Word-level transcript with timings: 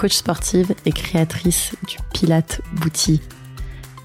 coach 0.00 0.14
sportive 0.14 0.74
et 0.86 0.92
créatrice 0.92 1.72
du 1.86 1.98
Pilate 2.14 2.62
Bouti. 2.72 3.20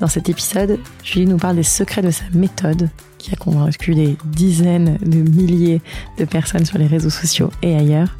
Dans 0.01 0.09
cet 0.09 0.27
épisode, 0.27 0.77
Julie 1.05 1.25
nous 1.25 1.37
parle 1.37 1.55
des 1.55 1.63
secrets 1.63 2.01
de 2.01 2.11
sa 2.11 2.25
méthode 2.33 2.89
qui 3.17 3.31
a 3.31 3.37
convaincu 3.37 3.95
des 3.95 4.17
dizaines 4.25 4.97
de 4.97 5.19
milliers 5.19 5.81
de 6.17 6.25
personnes 6.25 6.65
sur 6.65 6.77
les 6.77 6.85
réseaux 6.85 7.09
sociaux 7.09 7.49
et 7.61 7.77
ailleurs, 7.77 8.17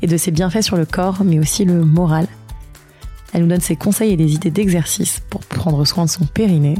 et 0.00 0.06
de 0.06 0.16
ses 0.16 0.30
bienfaits 0.30 0.62
sur 0.62 0.76
le 0.76 0.86
corps, 0.86 1.24
mais 1.24 1.40
aussi 1.40 1.64
le 1.64 1.84
moral. 1.84 2.28
Elle 3.32 3.42
nous 3.42 3.48
donne 3.48 3.60
ses 3.60 3.74
conseils 3.74 4.12
et 4.12 4.16
des 4.16 4.34
idées 4.34 4.52
d'exercice 4.52 5.20
pour 5.28 5.40
prendre 5.40 5.84
soin 5.84 6.04
de 6.04 6.10
son 6.10 6.24
périnée, 6.24 6.78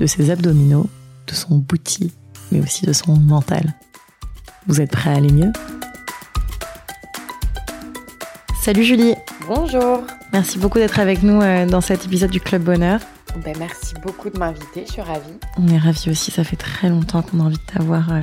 de 0.00 0.06
ses 0.06 0.30
abdominaux, 0.30 0.88
de 1.26 1.34
son 1.34 1.58
bouti, 1.58 2.10
mais 2.52 2.62
aussi 2.62 2.86
de 2.86 2.94
son 2.94 3.18
mental. 3.18 3.74
Vous 4.66 4.80
êtes 4.80 4.92
prêts 4.92 5.10
à 5.10 5.16
aller 5.16 5.30
mieux? 5.30 5.52
Salut 8.62 8.82
Julie 8.82 9.14
Bonjour 9.46 10.02
Merci 10.32 10.58
beaucoup 10.58 10.78
d'être 10.78 10.98
avec 10.98 11.22
nous 11.22 11.42
euh, 11.42 11.66
dans 11.66 11.82
cet 11.82 12.06
épisode 12.06 12.30
du 12.30 12.40
Club 12.40 12.62
Bonheur. 12.62 13.00
Ben, 13.44 13.54
merci 13.58 13.94
beaucoup 14.02 14.30
de 14.30 14.38
m'inviter, 14.38 14.84
je 14.86 14.92
suis 14.92 15.02
ravie. 15.02 15.34
On 15.58 15.68
est 15.68 15.76
ravis 15.76 16.08
aussi, 16.08 16.30
ça 16.30 16.44
fait 16.44 16.56
très 16.56 16.88
longtemps 16.88 17.20
qu'on 17.20 17.40
a 17.40 17.42
envie 17.42 17.58
de 17.58 17.72
t'avoir 17.72 18.10
euh, 18.10 18.20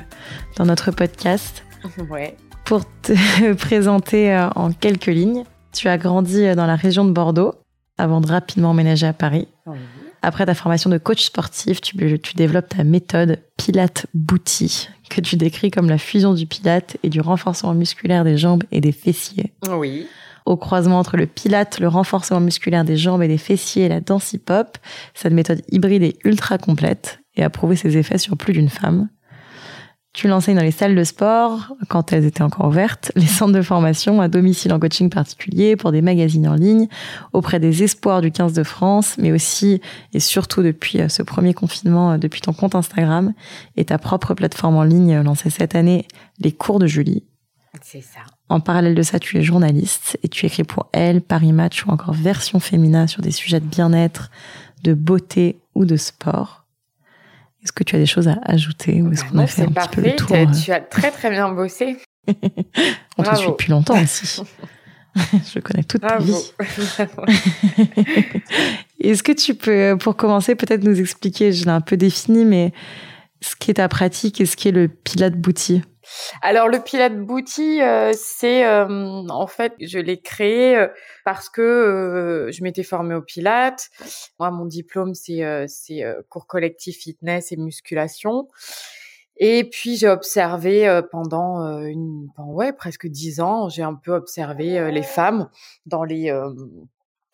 dans 0.58 0.66
notre 0.66 0.92
podcast. 0.92 1.64
Ouais. 2.10 2.38
Pour 2.66 2.84
te 3.02 3.54
présenter 3.56 4.34
euh, 4.34 4.50
en 4.56 4.72
quelques 4.72 5.08
lignes, 5.08 5.44
tu 5.74 5.88
as 5.88 5.98
grandi 5.98 6.56
dans 6.56 6.66
la 6.66 6.76
région 6.76 7.06
de 7.06 7.12
Bordeaux 7.12 7.54
avant 7.98 8.22
de 8.22 8.28
rapidement 8.28 8.72
emménager 8.72 9.06
à 9.06 9.14
Paris. 9.14 9.48
Oui. 9.68 9.78
Après 10.24 10.46
ta 10.46 10.54
formation 10.54 10.90
de 10.90 10.98
coach 10.98 11.24
sportif, 11.24 11.82
tu, 11.82 12.20
tu 12.20 12.34
développes 12.36 12.70
ta 12.70 12.84
méthode 12.84 13.40
Pilate 13.58 14.06
Bouti, 14.14 14.90
que 15.10 15.22
tu 15.22 15.36
décris 15.36 15.72
comme 15.72 15.90
la 15.90 15.98
fusion 15.98 16.34
du 16.34 16.46
pilate 16.46 16.98
et 17.04 17.10
du 17.10 17.22
renforcement 17.22 17.74
musculaire 17.74 18.24
des 18.24 18.38
jambes 18.38 18.64
et 18.72 18.82
des 18.82 18.92
fessiers. 18.92 19.54
Oui. 19.68 20.08
Au 20.46 20.58
croisement 20.58 21.00
entre 21.00 21.18
le 21.18 21.28
pilate, 21.28 21.80
le 21.80 21.88
renforcement 21.88 22.40
musculaire 22.40 22.84
des 22.84 22.98
jambes 22.98 23.24
et 23.24 23.28
des 23.28 23.38
fessiers 23.38 23.86
et 23.86 23.90
la 23.90 24.02
danse 24.02 24.34
hip-hop, 24.34 24.78
cette 25.14 25.34
méthode 25.34 25.62
hybride 25.70 26.04
est 26.04 26.18
ultra 26.24 26.58
complète 26.58 27.20
et 27.36 27.44
a 27.44 27.50
prouvé 27.50 27.76
ses 27.76 27.98
effets 27.98 28.18
sur 28.18 28.38
plus 28.38 28.54
d'une 28.54 28.70
femme. 28.70 29.10
Tu 30.14 30.28
l'enseignes 30.28 30.58
dans 30.58 30.64
les 30.64 30.72
salles 30.72 30.96
de 30.96 31.04
sport, 31.06 31.74
quand 31.88 32.12
elles 32.12 32.26
étaient 32.26 32.42
encore 32.42 32.68
ouvertes, 32.68 33.14
les 33.16 33.28
centres 33.28 33.54
de 33.54 33.62
formation, 33.62 34.20
à 34.20 34.28
domicile 34.28 34.74
en 34.74 34.80
coaching 34.80 35.10
particulier, 35.10 35.78
pour 35.78 35.94
des 35.94 36.02
magazines 36.02 36.50
en 36.50 36.56
ligne, 36.56 36.90
auprès 37.32 37.62
des 37.62 37.84
espoirs 37.84 38.20
du 38.20 38.30
15 38.30 38.52
de 38.52 38.64
France, 38.64 39.16
mais 39.18 39.32
aussi 39.32 39.80
et 40.14 40.20
surtout 40.20 40.64
depuis 40.64 41.00
euh, 41.00 41.08
ce 41.08 41.24
premier 41.24 41.54
confinement, 41.54 42.12
euh, 42.12 42.18
depuis 42.18 42.42
ton 42.42 42.52
compte 42.52 42.76
Instagram 42.76 43.34
et 43.78 43.86
ta 43.86 43.98
propre 43.98 44.34
plateforme 44.34 44.76
en 44.76 44.84
ligne 44.84 45.14
euh, 45.14 45.24
lancée 45.24 45.50
cette 45.50 45.76
année, 45.76 46.06
les 46.40 46.52
cours 46.52 46.80
de 46.80 46.88
Julie. 46.88 47.24
C'est 47.82 48.02
ça. 48.02 48.20
En 48.52 48.60
parallèle 48.60 48.96
de 48.96 49.02
ça, 49.02 49.18
tu 49.18 49.38
es 49.38 49.44
journaliste 49.44 50.20
et 50.24 50.28
tu 50.28 50.46
écris 50.46 50.66
pour 50.66 50.90
Elle, 50.92 51.22
Paris 51.22 51.54
Match 51.54 51.86
ou 51.86 51.90
encore 51.90 52.14
Version 52.14 52.60
Féminin 52.60 53.08
sur 53.08 53.22
des 53.22 53.32
sujets 53.32 53.62
de 53.62 53.66
bien-être, 53.66 54.30
de 54.84 54.94
beauté 54.94 55.62
ou 55.74 55.86
de 55.86 55.96
sport. 55.96 56.66
Est-ce 57.64 57.72
que 57.72 57.86
tu 57.86 57.96
as 57.96 58.00
des 58.00 58.06
choses 58.06 58.28
à 58.28 58.40
ajouter 58.44 59.02
ou 59.02 59.14
est-ce 59.14 59.24
Ben 59.24 59.30
qu'on 59.32 59.38
a 59.38 59.48
fait 59.48 59.62
un 59.62 59.68
petit 59.68 59.88
peu 59.88 60.02
le 60.02 60.16
tour 60.18 60.36
euh, 60.36 60.46
tu 60.48 60.74
as 60.74 60.82
très 60.82 61.12
très 61.12 61.30
bien 61.30 61.50
bossé. 61.50 61.98
On 62.28 62.34
te 63.24 63.30
Bravo. 63.30 63.38
suit 63.38 63.52
depuis 63.52 63.72
longtemps 63.72 64.02
aussi. 64.04 64.42
Je 65.54 65.60
connais 65.60 65.84
toute 65.84 66.02
ta 66.02 66.18
Bravo. 66.18 66.34
vie. 66.34 66.52
Est-ce 69.00 69.24
que 69.24 69.32
tu 69.32 69.56
peux, 69.56 69.96
pour 69.98 70.18
commencer, 70.18 70.56
peut-être 70.56 70.84
nous 70.84 71.00
expliquer, 71.00 71.54
je 71.54 71.64
l'ai 71.64 71.72
un 71.72 71.80
peu 71.80 71.96
défini, 71.96 72.44
mais 72.44 72.74
ce 73.40 73.56
qui 73.56 73.72
est 73.72 73.76
ta 73.76 73.88
pratique 73.88 74.42
et 74.42 74.46
ce 74.46 74.58
qui 74.58 74.68
est 74.68 74.74
le 74.74 74.90
Pilate 74.90 75.40
Bouti 75.40 75.84
Alors 76.42 76.68
le 76.68 76.80
Pilate 76.80 77.18
Bouti, 77.18 77.82
euh, 77.82 78.14
c'est 78.16 78.66
euh, 78.66 78.88
en 79.30 79.48
fait, 79.48 79.74
je 79.80 80.00
l'ai 80.00 80.20
créé 80.20 80.76
euh, 80.76 80.88
parce 81.26 81.50
que 81.50 81.62
euh, 81.62 82.52
je 82.52 82.64
m'étais 82.64 82.84
formée 82.84 83.16
au 83.16 83.22
Pilate. 83.22 83.90
Moi, 84.40 84.52
mon 84.52 84.66
diplôme, 84.66 85.14
c'est 85.14 85.44
euh, 85.44 85.66
euh, 85.92 86.22
cours 86.30 86.48
collectif 86.48 86.98
fitness 86.98 87.52
et 87.52 87.58
musculation. 87.58 88.48
Et 89.38 89.64
puis 89.64 89.96
j'ai 89.96 90.10
observé 90.10 91.02
pendant 91.12 91.82
une, 91.82 92.28
ouais 92.38 92.74
presque 92.74 93.08
dix 93.08 93.40
ans, 93.40 93.70
j'ai 93.70 93.82
un 93.82 93.96
peu 93.96 94.12
observé 94.12 94.92
les 94.92 95.02
femmes 95.02 95.50
dans 95.88 96.04
les 96.04 96.32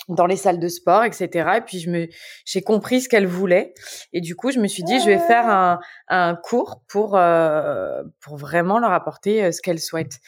dans 0.07 0.25
les 0.25 0.35
salles 0.35 0.59
de 0.59 0.67
sport, 0.67 1.03
etc. 1.03 1.49
Et 1.57 1.61
puis 1.61 1.79
je 1.79 1.89
me, 1.89 2.07
j'ai 2.45 2.61
compris 2.61 3.01
ce 3.01 3.09
qu'elles 3.09 3.27
voulaient. 3.27 3.73
Et 4.13 4.21
du 4.21 4.35
coup, 4.35 4.51
je 4.51 4.59
me 4.59 4.67
suis 4.67 4.83
dit, 4.83 4.99
je 4.99 5.05
vais 5.05 5.19
faire 5.19 5.47
un, 5.47 5.79
un 6.07 6.35
cours 6.35 6.81
pour 6.87 7.15
euh, 7.15 8.03
pour 8.21 8.37
vraiment 8.37 8.79
leur 8.79 8.91
apporter 8.91 9.43
euh, 9.43 9.51
ce 9.51 9.61
qu'elles 9.61 9.79
souhaitent. 9.79 10.19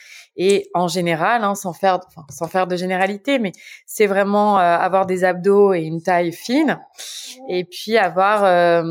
Et 0.41 0.69
en 0.73 0.87
général, 0.87 1.43
hein, 1.43 1.53
sans 1.53 1.73
faire, 1.73 1.99
enfin, 2.07 2.25
sans 2.29 2.47
faire 2.47 2.65
de 2.65 2.77
généralité, 2.77 3.39
mais 3.39 3.51
c'est 3.85 4.07
vraiment 4.07 4.57
euh, 4.57 4.61
avoir 4.61 5.05
des 5.05 5.25
abdos 5.25 5.73
et 5.73 5.81
une 5.81 6.01
taille 6.01 6.31
fine, 6.31 6.79
et 7.49 7.65
puis 7.65 7.97
avoir 7.97 8.45
euh, 8.45 8.83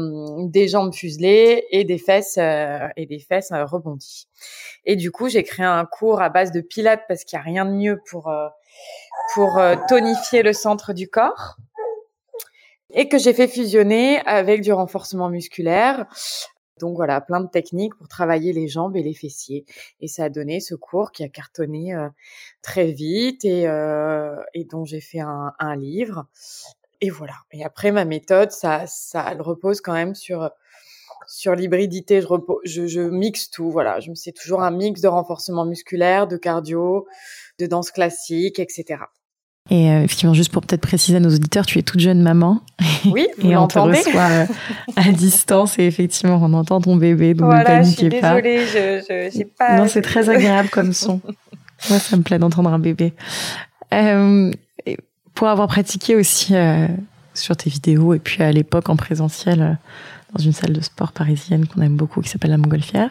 des 0.47 0.69
jambes 0.69 0.93
fuselées 0.93 1.65
et 1.71 1.85
des 1.85 1.97
fesses 1.97 2.37
euh, 2.39 2.87
et 2.97 3.07
des 3.07 3.19
fesses 3.19 3.53
euh, 3.53 3.65
rebondies. 3.65 4.29
Et 4.85 4.97
du 4.97 5.11
coup, 5.11 5.29
j'ai 5.29 5.43
créé 5.43 5.65
un 5.65 5.87
cours 5.87 6.21
à 6.21 6.29
base 6.29 6.53
de 6.53 6.61
pilates 6.61 7.05
parce 7.09 7.25
qu'il 7.25 7.39
y 7.39 7.41
a 7.41 7.43
rien 7.43 7.65
de 7.65 7.73
mieux 7.73 8.01
pour 8.11 8.29
euh, 8.29 8.49
pour 9.35 9.59
euh, 9.59 9.77
tonifier 9.89 10.43
le 10.43 10.53
centre 10.53 10.93
du 10.93 11.09
corps 11.09 11.57
et 12.91 13.09
que 13.09 13.19
j'ai 13.19 13.35
fait 13.35 13.49
fusionner 13.49 14.21
avec 14.27 14.63
du 14.63 14.73
renforcement 14.73 15.29
musculaire. 15.29 16.07
Donc 16.81 16.97
voilà, 16.97 17.21
plein 17.21 17.41
de 17.41 17.49
techniques 17.49 17.95
pour 17.97 18.09
travailler 18.09 18.53
les 18.53 18.69
jambes 18.69 18.97
et 18.97 19.03
les 19.03 19.15
fessiers. 19.15 19.65
Et 20.01 20.09
ça 20.09 20.25
a 20.25 20.29
donné 20.29 20.61
ce 20.61 20.75
cours 20.75 21.11
qui 21.13 21.25
a 21.25 21.29
cartonné 21.29 21.95
euh, 21.95 22.09
très 22.63 22.93
vite 22.93 23.45
et, 23.45 23.69
euh, 23.69 24.37
et 24.55 24.65
dont 24.65 24.85
j'ai 24.85 25.01
fait 25.01 25.21
un, 25.21 25.53
un 25.59 25.77
livre. 25.77 26.27
Et 27.01 27.11
voilà. 27.11 27.35
Et 27.53 27.65
après, 27.65 27.93
ma 27.93 28.05
méthode, 28.05 28.51
ça, 28.51 28.85
ça 28.87 29.27
elle 29.31 29.43
repose 29.43 29.81
quand 29.81 29.93
même 29.93 30.15
sur 30.15 30.51
sur 31.27 31.55
l'hybridité. 31.55 32.21
Je, 32.21 32.27
je, 32.65 32.87
je 32.87 33.01
mixe 33.03 33.51
tout. 33.51 33.71
Voilà, 33.71 34.01
je 34.01 34.11
me 34.11 34.15
c'est 34.15 34.33
toujours 34.33 34.63
un 34.63 34.71
mix 34.71 35.01
de 35.01 35.09
renforcement 35.09 35.65
musculaire, 35.65 36.27
de 36.27 36.37
cardio, 36.37 37.07
de 37.59 37.67
danse 37.67 37.91
classique, 37.91 38.59
etc. 38.59 39.03
Et 39.71 39.91
euh, 39.91 40.03
effectivement, 40.03 40.35
juste 40.35 40.51
pour 40.51 40.63
peut-être 40.63 40.81
préciser 40.81 41.17
à 41.19 41.21
nos 41.21 41.35
auditeurs, 41.35 41.67
tu 41.67 41.79
es 41.79 41.83
toute 41.83 42.01
jeune 42.01 42.23
maman 42.23 42.61
Oui, 43.05 43.27
vous 43.39 43.51
et 43.51 43.57
on 43.57 43.67
te 43.67 43.79
reçoit 43.79 44.31
euh, 44.31 44.47
à 44.97 45.11
distance 45.13 45.79
et 45.79 45.85
effectivement, 45.85 46.41
on 46.43 46.53
entend 46.55 46.81
ton 46.81 46.97
bébé, 46.97 47.35
donc 47.35 47.47
Voilà, 47.47 47.81
ne 47.81 47.85
je 47.85 47.91
suis 47.91 47.97
paniquez 48.09 48.21
pas. 48.21 48.41
désolée, 48.41 48.67
je, 48.67 49.31
je, 49.39 49.45
pas. 49.45 49.77
Non, 49.79 49.87
c'est 49.87 50.03
très 50.03 50.31
agréable 50.31 50.71
comme 50.71 50.93
son. 50.93 51.21
Moi, 51.91 51.99
ça 51.99 52.17
me 52.17 52.23
plaît 52.23 52.39
d'entendre 52.39 52.73
un 52.73 52.79
bébé. 52.79 53.13
Euh, 53.93 54.51
pour 55.35 55.49
avoir 55.49 55.69
pratiqué 55.69 56.17
aussi 56.17 56.55
euh, 56.57 56.89
sur 57.33 57.57
tes 57.57 57.71
vidéos 57.71 58.15
et 58.15 58.19
puis 58.19 58.43
à 58.43 58.51
l'époque 58.51 58.89
en 58.89 58.97
présentiel 58.97 59.63
euh, 59.63 59.73
dans 60.35 60.43
une 60.43 60.53
salle 60.53 60.73
de 60.73 60.81
sport 60.81 61.13
parisienne 61.13 61.67
qu'on 61.67 61.81
aime 61.81 61.97
beaucoup 61.97 62.21
qui 62.21 62.29
s'appelle 62.29 62.51
la 62.51 62.59
Montgolfière, 62.59 63.11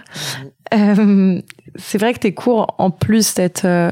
euh, 0.74 1.42
c'est 1.76 1.98
vrai 1.98 2.14
que 2.14 2.20
tes 2.20 2.34
cours, 2.34 2.76
en 2.78 2.92
plus 2.92 3.34
d'être 3.34 3.66
euh, 3.66 3.90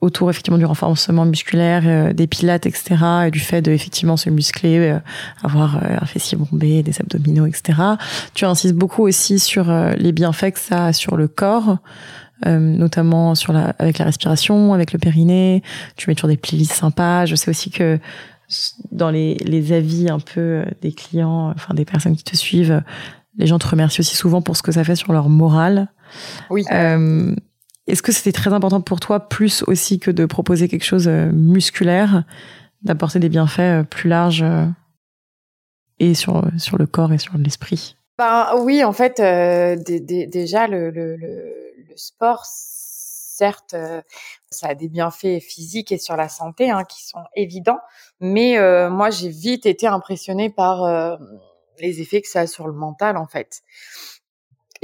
autour 0.00 0.30
effectivement 0.30 0.58
du 0.58 0.64
renforcement 0.64 1.24
musculaire, 1.24 1.82
euh, 1.86 2.12
des 2.12 2.26
pilates, 2.26 2.66
etc., 2.66 2.96
et 3.26 3.30
du 3.30 3.40
fait 3.40 3.62
de 3.62 3.70
effectivement 3.70 4.16
se 4.16 4.30
muscler, 4.30 4.78
euh, 4.78 4.98
avoir 5.42 5.76
euh, 5.76 5.96
un 6.00 6.06
fessier 6.06 6.36
bombé, 6.36 6.82
des 6.82 7.00
abdominaux, 7.00 7.46
etc., 7.46 7.78
tu 8.34 8.44
insistes 8.44 8.74
beaucoup 8.74 9.02
aussi 9.02 9.38
sur 9.38 9.70
euh, 9.70 9.92
les 9.94 10.12
bienfaits 10.12 10.52
que 10.52 10.58
ça 10.58 10.86
a 10.86 10.92
sur 10.92 11.16
le 11.16 11.28
corps, 11.28 11.78
euh, 12.46 12.58
notamment 12.58 13.36
sur 13.36 13.52
la, 13.52 13.74
avec 13.78 13.98
la 13.98 14.04
respiration, 14.04 14.74
avec 14.74 14.92
le 14.92 14.98
périnée. 14.98 15.62
Tu 15.96 16.10
mets 16.10 16.16
toujours 16.16 16.30
des 16.30 16.36
playlists 16.36 16.72
sympas. 16.72 17.24
Je 17.26 17.36
sais 17.36 17.50
aussi 17.50 17.70
que 17.70 18.00
dans 18.90 19.10
les, 19.10 19.34
les 19.36 19.72
avis 19.72 20.10
un 20.10 20.18
peu 20.18 20.40
euh, 20.40 20.64
des 20.80 20.92
clients, 20.92 21.52
enfin 21.54 21.74
des 21.74 21.84
personnes 21.84 22.16
qui 22.16 22.24
te 22.24 22.36
suivent, 22.36 22.82
les 23.38 23.46
gens 23.46 23.58
te 23.58 23.68
remercient 23.68 24.00
aussi 24.00 24.16
souvent 24.16 24.42
pour 24.42 24.56
ce 24.56 24.62
que 24.62 24.72
ça 24.72 24.82
fait 24.82 24.96
sur 24.96 25.12
leur 25.12 25.28
morale. 25.28 25.88
Oui. 26.50 26.64
Euh, 26.72 27.34
Est-ce 27.86 28.02
que 28.02 28.12
c'était 28.12 28.32
très 28.32 28.52
important 28.52 28.80
pour 28.80 29.00
toi, 29.00 29.28
plus 29.28 29.64
aussi 29.66 29.98
que 29.98 30.10
de 30.10 30.24
proposer 30.24 30.68
quelque 30.68 30.84
chose 30.84 31.08
euh, 31.08 31.32
musculaire, 31.32 32.24
d'apporter 32.82 33.18
des 33.18 33.28
bienfaits 33.28 33.58
euh, 33.60 33.82
plus 33.82 34.08
larges 34.08 34.42
euh, 34.42 34.66
et 35.98 36.14
sur, 36.14 36.44
sur 36.58 36.78
le 36.78 36.86
corps 36.86 37.12
et 37.12 37.18
sur 37.18 37.36
l'esprit? 37.36 37.96
Ben 38.18 38.54
oui, 38.60 38.84
en 38.84 38.92
fait, 38.92 39.20
dé- 39.20 40.00
dé- 40.00 40.26
déjà 40.26 40.68
le, 40.68 40.92
sport, 41.96 42.42
certes, 42.44 43.74
Ça 44.50 44.68
a 44.68 44.74
des 44.74 44.88
bienfaits 44.88 45.40
physiques 45.40 45.90
et 45.92 45.98
sur 45.98 46.16
la 46.16 46.28
santé 46.28 46.70
hein, 46.70 46.84
qui 46.84 47.04
sont 47.04 47.24
évidents. 47.34 47.80
Mais 48.20 48.56
moi, 48.90 49.10
j'ai 49.10 49.28
vite 49.30 49.66
été 49.66 49.86
impressionnée 49.86 50.50
par 50.50 51.18
les 51.80 52.00
effets 52.00 52.20
que 52.20 52.28
ça 52.28 52.40
a 52.40 52.46
sur 52.46 52.66
le 52.66 52.74
mental, 52.74 53.16
en 53.16 53.26
fait. 53.26 53.62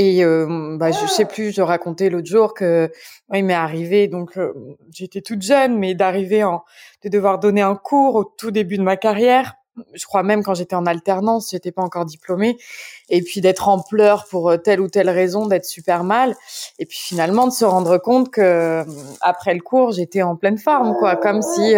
Et 0.00 0.24
bah, 0.24 0.92
je 0.92 1.06
sais 1.06 1.24
plus, 1.24 1.52
je 1.52 1.60
racontais 1.60 2.08
l'autre 2.08 2.28
jour 2.28 2.54
que 2.54 2.90
il 3.34 3.44
m'est 3.44 3.52
arrivé, 3.52 4.06
donc 4.06 4.38
j'étais 4.92 5.20
toute 5.20 5.42
jeune, 5.42 5.76
mais 5.76 5.94
d'arriver 5.94 6.44
en, 6.44 6.62
de 7.02 7.08
devoir 7.08 7.40
donner 7.40 7.62
un 7.62 7.74
cours 7.74 8.14
au 8.14 8.24
tout 8.24 8.52
début 8.52 8.78
de 8.78 8.84
ma 8.84 8.96
carrière. 8.96 9.54
Je 9.94 10.04
crois 10.06 10.22
même 10.24 10.42
quand 10.42 10.54
j'étais 10.54 10.74
en 10.74 10.86
alternance, 10.86 11.50
j'étais 11.50 11.70
pas 11.72 11.82
encore 11.82 12.04
diplômée, 12.04 12.56
et 13.08 13.22
puis 13.22 13.40
d'être 13.40 13.68
en 13.68 13.80
pleurs 13.80 14.26
pour 14.28 14.52
telle 14.62 14.80
ou 14.80 14.88
telle 14.88 15.10
raison, 15.10 15.46
d'être 15.46 15.64
super 15.64 16.02
mal, 16.04 16.34
et 16.78 16.86
puis 16.86 16.98
finalement 16.98 17.46
de 17.46 17.52
se 17.52 17.64
rendre 17.64 17.98
compte 17.98 18.30
que 18.30 18.84
après 19.20 19.54
le 19.54 19.60
cours, 19.60 19.92
j'étais 19.92 20.22
en 20.22 20.34
pleine 20.36 20.58
forme, 20.58 20.96
quoi, 20.98 21.16
comme 21.16 21.42
si 21.42 21.74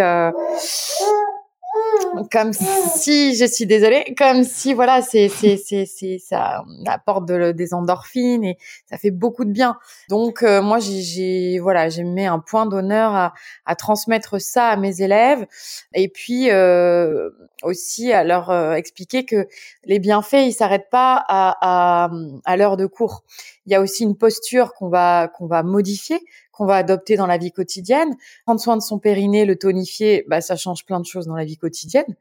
comme 2.31 2.53
si 2.53 3.35
je 3.37 3.45
suis 3.45 3.67
désolée 3.67 4.15
comme 4.17 4.45
si 4.45 4.75
voilà 4.75 5.03
c'est 5.03 5.29
c'est 5.29 5.57
c'est 5.57 5.87
c'est 5.87 6.19
ça 6.19 6.65
apporte 6.87 7.27
de, 7.27 7.53
des 7.53 7.75
endorphines 7.75 8.45
et 8.45 8.59
ça 8.87 8.99
fait 8.99 9.11
beaucoup 9.11 9.45
de 9.45 9.53
bien. 9.53 9.77
Donc 10.09 10.43
euh, 10.43 10.63
moi 10.63 10.79
j'ai 10.81 11.59
voilà 11.59 11.89
j'ai 11.89 12.03
mis 12.03 12.27
un 12.27 12.39
point 12.39 12.67
d'honneur 12.67 13.15
à, 13.15 13.35
à 13.67 13.77
transmettre 13.77 14.41
ça 14.41 14.69
à 14.69 14.77
mes 14.77 15.03
élèves. 15.03 15.47
Et 15.95 16.09
puis 16.09 16.51
euh, 16.51 17.31
aussi 17.63 18.13
à 18.13 18.25
leur 18.25 18.51
euh, 18.51 18.75
expliquer 18.75 19.25
que 19.25 19.47
les 19.85 19.99
bienfaits 19.99 20.45
ils 20.47 20.53
s'arrêtent 20.53 20.91
pas 20.91 21.25
à 21.29 21.57
à, 21.61 22.11
à 22.45 22.57
l'heure 22.57 22.77
de 22.77 22.87
cours. 22.87 23.25
Il 23.67 23.73
y 23.73 23.75
a 23.75 23.81
aussi 23.81 24.03
une 24.03 24.17
posture 24.17 24.73
qu'on 24.75 24.89
va 24.89 25.29
qu'on 25.29 25.47
va 25.47 25.63
modifier 25.63 26.21
qu'on 26.61 26.67
va 26.67 26.77
adopter 26.77 27.17
dans 27.17 27.27
la 27.27 27.39
vie 27.39 27.53
quotidienne. 27.53 28.15
Prendre 28.45 28.61
soin 28.61 28.77
de 28.77 28.83
son 28.83 28.99
périnée, 28.99 29.47
le 29.47 29.57
tonifier, 29.57 30.27
bah, 30.29 30.43
ça 30.43 30.57
change 30.57 30.85
plein 30.85 31.01
de 31.01 31.07
choses 31.07 31.27
dans 31.27 31.35
la 31.35 31.47
vie 31.47 31.57
quotidienne. 31.57 32.15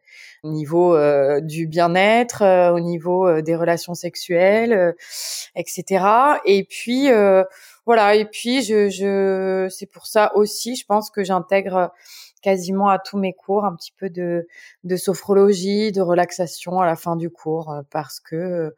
Au 0.44 0.52
niveau 0.54 0.96
euh, 0.96 1.42
du 1.42 1.68
bien-être, 1.68 2.42
euh, 2.42 2.72
au 2.72 2.80
niveau 2.80 3.28
euh, 3.28 3.42
des 3.42 3.58
relations 3.58 3.96
sexuelles, 3.96 4.96
etc. 5.58 6.06
Et 6.46 6.64
puis 6.64 7.10
voilà. 7.86 8.16
Et 8.16 8.24
puis 8.24 8.62
je, 8.62 8.90
je 8.90 9.68
c'est 9.70 9.88
pour 9.88 10.08
ça 10.08 10.32
aussi, 10.36 10.78
je 10.78 10.86
pense 10.86 11.12
que 11.12 11.22
j'intègre 11.22 11.92
quasiment 12.42 12.88
à 12.88 12.98
tous 12.98 13.18
mes 13.18 13.34
cours 13.34 13.66
un 13.66 13.76
petit 13.76 13.92
peu 13.92 14.10
de, 14.10 14.48
de 14.86 14.96
sophrologie, 14.96 15.92
de 15.92 16.00
relaxation 16.00 16.80
à 16.80 16.86
la 16.86 16.96
fin 16.96 17.18
du 17.18 17.30
cours, 17.30 17.76
parce 17.92 18.22
que 18.22 18.74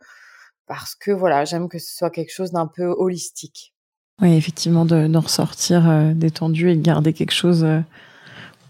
parce 0.65 0.95
que 0.95 1.11
voilà, 1.11 1.45
j'aime 1.45 1.69
que 1.69 1.77
ce 1.77 1.95
soit 1.95 2.09
quelque 2.09 2.33
chose 2.33 2.51
d'un 2.51 2.65
peu 2.65 2.87
holistique. 2.97 3.70
Oui, 4.21 4.33
effectivement, 4.35 4.85
d'en 4.85 5.19
ressortir 5.19 5.89
euh, 5.89 6.13
détendu 6.13 6.69
et 6.69 6.75
de 6.75 6.81
garder 6.81 7.11
quelque 7.11 7.33
chose 7.33 7.63
euh, 7.63 7.79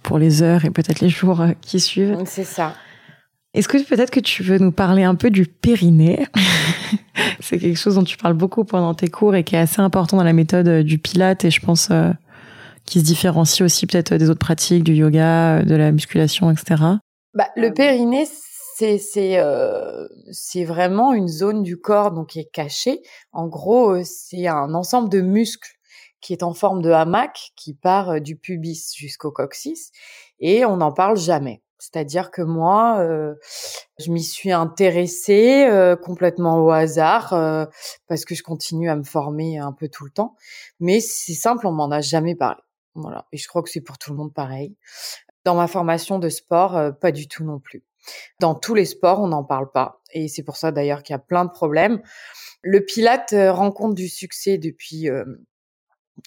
pour 0.02 0.18
les 0.18 0.42
heures 0.42 0.64
et 0.64 0.70
peut-être 0.70 1.02
les 1.02 1.10
jours 1.10 1.42
euh, 1.42 1.50
qui 1.60 1.80
suivent. 1.80 2.18
C'est 2.26 2.46
ça. 2.46 2.74
Est-ce 3.54 3.68
que 3.68 3.78
peut-être 3.84 4.12
que 4.12 4.22
tu 4.22 4.44
veux 4.44 4.60
nous 4.60 4.72
parler 4.72 5.04
un 5.04 5.16
peu 5.16 5.30
du 5.30 5.46
périnée? 5.46 6.26
C'est 7.42 7.60
quelque 7.60 7.78
chose 7.78 7.96
dont 7.96 8.04
tu 8.04 8.16
parles 8.16 8.34
beaucoup 8.34 8.64
pendant 8.64 8.94
tes 8.94 9.10
cours 9.10 9.36
et 9.36 9.44
qui 9.44 9.56
est 9.56 9.60
assez 9.60 9.82
important 9.82 10.16
dans 10.16 10.24
la 10.24 10.32
méthode 10.32 10.84
du 10.84 10.98
pilate 10.98 11.44
et 11.44 11.52
je 11.52 11.60
pense 11.60 11.90
qui 12.86 13.02
se 13.02 13.06
différencie 13.06 13.62
aussi 13.62 13.88
peut-être 13.88 14.16
des 14.16 14.30
autres 14.30 14.40
pratiques, 14.40 14.86
du 14.86 14.94
yoga, 14.94 15.64
de 15.64 15.76
la 15.76 15.92
musculation, 15.92 16.50
etc. 16.50 16.82
Bah, 17.34 17.48
le 17.58 17.74
périnée, 17.74 18.26
euh, 18.84 20.08
c'est 20.32 20.64
vraiment 20.64 21.14
une 21.14 21.28
zone 21.28 21.64
du 21.64 21.78
corps 21.80 22.12
donc 22.12 22.30
qui 22.30 22.40
est 22.40 22.52
cachée. 22.52 23.02
En 23.32 23.48
gros, 23.48 23.92
euh, 23.92 24.04
c'est 24.04 24.48
un 24.48 24.74
ensemble 24.74 25.10
de 25.10 25.22
muscles 25.22 25.72
qui 26.22 26.34
est 26.34 26.44
en 26.44 26.54
forme 26.54 26.82
de 26.82 26.92
hamac 26.92 27.52
qui 27.56 27.74
part 27.74 28.12
euh, 28.12 28.20
du 28.20 28.36
pubis 28.36 28.94
jusqu'au 28.96 29.32
coccyx 29.32 29.92
et 30.40 30.66
on 30.66 30.78
n'en 30.78 30.92
parle 30.92 31.18
jamais. 31.18 31.62
C'est-à-dire 31.80 32.30
que 32.30 32.44
moi, 32.44 33.04
je 33.98 34.12
m'y 34.12 34.22
suis 34.22 34.52
intéressée 34.52 35.68
complètement 36.04 36.64
au 36.64 36.70
hasard 36.70 37.30
parce 38.08 38.24
que 38.24 38.36
je 38.36 38.44
continue 38.44 38.88
à 38.88 38.96
me 38.96 39.02
former 39.02 39.58
un 39.58 39.72
peu 39.72 39.90
tout 39.90 40.06
le 40.06 40.12
temps. 40.12 40.36
Mais 40.80 41.00
c'est 41.00 41.34
simple, 41.34 41.66
on 41.66 41.72
m'en 41.72 41.90
a 41.90 42.00
jamais 42.00 42.36
parlé. 42.36 42.62
Voilà. 42.94 43.26
Et 43.32 43.38
je 43.38 43.48
crois 43.48 43.64
que 43.64 43.70
c'est 43.72 43.82
pour 43.82 43.98
tout 43.98 44.12
le 44.12 44.18
monde 44.18 44.32
pareil. 44.32 44.76
Dans 45.44 45.56
ma 45.56 45.66
formation 45.66 46.20
de 46.20 46.30
sport, 46.30 46.80
pas 47.02 47.12
du 47.12 47.28
tout 47.28 47.44
non 47.44 47.58
plus. 47.58 47.84
Dans 48.40 48.56
tous 48.56 48.74
les 48.74 48.86
sports, 48.86 49.22
on 49.22 49.28
n'en 49.28 49.44
parle 49.44 49.72
pas. 49.72 50.02
Et 50.14 50.28
c'est 50.28 50.44
pour 50.44 50.58
ça 50.58 50.72
d'ailleurs 50.72 51.04
qu'il 51.04 51.14
y 51.14 51.16
a 51.16 51.20
plein 51.20 51.46
de 51.46 51.52
problèmes. 51.52 52.02
Le 52.62 52.84
Pilate 52.84 53.34
euh, 53.34 53.52
rencontre 53.52 53.96
du 53.96 54.08
succès 54.10 54.58
depuis 54.58 55.10
euh, 55.10 55.26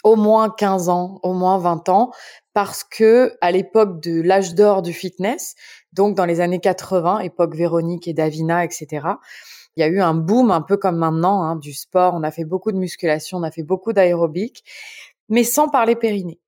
au 0.03 0.17
moins 0.17 0.51
15 0.51 0.89
ans, 0.89 1.21
au 1.23 1.33
moins 1.33 1.59
20 1.59 1.89
ans, 1.89 2.11
parce 2.53 2.85
que 2.85 3.37
à 3.41 3.51
l'époque 3.51 4.01
de 4.03 4.21
l'âge 4.21 4.55
d'or 4.55 4.83
du 4.83 4.93
fitness, 4.93 5.55
donc 5.93 6.17
dans 6.17 6.25
les 6.25 6.41
années 6.41 6.61
80, 6.61 7.21
époque 7.21 7.55
Véronique 7.55 8.09
et 8.09 8.15
Davina, 8.15 8.65
etc., 8.65 9.07
il 9.77 9.81
y 9.81 9.83
a 9.83 9.89
eu 9.89 10.01
un 10.01 10.15
boom 10.15 10.51
un 10.51 10.61
peu 10.61 10.77
comme 10.77 10.97
maintenant 10.97 11.43
hein, 11.43 11.57
du 11.57 11.73
sport. 11.73 12.15
On 12.15 12.23
a 12.23 12.31
fait 12.31 12.45
beaucoup 12.45 12.71
de 12.71 12.77
musculation, 12.77 13.39
on 13.39 13.43
a 13.43 13.51
fait 13.51 13.65
beaucoup 13.65 13.93
d'aérobic, 13.93 14.65
mais 15.29 15.43
sans 15.45 15.69
parler 15.69 15.97
périnée. 15.97 16.39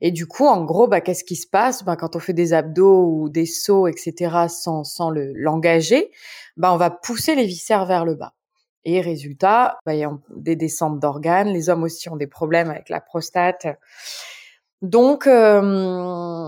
Et 0.00 0.10
du 0.10 0.26
coup, 0.26 0.46
en 0.46 0.64
gros, 0.64 0.88
bah, 0.88 1.00
qu'est-ce 1.00 1.24
qui 1.24 1.36
se 1.36 1.46
passe? 1.46 1.84
Bah, 1.84 1.96
Quand 1.96 2.16
on 2.16 2.18
fait 2.18 2.32
des 2.32 2.52
abdos 2.52 3.06
ou 3.06 3.28
des 3.28 3.46
sauts, 3.46 3.86
etc., 3.86 4.46
sans, 4.48 4.84
sans 4.84 5.10
le, 5.10 5.32
l'engager, 5.34 6.10
bah, 6.56 6.72
on 6.72 6.76
va 6.76 6.90
pousser 6.90 7.34
les 7.34 7.46
viscères 7.46 7.86
vers 7.86 8.04
le 8.04 8.14
bas. 8.14 8.34
Et 8.84 9.00
résultat, 9.00 9.78
bah, 9.84 9.94
il 9.94 10.00
y 10.00 10.04
a 10.04 10.12
des 10.34 10.56
descentes 10.56 11.00
d'organes. 11.00 11.48
Les 11.48 11.68
hommes 11.68 11.82
aussi 11.82 12.08
ont 12.08 12.16
des 12.16 12.26
problèmes 12.26 12.70
avec 12.70 12.88
la 12.88 13.00
prostate. 13.00 13.66
Donc, 14.82 15.26
euh, 15.26 15.60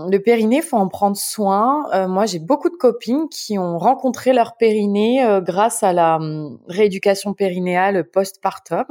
le 0.09 0.17
périnée, 0.17 0.63
faut 0.63 0.77
en 0.77 0.87
prendre 0.87 1.15
soin. 1.17 1.87
Euh, 1.93 2.07
moi, 2.07 2.25
j'ai 2.25 2.39
beaucoup 2.39 2.69
de 2.69 2.75
copines 2.75 3.29
qui 3.29 3.59
ont 3.59 3.77
rencontré 3.77 4.33
leur 4.33 4.57
périnée 4.57 5.23
euh, 5.23 5.39
grâce 5.39 5.83
à 5.83 5.93
la 5.93 6.15
hum, 6.15 6.59
rééducation 6.67 7.33
périnéale 7.33 8.03
postpartum. 8.09 8.85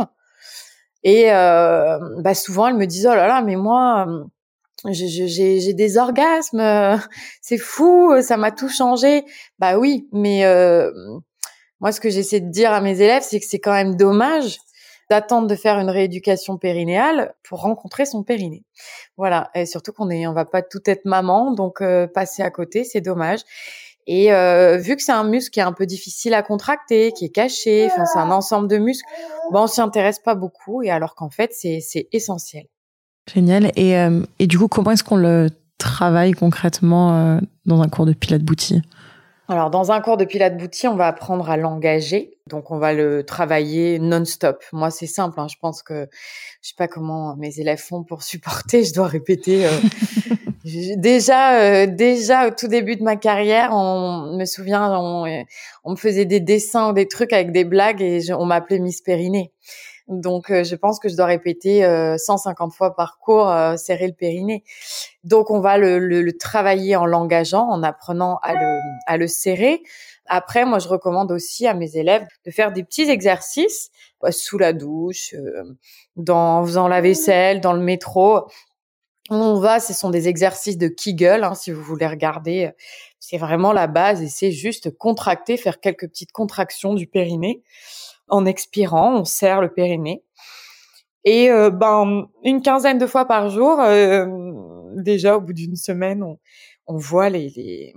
Et 1.04 1.32
euh, 1.32 1.98
bah 2.18 2.34
souvent, 2.34 2.68
elles 2.68 2.76
me 2.76 2.86
disent 2.86 3.08
oh 3.10 3.14
là 3.14 3.26
là, 3.26 3.42
mais 3.42 3.56
moi, 3.56 4.06
euh, 4.08 4.24
j'ai 4.84 5.72
des 5.74 5.98
orgasmes, 5.98 6.60
euh, 6.60 6.96
c'est 7.40 7.58
fou, 7.58 8.14
ça 8.22 8.36
m'a 8.36 8.50
tout 8.50 8.68
changé. 8.68 9.24
Bah 9.58 9.78
oui, 9.78 10.08
mais 10.12 10.44
euh, 10.44 10.90
moi, 11.80 11.92
ce 11.92 12.00
que 12.00 12.10
j'essaie 12.10 12.40
de 12.40 12.50
dire 12.50 12.72
à 12.72 12.80
mes 12.80 13.00
élèves, 13.00 13.22
c'est 13.22 13.40
que 13.40 13.46
c'est 13.46 13.60
quand 13.60 13.72
même 13.72 13.96
dommage 13.96 14.58
d'attendre 15.10 15.46
de 15.46 15.56
faire 15.56 15.78
une 15.78 15.90
rééducation 15.90 16.56
périnéale 16.56 17.34
pour 17.42 17.60
rencontrer 17.60 18.06
son 18.06 18.22
périnée. 18.22 18.64
Voilà, 19.16 19.50
et 19.54 19.66
surtout 19.66 19.92
qu'on 19.92 20.08
est, 20.08 20.26
on 20.26 20.32
va 20.32 20.46
pas 20.46 20.62
tout 20.62 20.80
être 20.86 21.04
maman, 21.04 21.52
donc 21.52 21.82
passer 22.14 22.42
à 22.42 22.50
côté, 22.50 22.84
c'est 22.84 23.02
dommage. 23.02 23.40
Et 24.06 24.32
euh, 24.32 24.78
vu 24.78 24.96
que 24.96 25.02
c'est 25.02 25.12
un 25.12 25.24
muscle 25.24 25.50
qui 25.50 25.60
est 25.60 25.64
un 25.64 25.72
peu 25.72 25.86
difficile 25.86 26.34
à 26.34 26.42
contracter, 26.42 27.12
qui 27.12 27.26
est 27.26 27.30
caché, 27.30 27.86
enfin 27.86 28.04
c'est 28.04 28.18
un 28.18 28.30
ensemble 28.30 28.68
de 28.68 28.78
muscles, 28.78 29.06
bon 29.52 29.62
on 29.62 29.66
s'y 29.66 29.80
intéresse 29.80 30.18
pas 30.18 30.34
beaucoup. 30.34 30.82
Et 30.82 30.90
alors 30.90 31.14
qu'en 31.14 31.30
fait 31.30 31.52
c'est 31.52 31.80
c'est 31.80 32.08
essentiel. 32.12 32.64
Génial. 33.32 33.70
Et 33.76 33.96
euh, 33.96 34.22
et 34.38 34.46
du 34.46 34.58
coup 34.58 34.68
comment 34.68 34.90
est-ce 34.90 35.04
qu'on 35.04 35.16
le 35.16 35.48
travaille 35.78 36.32
concrètement 36.32 37.14
euh, 37.14 37.40
dans 37.64 37.80
un 37.80 37.88
cours 37.88 38.06
de 38.06 38.12
pilates 38.12 38.42
bouti 38.42 38.82
alors, 39.48 39.68
dans 39.68 39.92
un 39.92 40.00
cours 40.00 40.16
de 40.16 40.24
Pilates 40.24 40.56
Bouti, 40.56 40.86
on 40.86 40.94
va 40.94 41.08
apprendre 41.08 41.50
à 41.50 41.58
l'engager. 41.58 42.38
Donc, 42.48 42.70
on 42.70 42.78
va 42.78 42.94
le 42.94 43.22
travailler 43.22 43.98
non-stop. 43.98 44.64
Moi, 44.72 44.90
c'est 44.90 45.06
simple. 45.06 45.38
Hein. 45.38 45.46
Je 45.48 45.56
pense 45.60 45.82
que 45.82 46.08
je 46.62 46.68
sais 46.68 46.74
pas 46.74 46.88
comment 46.88 47.36
mes 47.36 47.58
élèves 47.58 47.80
font 47.80 48.02
pour 48.02 48.22
supporter. 48.22 48.82
Je 48.84 48.94
dois 48.94 49.08
répéter. 49.08 49.66
Euh, 49.66 49.70
déjà, 50.64 51.60
euh, 51.60 51.86
déjà 51.86 52.48
au 52.48 52.50
tout 52.50 52.68
début 52.68 52.96
de 52.96 53.02
ma 53.02 53.16
carrière, 53.16 53.70
on 53.72 54.36
me 54.36 54.44
souvient, 54.44 54.98
on, 54.98 55.90
me 55.90 55.96
faisait 55.96 56.24
des 56.24 56.40
dessins 56.40 56.90
ou 56.90 56.92
des 56.92 57.08
trucs 57.08 57.32
avec 57.32 57.52
des 57.52 57.64
blagues 57.64 58.02
et 58.02 58.32
on 58.32 58.44
m'appelait 58.44 58.78
Miss 58.78 59.00
Périnée. 59.00 59.52
Donc, 60.08 60.50
euh, 60.50 60.64
je 60.64 60.74
pense 60.74 60.98
que 60.98 61.08
je 61.08 61.16
dois 61.16 61.26
répéter 61.26 61.82
150 62.18 62.70
euh, 62.70 62.74
fois 62.74 62.94
par 62.94 63.18
cours 63.18 63.48
euh, 63.48 63.76
serrer 63.76 64.06
le 64.06 64.12
périnée. 64.12 64.64
Donc, 65.24 65.50
on 65.50 65.60
va 65.60 65.78
le, 65.78 65.98
le, 65.98 66.22
le, 66.22 66.36
travailler 66.36 66.96
en 66.96 67.06
l'engageant, 67.06 67.68
en 67.68 67.82
apprenant 67.82 68.38
à 68.42 68.54
le, 68.54 68.78
à 69.06 69.16
le 69.16 69.26
serrer. 69.26 69.82
Après, 70.26 70.64
moi, 70.64 70.78
je 70.78 70.88
recommande 70.88 71.30
aussi 71.30 71.66
à 71.66 71.74
mes 71.74 71.96
élèves 71.96 72.26
de 72.44 72.50
faire 72.50 72.72
des 72.72 72.84
petits 72.84 73.08
exercices 73.08 73.90
sous 74.30 74.58
la 74.58 74.72
douche, 74.72 75.34
dans, 76.16 76.60
en 76.60 76.64
faisant 76.64 76.88
la 76.88 77.00
vaisselle, 77.00 77.60
dans 77.60 77.72
le 77.72 77.80
métro. 77.80 78.46
On 79.34 79.58
va, 79.58 79.80
ce 79.80 79.94
sont 79.94 80.10
des 80.10 80.28
exercices 80.28 80.76
de 80.76 80.88
Kegel, 80.88 81.42
hein, 81.42 81.54
si 81.54 81.70
vous 81.70 81.82
voulez 81.82 82.06
regarder. 82.06 82.70
C'est 83.18 83.38
vraiment 83.38 83.72
la 83.72 83.86
base 83.86 84.20
et 84.20 84.28
c'est 84.28 84.52
juste 84.52 84.90
contracter, 84.98 85.56
faire 85.56 85.80
quelques 85.80 86.06
petites 86.06 86.32
contractions 86.32 86.92
du 86.92 87.06
périnée 87.06 87.62
en 88.28 88.44
expirant, 88.44 89.20
on 89.20 89.24
serre 89.24 89.62
le 89.62 89.72
périnée. 89.72 90.22
Et 91.24 91.50
euh, 91.50 91.70
ben 91.70 92.26
une 92.44 92.60
quinzaine 92.60 92.98
de 92.98 93.06
fois 93.06 93.26
par 93.26 93.48
jour, 93.48 93.80
euh, 93.80 94.26
déjà 94.96 95.36
au 95.36 95.40
bout 95.40 95.54
d'une 95.54 95.76
semaine, 95.76 96.22
on, 96.86 96.96
voit 96.98 97.30
les, 97.30 97.94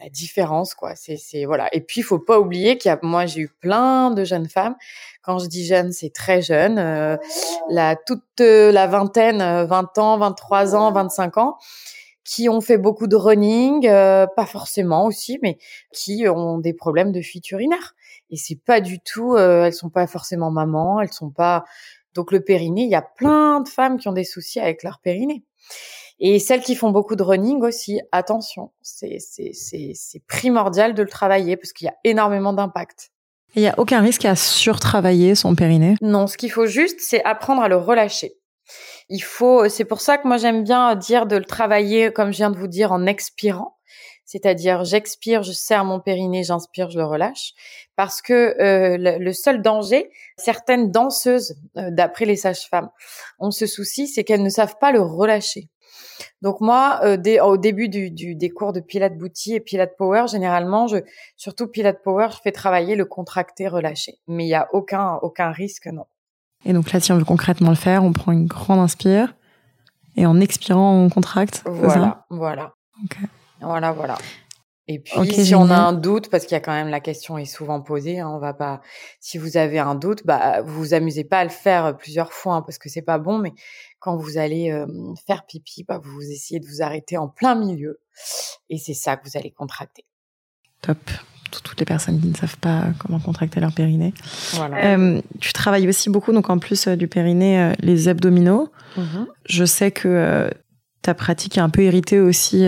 la 0.00 0.08
différence 0.08 0.74
quoi. 0.74 0.94
C'est 0.94 1.44
voilà. 1.44 1.68
Et 1.74 1.80
puis 1.80 2.00
il 2.00 2.04
faut 2.04 2.18
pas 2.18 2.38
oublier 2.38 2.78
qu'il 2.78 2.88
y 2.88 2.92
a 2.92 2.98
moi 3.02 3.26
j'ai 3.26 3.42
eu 3.42 3.48
plein 3.60 4.10
de 4.10 4.24
jeunes 4.24 4.48
femmes 4.48 4.76
Quand 5.22 5.38
je 5.38 5.46
dis 5.46 5.66
jeune, 5.66 5.92
c'est 5.92 6.12
très 6.12 6.42
jeune, 6.42 6.78
euh, 6.78 7.16
la 7.70 7.96
toute 7.96 8.40
la 8.40 8.86
vingtaine, 8.86 9.38
20 9.38 9.98
ans, 9.98 10.18
23 10.18 10.76
ans, 10.76 10.92
25 10.92 11.38
ans, 11.38 11.58
qui 12.24 12.48
ont 12.48 12.60
fait 12.60 12.78
beaucoup 12.78 13.06
de 13.06 13.16
running, 13.16 13.82
pas 13.82 14.46
forcément 14.46 15.06
aussi, 15.06 15.38
mais 15.42 15.58
qui 15.92 16.26
ont 16.28 16.58
des 16.58 16.74
problèmes 16.74 17.12
de 17.12 17.20
fuite 17.20 17.50
urinaire. 17.50 17.94
Et 18.30 18.36
c'est 18.36 18.60
pas 18.64 18.80
du 18.80 19.00
tout, 19.00 19.36
elles 19.36 19.72
sont 19.72 19.90
pas 19.90 20.06
forcément 20.06 20.50
mamans, 20.50 21.00
elles 21.00 21.12
sont 21.12 21.30
pas. 21.30 21.64
Donc 22.14 22.32
le 22.32 22.40
périnée, 22.40 22.82
il 22.82 22.90
y 22.90 22.94
a 22.94 23.02
plein 23.02 23.60
de 23.60 23.68
femmes 23.68 23.98
qui 23.98 24.08
ont 24.08 24.12
des 24.12 24.24
soucis 24.24 24.60
avec 24.60 24.82
leur 24.82 25.00
périnée. 25.00 25.44
Et 26.20 26.38
celles 26.40 26.62
qui 26.62 26.74
font 26.74 26.90
beaucoup 26.90 27.14
de 27.14 27.22
running 27.22 27.62
aussi, 27.62 28.00
attention, 28.10 28.72
c'est 28.82 29.18
primordial 30.26 30.94
de 30.94 31.02
le 31.02 31.08
travailler 31.08 31.56
parce 31.56 31.72
qu'il 31.72 31.86
y 31.86 31.88
a 31.88 31.96
énormément 32.04 32.52
d'impact. 32.52 33.10
Il 33.54 33.62
n'y 33.62 33.68
a 33.68 33.78
aucun 33.78 34.00
risque 34.00 34.24
à 34.24 34.36
surtravailler 34.36 35.34
son 35.34 35.54
périnée? 35.54 35.94
Non, 36.02 36.26
ce 36.26 36.36
qu'il 36.36 36.50
faut 36.50 36.66
juste, 36.66 37.00
c'est 37.00 37.24
apprendre 37.24 37.62
à 37.62 37.68
le 37.68 37.76
relâcher. 37.76 38.34
Il 39.08 39.20
faut, 39.20 39.68
c'est 39.68 39.86
pour 39.86 40.00
ça 40.02 40.18
que 40.18 40.28
moi 40.28 40.36
j'aime 40.36 40.64
bien 40.64 40.94
dire 40.96 41.26
de 41.26 41.36
le 41.36 41.44
travailler, 41.44 42.12
comme 42.12 42.32
je 42.32 42.38
viens 42.38 42.50
de 42.50 42.58
vous 42.58 42.66
dire, 42.66 42.92
en 42.92 43.06
expirant. 43.06 43.78
C'est-à-dire, 44.26 44.84
j'expire, 44.84 45.42
je 45.42 45.52
serre 45.52 45.86
mon 45.86 46.00
périnée, 46.00 46.44
j'inspire, 46.44 46.90
je 46.90 46.98
le 46.98 47.06
relâche. 47.06 47.54
Parce 47.96 48.20
que 48.20 48.54
euh, 48.60 49.18
le, 49.18 49.32
seul 49.32 49.62
danger, 49.62 50.10
certaines 50.36 50.90
danseuses, 50.90 51.56
euh, 51.78 51.88
d'après 51.90 52.26
les 52.26 52.36
sages-femmes, 52.36 52.90
ont 53.38 53.50
ce 53.50 53.66
souci, 53.66 54.06
c'est 54.06 54.24
qu'elles 54.24 54.42
ne 54.42 54.50
savent 54.50 54.76
pas 54.78 54.92
le 54.92 55.00
relâcher. 55.00 55.70
Donc 56.42 56.60
moi, 56.60 57.00
euh, 57.02 57.16
au 57.42 57.56
début 57.56 57.88
du, 57.88 58.34
des 58.34 58.50
cours 58.50 58.72
de 58.72 58.80
Pilates 58.80 59.16
Booty 59.16 59.54
et 59.54 59.60
Pilates 59.60 59.96
Power, 59.96 60.26
généralement, 60.28 60.86
je, 60.86 60.98
surtout 61.36 61.66
Pilates 61.66 62.02
Power, 62.02 62.28
je 62.32 62.38
fais 62.42 62.52
travailler 62.52 62.96
le 62.96 63.04
contracté 63.04 63.68
relâché. 63.68 64.18
Mais 64.26 64.44
il 64.44 64.48
y 64.48 64.54
a 64.54 64.68
aucun 64.72 65.14
aucun 65.22 65.50
risque, 65.50 65.86
non. 65.86 66.06
Et 66.64 66.72
donc 66.72 66.92
là, 66.92 67.00
si 67.00 67.12
on 67.12 67.18
veut 67.18 67.24
concrètement 67.24 67.70
le 67.70 67.76
faire, 67.76 68.04
on 68.04 68.12
prend 68.12 68.32
une 68.32 68.46
grande 68.46 68.80
inspire 68.80 69.34
et 70.16 70.26
en 70.26 70.40
expirant, 70.40 70.92
on 70.92 71.08
contracte. 71.08 71.62
Voilà, 71.64 72.26
voilà. 72.30 72.74
Voilà, 73.60 73.92
voilà. 73.92 74.16
Et 74.90 74.98
puis, 74.98 75.44
si 75.44 75.54
on 75.54 75.68
a 75.68 75.76
un 75.76 75.92
doute, 75.92 76.30
parce 76.30 76.44
qu'il 76.44 76.52
y 76.52 76.56
a 76.56 76.60
quand 76.60 76.72
même 76.72 76.88
la 76.88 77.00
question 77.00 77.36
est 77.36 77.44
souvent 77.44 77.82
posée, 77.82 78.20
hein, 78.20 78.30
on 78.34 78.38
va 78.38 78.54
pas. 78.54 78.80
Si 79.20 79.36
vous 79.36 79.58
avez 79.58 79.78
un 79.78 79.94
doute, 79.94 80.22
bah 80.24 80.62
vous 80.62 80.78
vous 80.78 80.94
amusez 80.94 81.24
pas 81.24 81.40
à 81.40 81.44
le 81.44 81.50
faire 81.50 81.94
plusieurs 81.94 82.32
fois, 82.32 82.54
hein, 82.54 82.62
parce 82.62 82.78
que 82.78 82.88
c'est 82.88 83.02
pas 83.02 83.18
bon. 83.18 83.38
Mais 83.38 83.52
quand 83.98 84.16
vous 84.16 84.38
allez 84.38 84.74
faire 85.26 85.44
pipi, 85.44 85.84
bah, 85.86 86.00
vous 86.02 86.22
essayez 86.22 86.58
de 86.58 86.66
vous 86.66 86.80
arrêter 86.80 87.18
en 87.18 87.28
plein 87.28 87.54
milieu, 87.54 88.00
et 88.70 88.78
c'est 88.78 88.94
ça 88.94 89.18
que 89.18 89.28
vous 89.28 89.36
allez 89.36 89.50
contracter. 89.50 90.06
Top. 90.80 90.98
Toutes 91.50 91.80
les 91.80 91.86
personnes 91.86 92.20
qui 92.20 92.26
ne 92.26 92.36
savent 92.36 92.58
pas 92.58 92.84
comment 92.98 93.20
contracter 93.20 93.58
leur 93.60 93.72
périnée. 93.72 94.12
Voilà. 94.52 94.96
tu 95.40 95.52
travailles 95.52 95.88
aussi 95.88 96.08
beaucoup, 96.08 96.32
donc 96.32 96.48
en 96.48 96.58
plus 96.58 96.88
du 96.88 97.08
périnée, 97.08 97.72
les 97.80 98.08
abdominaux. 98.08 98.72
Mmh 98.96 99.24
Je 99.44 99.64
sais 99.66 99.90
que 99.90 100.50
ta 101.02 101.12
pratique 101.12 101.58
est 101.58 101.60
un 101.60 101.70
peu 101.70 101.82
héritée 101.82 102.20
aussi 102.20 102.66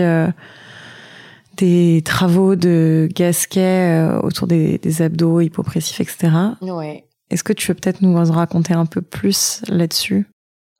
des 1.57 2.01
travaux 2.03 2.55
de 2.55 3.09
Gasquet 3.13 4.09
euh, 4.09 4.19
autour 4.21 4.47
des, 4.47 5.01
abdos 5.01 5.41
hypopressifs, 5.41 5.99
etc. 5.99 6.29
Ouais. 6.61 7.05
Est-ce 7.29 7.43
que 7.43 7.53
tu 7.53 7.67
veux 7.67 7.75
peut-être 7.75 8.01
nous 8.01 8.17
en 8.17 8.31
raconter 8.31 8.73
un 8.73 8.85
peu 8.85 9.01
plus 9.01 9.61
là-dessus? 9.67 10.27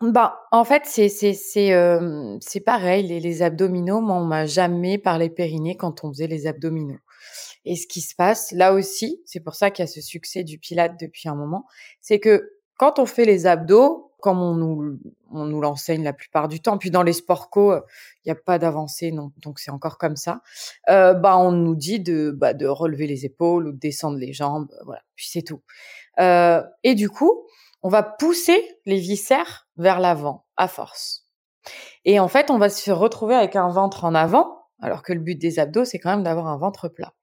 Bah, 0.01 0.39
en 0.51 0.63
fait, 0.63 0.83
c'est 0.85 1.09
c'est 1.09 1.33
c'est 1.33 1.73
euh, 1.73 2.37
c'est 2.41 2.59
pareil. 2.59 3.07
Les, 3.07 3.19
les 3.19 3.41
abdominaux, 3.43 4.01
moi, 4.01 4.17
on 4.17 4.25
m'a 4.25 4.45
jamais 4.47 4.97
parlé 4.97 5.29
périnée 5.29 5.77
quand 5.77 6.03
on 6.03 6.09
faisait 6.09 6.27
les 6.27 6.47
abdominaux. 6.47 6.97
Et 7.65 7.75
ce 7.75 7.85
qui 7.87 8.01
se 8.01 8.15
passe 8.15 8.51
là 8.51 8.73
aussi, 8.73 9.21
c'est 9.25 9.39
pour 9.39 9.55
ça 9.55 9.69
qu'il 9.69 9.83
y 9.83 9.87
a 9.87 9.91
ce 9.91 10.01
succès 10.01 10.43
du 10.43 10.57
Pilate 10.57 10.99
depuis 10.99 11.29
un 11.29 11.35
moment, 11.35 11.65
c'est 12.01 12.19
que 12.19 12.51
quand 12.77 12.97
on 12.97 13.05
fait 13.05 13.25
les 13.25 13.45
abdos, 13.45 14.10
comme 14.21 14.41
on 14.41 14.55
nous, 14.55 14.99
on 15.31 15.45
nous 15.45 15.61
l'enseigne 15.61 16.03
la 16.03 16.13
plupart 16.13 16.47
du 16.47 16.61
temps, 16.61 16.77
puis 16.77 16.91
dans 16.91 17.03
les 17.03 17.13
sports 17.13 17.49
co, 17.49 17.73
il 17.75 18.27
n'y 18.27 18.31
a 18.31 18.35
pas 18.35 18.59
d'avancée, 18.59 19.11
donc 19.11 19.59
c'est 19.59 19.71
encore 19.71 19.97
comme 19.97 20.15
ça. 20.15 20.41
Euh, 20.89 21.13
bah, 21.13 21.37
on 21.37 21.51
nous 21.51 21.75
dit 21.75 21.99
de, 21.99 22.31
bah, 22.31 22.53
de 22.53 22.67
relever 22.67 23.07
les 23.07 23.25
épaules 23.25 23.67
ou 23.67 23.71
de 23.71 23.79
descendre 23.79 24.17
les 24.17 24.33
jambes, 24.33 24.69
voilà, 24.85 25.01
puis 25.15 25.27
c'est 25.29 25.41
tout. 25.41 25.61
Euh, 26.19 26.63
et 26.83 26.95
du 26.95 27.09
coup, 27.09 27.45
on 27.83 27.89
va 27.89 28.03
pousser 28.03 28.61
les 28.85 28.99
viscères 28.99 29.67
vers 29.77 29.99
l'avant 29.99 30.45
à 30.55 30.67
force. 30.67 31.27
Et 32.05 32.19
en 32.19 32.27
fait, 32.27 32.49
on 32.49 32.57
va 32.57 32.69
se 32.69 32.91
retrouver 32.91 33.35
avec 33.35 33.55
un 33.55 33.69
ventre 33.69 34.05
en 34.05 34.15
avant, 34.15 34.65
alors 34.81 35.03
que 35.03 35.13
le 35.13 35.19
but 35.19 35.35
des 35.35 35.59
abdos, 35.59 35.85
c'est 35.85 35.99
quand 35.99 36.09
même 36.09 36.23
d'avoir 36.23 36.47
un 36.47 36.57
ventre 36.57 36.87
plat. 36.87 37.13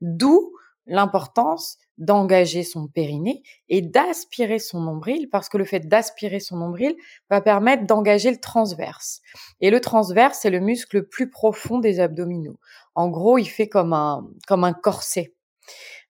D'où 0.00 0.52
l'importance 0.86 1.78
d'engager 1.98 2.62
son 2.62 2.86
périnée 2.88 3.42
et 3.68 3.80
d'aspirer 3.80 4.58
son 4.58 4.80
nombril 4.80 5.28
parce 5.30 5.48
que 5.48 5.58
le 5.58 5.64
fait 5.64 5.80
d'aspirer 5.80 6.40
son 6.40 6.56
nombril 6.56 6.94
va 7.30 7.40
permettre 7.40 7.86
d'engager 7.86 8.30
le 8.30 8.38
transverse. 8.38 9.20
Et 9.60 9.70
le 9.70 9.80
transverse, 9.80 10.38
c'est 10.42 10.50
le 10.50 10.60
muscle 10.60 10.96
le 10.96 11.06
plus 11.06 11.30
profond 11.30 11.78
des 11.78 12.00
abdominaux. 12.00 12.58
En 12.94 13.08
gros, 13.08 13.38
il 13.38 13.46
fait 13.46 13.68
comme 13.68 13.92
un, 13.92 14.26
comme 14.46 14.64
un 14.64 14.72
corset. 14.72 15.32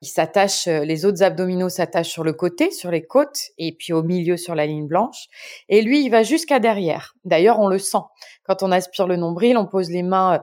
Il 0.02 0.08
s'attache, 0.08 0.68
euh, 0.68 0.84
les 0.84 1.06
autres 1.06 1.22
abdominaux 1.22 1.70
s'attachent 1.70 2.10
sur 2.10 2.22
le 2.22 2.34
côté, 2.34 2.70
sur 2.70 2.90
les 2.90 3.06
côtes, 3.06 3.50
et 3.56 3.72
puis 3.72 3.94
au 3.94 4.02
milieu 4.02 4.36
sur 4.36 4.54
la 4.54 4.66
ligne 4.66 4.86
blanche. 4.86 5.28
Et 5.70 5.80
lui, 5.80 6.04
il 6.04 6.10
va 6.10 6.22
jusqu'à 6.22 6.58
derrière. 6.58 7.14
D'ailleurs, 7.24 7.58
on 7.60 7.68
le 7.68 7.78
sent. 7.78 8.04
Quand 8.44 8.62
on 8.62 8.72
aspire 8.72 9.06
le 9.06 9.16
nombril, 9.16 9.56
on 9.56 9.66
pose 9.66 9.90
les 9.90 10.02
mains 10.02 10.34
euh, 10.34 10.38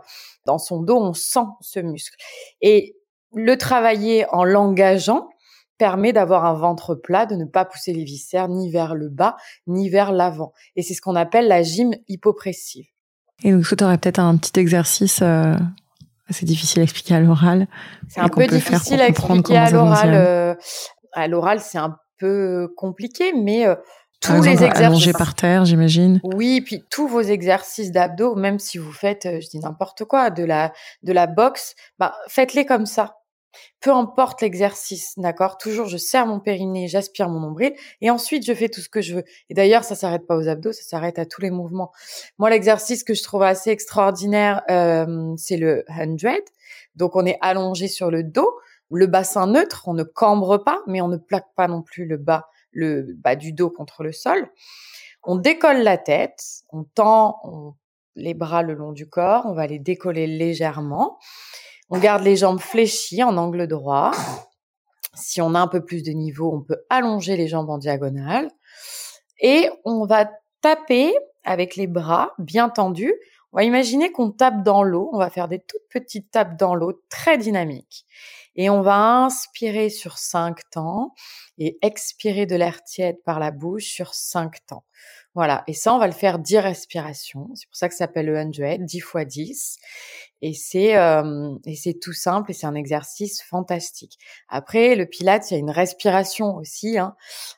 dans 0.45 0.57
son 0.57 0.81
dos, 0.81 0.97
on 0.97 1.13
sent 1.13 1.45
ce 1.61 1.79
muscle. 1.79 2.17
Et 2.61 2.95
le 3.35 3.57
travailler 3.57 4.25
en 4.31 4.43
l'engageant 4.43 5.29
permet 5.77 6.13
d'avoir 6.13 6.45
un 6.45 6.53
ventre 6.53 6.95
plat, 6.95 7.25
de 7.25 7.35
ne 7.35 7.45
pas 7.45 7.65
pousser 7.65 7.93
les 7.93 8.03
viscères 8.03 8.47
ni 8.47 8.71
vers 8.71 8.95
le 8.95 9.09
bas, 9.09 9.35
ni 9.67 9.89
vers 9.89 10.11
l'avant. 10.11 10.53
Et 10.75 10.81
c'est 10.81 10.93
ce 10.93 11.01
qu'on 11.01 11.15
appelle 11.15 11.47
la 11.47 11.63
gym 11.63 11.93
hypopressive. 12.07 12.85
Et 13.43 13.51
donc, 13.51 13.65
tu 13.65 13.83
aurais 13.83 13.97
peut-être 13.97 14.19
un 14.19 14.37
petit 14.37 14.59
exercice 14.59 15.19
euh, 15.21 15.55
assez 16.29 16.45
difficile 16.45 16.81
à 16.81 16.83
expliquer 16.83 17.15
à 17.15 17.19
l'oral. 17.19 17.67
C'est 18.07 18.21
un 18.21 18.29
peu 18.29 18.47
difficile 18.47 19.01
à 19.01 19.07
expliquer 19.07 19.57
à 19.57 19.71
l'oral. 19.71 20.13
Euh, 20.13 20.55
à 21.11 21.27
l'oral, 21.27 21.59
c'est 21.59 21.77
un 21.77 21.97
peu 22.17 22.71
compliqué, 22.77 23.33
mais 23.33 23.67
euh, 23.67 23.75
tous 24.21 24.41
les 24.41 24.63
exercices. 24.63 25.13
par 25.13 25.35
terre, 25.35 25.65
j'imagine. 25.65 26.21
Oui, 26.23 26.61
puis 26.61 26.83
tous 26.89 27.07
vos 27.07 27.21
exercices 27.21 27.91
d'abdos, 27.91 28.35
même 28.35 28.59
si 28.59 28.77
vous 28.77 28.93
faites, 28.93 29.27
je 29.41 29.49
dis 29.49 29.59
n'importe 29.59 30.05
quoi, 30.05 30.29
de 30.29 30.43
la 30.43 30.71
de 31.01 31.11
la 31.11 31.27
boxe, 31.27 31.75
bah 31.99 32.15
faites-les 32.27 32.65
comme 32.65 32.85
ça. 32.85 33.17
Peu 33.79 33.91
importe 33.91 34.41
l'exercice, 34.41 35.13
d'accord? 35.17 35.57
Toujours, 35.57 35.87
je 35.87 35.97
serre 35.97 36.25
mon 36.25 36.39
périnée, 36.39 36.87
j'aspire 36.87 37.29
mon 37.29 37.39
nombril, 37.39 37.73
et 38.01 38.09
ensuite 38.09 38.45
je 38.45 38.53
fais 38.53 38.69
tout 38.69 38.81
ce 38.81 38.89
que 38.89 39.01
je 39.01 39.15
veux. 39.15 39.23
Et 39.49 39.53
d'ailleurs, 39.53 39.83
ça 39.83 39.95
s'arrête 39.95 40.25
pas 40.25 40.37
aux 40.37 40.47
abdos, 40.47 40.73
ça 40.73 40.83
s'arrête 40.83 41.19
à 41.19 41.25
tous 41.25 41.41
les 41.41 41.51
mouvements. 41.51 41.91
Moi, 42.37 42.49
l'exercice 42.49 43.03
que 43.03 43.13
je 43.13 43.23
trouve 43.23 43.43
assez 43.43 43.69
extraordinaire, 43.69 44.63
euh, 44.69 45.33
c'est 45.37 45.57
le 45.57 45.83
100. 45.87 46.39
Donc, 46.95 47.15
on 47.15 47.25
est 47.25 47.37
allongé 47.41 47.87
sur 47.87 48.11
le 48.11 48.23
dos, 48.23 48.49
le 48.91 49.07
bassin 49.07 49.47
neutre, 49.47 49.83
on 49.87 49.93
ne 49.93 50.03
cambre 50.03 50.57
pas, 50.57 50.81
mais 50.87 51.01
on 51.01 51.07
ne 51.07 51.17
plaque 51.17 51.53
pas 51.55 51.67
non 51.67 51.81
plus 51.81 52.05
le 52.05 52.17
bas, 52.17 52.49
le 52.71 53.13
bas 53.15 53.35
du 53.35 53.53
dos 53.53 53.69
contre 53.69 54.03
le 54.03 54.11
sol. 54.11 54.49
On 55.23 55.37
décolle 55.37 55.83
la 55.83 55.97
tête, 55.97 56.63
on 56.69 56.83
tend 56.83 57.75
les 58.15 58.33
bras 58.33 58.61
le 58.61 58.73
long 58.73 58.91
du 58.91 59.09
corps, 59.09 59.45
on 59.45 59.53
va 59.53 59.67
les 59.67 59.79
décoller 59.79 60.27
légèrement. 60.27 61.17
On 61.89 61.99
garde 61.99 62.23
les 62.23 62.35
jambes 62.35 62.59
fléchies 62.59 63.23
en 63.23 63.37
angle 63.37 63.67
droit. 63.67 64.11
Si 65.15 65.41
on 65.41 65.53
a 65.53 65.59
un 65.59 65.67
peu 65.67 65.83
plus 65.83 66.03
de 66.03 66.11
niveau, 66.11 66.51
on 66.53 66.61
peut 66.61 66.83
allonger 66.89 67.37
les 67.37 67.47
jambes 67.47 67.69
en 67.69 67.77
diagonale. 67.77 68.49
Et 69.39 69.69
on 69.85 70.05
va 70.05 70.29
taper 70.61 71.13
avec 71.43 71.75
les 71.75 71.87
bras 71.87 72.33
bien 72.39 72.69
tendus. 72.69 73.13
On 73.51 73.57
va 73.57 73.63
imaginer 73.63 74.11
qu'on 74.11 74.31
tape 74.31 74.63
dans 74.63 74.81
l'eau. 74.81 75.09
On 75.13 75.19
va 75.19 75.29
faire 75.29 75.47
des 75.47 75.59
toutes 75.59 75.87
petites 75.89 76.31
tapes 76.31 76.57
dans 76.57 76.73
l'eau 76.73 77.01
très 77.09 77.37
dynamiques. 77.37 78.05
Et 78.55 78.69
on 78.69 78.81
va 78.81 79.23
inspirer 79.25 79.89
sur 79.89 80.17
5 80.17 80.69
temps 80.69 81.13
et 81.57 81.77
expirer 81.81 82.45
de 82.45 82.55
l'air 82.55 82.83
tiède 82.83 83.17
par 83.23 83.39
la 83.39 83.51
bouche 83.51 83.85
sur 83.85 84.13
5 84.13 84.65
temps. 84.65 84.85
Voilà. 85.35 85.63
Et 85.65 85.73
ça, 85.73 85.93
on 85.95 85.97
va 85.97 86.05
le 86.05 86.13
faire 86.13 86.37
10 86.37 86.59
respirations. 86.59 87.49
C'est 87.55 87.67
pour 87.67 87.75
ça 87.75 87.89
que 87.89 87.95
ça 87.95 88.05
s'appelle 88.05 88.27
le 88.27 88.53
100, 88.53 88.85
10 88.85 88.99
fois 88.99 89.25
10. 89.25 89.77
Et 90.43 90.53
c'est 90.53 90.95
euh, 90.95 91.55
et 91.65 91.75
c'est 91.75 91.93
tout 91.93 92.13
simple 92.13 92.51
et 92.51 92.53
c'est 92.53 92.67
un 92.67 92.75
exercice 92.75 93.41
fantastique. 93.41 94.19
Après, 94.47 94.95
le 94.95 95.05
Pilates, 95.05 95.49
il 95.49 95.53
y 95.55 95.57
a 95.57 95.59
une 95.59 95.71
respiration 95.71 96.55
aussi. 96.55 96.99
Hein. 96.99 97.15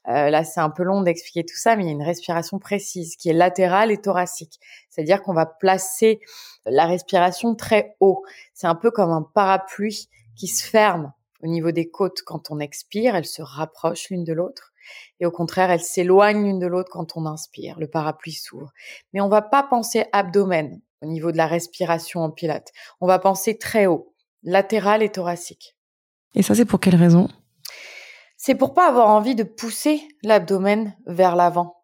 Euh, 0.08 0.30
là, 0.30 0.44
c'est 0.46 0.62
un 0.62 0.70
peu 0.70 0.84
long 0.84 1.02
d'expliquer 1.02 1.44
tout 1.44 1.58
ça, 1.58 1.76
mais 1.76 1.84
il 1.84 1.88
y 1.88 1.90
a 1.90 1.94
une 1.94 2.04
respiration 2.04 2.60
précise 2.60 3.18
qui 3.18 3.30
est 3.30 3.34
latérale 3.34 3.92
et 3.92 3.98
thoracique. 3.98 4.60
C'est-à-dire 4.90 5.22
qu'on 5.24 5.34
va 5.34 5.46
placer 5.46 6.22
la 6.66 6.86
respiration 6.86 7.56
très 7.56 7.96
haut. 8.00 8.24
C'est 8.54 8.68
un 8.68 8.76
peu 8.76 8.92
comme 8.92 9.12
un 9.12 9.24
parapluie 9.34 10.08
qui 10.36 10.48
se 10.48 10.66
ferme 10.66 11.14
au 11.42 11.48
niveau 11.48 11.72
des 11.72 11.90
côtes 11.90 12.22
quand 12.26 12.52
on 12.52 12.60
expire. 12.60 13.16
Elles 13.16 13.26
se 13.26 13.42
rapprochent 13.42 14.10
l'une 14.10 14.24
de 14.24 14.34
l'autre. 14.34 14.72
Et 15.20 15.26
au 15.26 15.32
contraire, 15.32 15.72
elles 15.72 15.82
s'éloignent 15.82 16.44
l'une 16.44 16.60
de 16.60 16.68
l'autre 16.68 16.90
quand 16.92 17.18
on 17.18 17.26
inspire. 17.26 17.80
Le 17.80 17.88
parapluie 17.88 18.34
s'ouvre. 18.34 18.72
Mais 19.14 19.22
on 19.22 19.30
va 19.30 19.42
pas 19.42 19.64
penser 19.64 20.06
abdomen 20.12 20.82
au 21.02 21.08
niveau 21.08 21.32
de 21.32 21.38
la 21.38 21.48
respiration 21.48 22.22
en 22.22 22.32
pilates. 22.32 22.72
On 23.02 23.08
va 23.08 23.20
penser 23.20 23.58
très 23.58 23.86
haut, 23.86 24.14
latéral 24.44 25.04
et 25.04 25.10
thoracique. 25.10 25.76
Et 26.36 26.44
ça, 26.44 26.56
c'est 26.56 26.66
pour 26.66 26.80
quelle 26.80 26.96
raison? 26.96 27.30
C'est 28.38 28.56
pour 28.56 28.74
pas 28.74 28.88
avoir 28.88 29.10
envie 29.10 29.36
de 29.36 29.44
pousser 29.44 30.02
l'abdomen 30.24 30.96
vers 31.08 31.36
l'avant. 31.36 31.84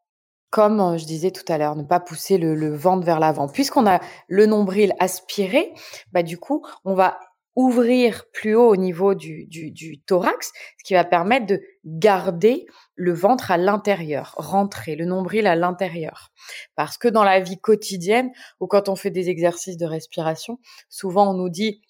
Comme 0.50 0.82
euh, 0.82 0.98
je 0.98 1.06
disais 1.06 1.32
tout 1.32 1.46
à 1.48 1.58
l'heure, 1.58 1.78
ne 1.78 1.84
pas 1.84 2.02
pousser 2.02 2.38
le, 2.38 2.76
ventre 2.76 3.06
vers 3.06 3.20
l'avant. 3.20 3.48
Puisqu'on 3.48 3.88
a 3.88 4.02
le 4.28 4.46
nombril 4.46 4.94
aspiré, 5.00 5.74
bah 6.12 6.24
du 6.24 6.38
coup, 6.38 6.66
on 6.84 6.94
va 6.94 7.18
ouvrir 7.56 8.26
plus 8.32 8.56
haut 8.56 8.70
au 8.70 8.76
niveau 8.78 9.14
du, 9.14 9.46
du, 9.46 10.00
thorax, 10.02 10.52
ce 10.78 10.84
qui 10.84 10.94
va 10.94 11.04
permettre 11.04 11.48
de 11.48 11.62
garder 11.86 12.66
le 12.96 13.14
ventre 13.14 13.52
à 13.52 13.58
l'intérieur, 13.58 14.34
rentrer 14.38 14.96
le 14.96 15.06
nombril 15.06 15.48
à 15.48 15.56
l'intérieur. 15.56 16.32
Parce 16.76 16.98
que 16.98 17.08
dans 17.08 17.24
la 17.24 17.40
vie 17.40 17.60
quotidienne, 17.60 18.32
ou 18.60 18.68
quand 18.68 18.90
on 18.90 18.96
fait 18.96 19.12
des 19.12 19.30
exercices 19.30 19.78
de 19.78 19.86
respiration, 19.86 20.60
souvent 20.90 21.32
on 21.32 21.34
nous 21.34 21.50
dit 21.50 21.82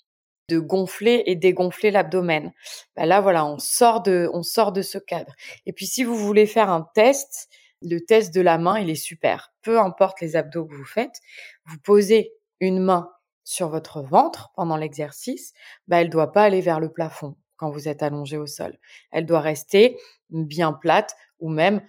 de 0.49 0.59
gonfler 0.59 1.23
et 1.27 1.35
dégonfler 1.35 1.91
l'abdomen. 1.91 2.51
Bah 2.95 3.05
là, 3.05 3.21
voilà, 3.21 3.45
on 3.45 3.57
sort 3.57 4.01
de, 4.01 4.29
on 4.33 4.43
sort 4.43 4.73
de 4.73 4.81
ce 4.81 4.97
cadre. 4.97 5.33
Et 5.65 5.71
puis, 5.71 5.85
si 5.85 6.03
vous 6.03 6.17
voulez 6.17 6.45
faire 6.45 6.69
un 6.69 6.89
test, 6.93 7.47
le 7.81 7.99
test 7.99 8.33
de 8.33 8.41
la 8.41 8.57
main, 8.57 8.77
il 8.79 8.89
est 8.89 8.95
super. 8.95 9.53
Peu 9.61 9.79
importe 9.79 10.19
les 10.19 10.35
abdos 10.35 10.65
que 10.65 10.75
vous 10.75 10.85
faites, 10.85 11.21
vous 11.65 11.77
posez 11.79 12.33
une 12.59 12.79
main 12.79 13.09
sur 13.43 13.69
votre 13.69 14.01
ventre 14.01 14.51
pendant 14.55 14.77
l'exercice, 14.77 15.53
bah, 15.88 16.01
elle 16.01 16.10
doit 16.10 16.31
pas 16.31 16.43
aller 16.43 16.62
vers 16.62 16.79
le 16.79 16.91
plafond 16.91 17.36
quand 17.57 17.69
vous 17.69 17.88
êtes 17.88 18.03
allongé 18.03 18.38
au 18.38 18.48
sol. 18.48 18.77
Elle 19.12 19.25
doit 19.25 19.39
rester 19.39 19.98
bien 20.29 20.74
plate 20.74 21.15
ou 21.39 21.50
même 21.50 21.81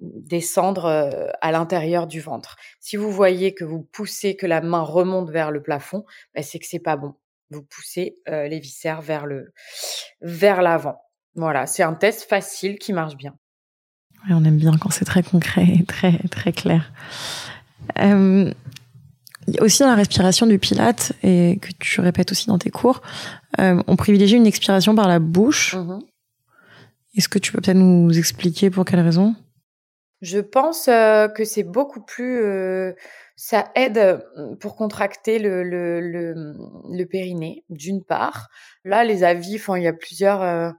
descendre 0.00 0.84
euh, 0.86 1.28
à 1.40 1.52
l'intérieur 1.52 2.06
du 2.06 2.20
ventre. 2.20 2.56
Si 2.80 2.96
vous 2.96 3.10
voyez 3.10 3.54
que 3.54 3.64
vous 3.64 3.82
poussez, 3.82 4.36
que 4.36 4.46
la 4.46 4.60
main 4.60 4.82
remonte 4.82 5.30
vers 5.30 5.50
le 5.50 5.62
plafond, 5.62 6.04
bah, 6.34 6.42
c'est 6.42 6.58
que 6.58 6.66
c'est 6.66 6.78
pas 6.78 6.96
bon. 6.96 7.14
Vous 7.50 7.62
poussez 7.62 8.18
euh, 8.28 8.48
les 8.48 8.58
viscères 8.58 9.00
vers 9.00 9.26
le 9.26 9.52
vers 10.20 10.62
l'avant. 10.62 11.00
Voilà, 11.34 11.66
c'est 11.66 11.82
un 11.82 11.94
test 11.94 12.28
facile 12.28 12.78
qui 12.78 12.92
marche 12.92 13.16
bien. 13.16 13.36
on 14.30 14.44
aime 14.44 14.58
bien 14.58 14.76
quand 14.78 14.90
c'est 14.90 15.04
très 15.04 15.22
concret 15.22 15.66
et 15.80 15.84
très 15.84 16.18
très 16.30 16.52
clair. 16.52 16.92
Aussi 19.60 19.82
dans 19.82 19.88
la 19.88 19.94
respiration 19.94 20.46
du 20.46 20.58
pilate, 20.58 21.12
et 21.22 21.58
que 21.60 21.68
tu 21.78 22.00
répètes 22.00 22.32
aussi 22.32 22.46
dans 22.46 22.58
tes 22.58 22.70
cours, 22.70 23.02
euh, 23.58 23.82
on 23.86 23.96
privilégie 23.96 24.36
une 24.36 24.46
expiration 24.46 24.94
par 24.94 25.08
la 25.08 25.18
bouche. 25.18 25.74
Mm-hmm. 25.76 26.00
Est-ce 27.16 27.28
que 27.28 27.38
tu 27.38 27.52
peux 27.52 27.60
peut-être 27.60 27.76
nous 27.76 28.18
expliquer 28.18 28.70
pour 28.70 28.84
quelle 28.84 29.00
raison? 29.00 29.34
Je 30.22 30.38
pense 30.38 30.88
euh, 30.88 31.28
que 31.28 31.44
c'est 31.44 31.62
beaucoup 31.62 32.00
plus... 32.00 32.42
Euh, 32.42 32.92
ça 33.36 33.70
aide 33.74 34.24
pour 34.60 34.76
contracter 34.76 35.38
le, 35.38 35.62
le, 35.62 36.00
le, 36.00 36.54
le 36.90 37.04
périnée, 37.04 37.64
d'une 37.68 38.02
part. 38.02 38.48
Là, 38.82 39.04
les 39.04 39.24
avis, 39.24 39.60
il 39.76 39.82
y 39.82 39.86
a 39.86 39.92
plusieurs 39.92 40.74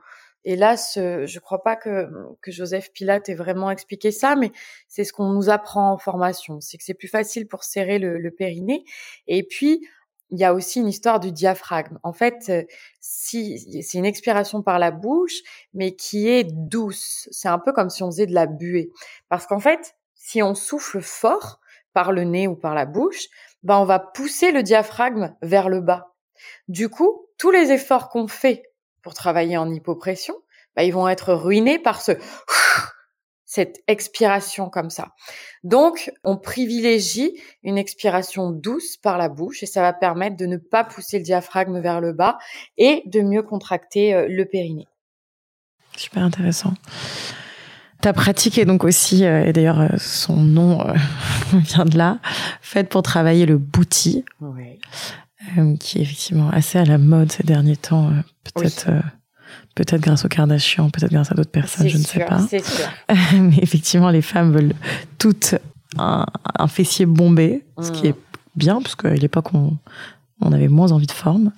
Hélas, 0.45 0.93
je 0.95 1.21
ne 1.21 1.39
crois 1.39 1.61
pas 1.61 1.75
que, 1.75 2.07
que 2.41 2.51
Joseph 2.51 2.91
Pilate 2.93 3.29
ait 3.29 3.35
vraiment 3.35 3.69
expliqué 3.69 4.11
ça, 4.11 4.35
mais 4.35 4.51
c'est 4.87 5.03
ce 5.03 5.11
qu'on 5.11 5.29
nous 5.31 5.49
apprend 5.49 5.91
en 5.91 5.97
formation. 5.97 6.61
C'est 6.61 6.77
que 6.77 6.83
c'est 6.83 6.93
plus 6.93 7.07
facile 7.07 7.47
pour 7.47 7.63
serrer 7.63 7.99
le, 7.99 8.31
périnée. 8.31 8.85
Et 9.27 9.43
puis, 9.43 9.85
il 10.29 10.39
y 10.39 10.43
a 10.43 10.53
aussi 10.53 10.79
une 10.79 10.87
histoire 10.87 11.19
du 11.19 11.31
diaphragme. 11.31 11.99
En 12.03 12.13
fait, 12.13 12.51
si 12.99 13.81
c'est 13.83 13.97
une 13.97 14.05
expiration 14.05 14.61
par 14.61 14.79
la 14.79 14.91
bouche, 14.91 15.41
mais 15.73 15.95
qui 15.95 16.27
est 16.27 16.45
douce. 16.45 17.27
C'est 17.31 17.47
un 17.47 17.59
peu 17.59 17.73
comme 17.73 17.89
si 17.89 18.03
on 18.03 18.11
faisait 18.11 18.25
de 18.25 18.33
la 18.33 18.45
buée. 18.45 18.91
Parce 19.29 19.47
qu'en 19.47 19.59
fait, 19.59 19.95
si 20.15 20.43
on 20.43 20.55
souffle 20.55 21.01
fort 21.01 21.59
par 21.93 22.11
le 22.11 22.23
nez 22.23 22.47
ou 22.47 22.55
par 22.55 22.75
la 22.75 22.85
bouche, 22.85 23.27
ben 23.63 23.77
on 23.79 23.85
va 23.85 23.99
pousser 23.99 24.51
le 24.51 24.63
diaphragme 24.63 25.35
vers 25.41 25.69
le 25.69 25.81
bas. 25.81 26.13
Du 26.67 26.89
coup, 26.89 27.27
tous 27.37 27.51
les 27.51 27.71
efforts 27.71 28.09
qu'on 28.09 28.27
fait 28.27 28.63
pour 29.07 29.13
travailler 29.13 29.55
en 29.55 29.71
hypopression, 29.71 30.35
bah, 30.75 30.83
ils 30.83 30.91
vont 30.91 31.07
être 31.07 31.33
ruinés 31.33 31.79
par 31.79 32.01
ce 32.01 32.11
cette 33.45 33.77
expiration 33.87 34.69
comme 34.69 34.89
ça. 34.89 35.13
Donc, 35.63 36.11
on 36.25 36.35
privilégie 36.35 37.31
une 37.63 37.77
expiration 37.77 38.51
douce 38.51 38.97
par 38.97 39.17
la 39.17 39.29
bouche 39.29 39.63
et 39.63 39.65
ça 39.65 39.81
va 39.81 39.93
permettre 39.93 40.35
de 40.35 40.45
ne 40.45 40.57
pas 40.57 40.83
pousser 40.83 41.19
le 41.19 41.23
diaphragme 41.23 41.79
vers 41.79 42.01
le 42.01 42.11
bas 42.11 42.37
et 42.75 43.01
de 43.05 43.21
mieux 43.21 43.43
contracter 43.43 44.13
euh, 44.13 44.27
le 44.29 44.43
périnée. 44.43 44.89
Super 45.95 46.21
intéressant. 46.21 46.73
Ta 48.01 48.11
pratique 48.11 48.57
est 48.57 48.65
donc 48.65 48.83
aussi, 48.83 49.23
euh, 49.23 49.45
et 49.45 49.53
d'ailleurs 49.53 49.79
euh, 49.79 49.97
son 49.97 50.35
nom 50.35 50.85
vient 51.53 51.85
de 51.85 51.97
là, 51.97 52.19
faite 52.59 52.89
pour 52.89 53.03
travailler 53.03 53.45
le 53.45 53.57
bouti. 53.57 54.25
Oui. 54.41 54.81
Euh, 55.57 55.75
qui 55.77 55.99
est 55.99 56.01
effectivement 56.01 56.49
assez 56.49 56.77
à 56.77 56.85
la 56.85 56.97
mode 56.97 57.31
ces 57.31 57.43
derniers 57.43 57.77
temps, 57.77 58.09
euh, 58.09 58.21
peut-être 58.43 58.89
euh, 58.89 58.99
peut-être 59.75 60.01
grâce 60.01 60.25
aux 60.25 60.27
Kardashian, 60.27 60.89
peut-être 60.89 61.11
grâce 61.11 61.31
à 61.31 61.35
d'autres 61.35 61.51
personnes, 61.51 61.87
je 61.87 61.97
ne 61.97 62.03
sais 62.03 62.25
pas. 62.25 62.39
C'est 62.49 62.65
sûr. 62.65 62.87
Mais 63.33 63.57
effectivement, 63.61 64.09
les 64.09 64.21
femmes 64.21 64.51
veulent 64.51 64.73
toutes 65.17 65.55
un, 65.97 66.25
un 66.57 66.67
fessier 66.67 67.05
bombé, 67.05 67.63
ce 67.81 67.91
qui 67.91 68.03
mm. 68.03 68.09
est 68.09 68.15
bien, 68.55 68.81
parce 68.81 68.95
qu'à 68.95 69.13
l'époque, 69.13 69.53
on, 69.53 69.77
on 70.41 70.51
avait 70.51 70.67
moins 70.67 70.91
envie 70.91 71.07
de 71.07 71.11
forme. 71.11 71.51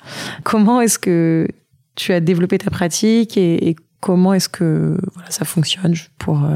Comment 0.44 0.82
est-ce 0.82 1.00
que 1.00 1.48
tu 1.96 2.14
as 2.14 2.20
développé 2.20 2.58
ta 2.58 2.70
pratique 2.70 3.38
et, 3.38 3.76
comment 4.02 4.34
est-ce 4.34 4.48
que 4.48 4.98
voilà, 5.14 5.30
ça 5.30 5.44
fonctionne 5.44 5.94
pour, 6.20 6.48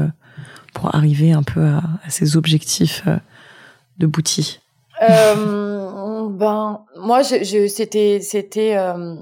pour 0.72 0.94
arriver 0.94 1.32
un 1.32 1.42
peu 1.42 1.62
à, 1.62 1.82
à 2.02 2.08
ces 2.08 2.38
objectifs 2.38 3.04
de 3.98 4.06
bouti? 4.06 4.60
Ben, 6.30 6.84
moi, 6.96 7.22
c'était, 7.24 8.20
c'était, 8.20 8.76
euh, 8.76 9.14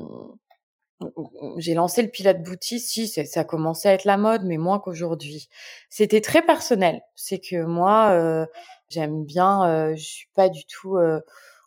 j'ai 1.58 1.74
lancé 1.74 2.02
le 2.02 2.08
Pilate 2.08 2.42
Boutique, 2.42 2.82
si, 2.82 3.08
ça 3.08 3.40
a 3.40 3.44
commencé 3.44 3.88
à 3.88 3.94
être 3.94 4.04
la 4.04 4.16
mode, 4.16 4.42
mais 4.44 4.56
moins 4.58 4.78
qu'aujourd'hui. 4.78 5.48
C'était 5.88 6.20
très 6.20 6.42
personnel. 6.42 7.00
C'est 7.14 7.38
que 7.38 7.64
moi, 7.64 8.10
euh, 8.10 8.46
j'aime 8.88 9.24
bien, 9.24 9.64
euh, 9.66 9.94
je 9.94 10.04
suis 10.04 10.28
pas 10.34 10.48
du 10.48 10.64
tout, 10.66 10.96
euh, 10.96 11.20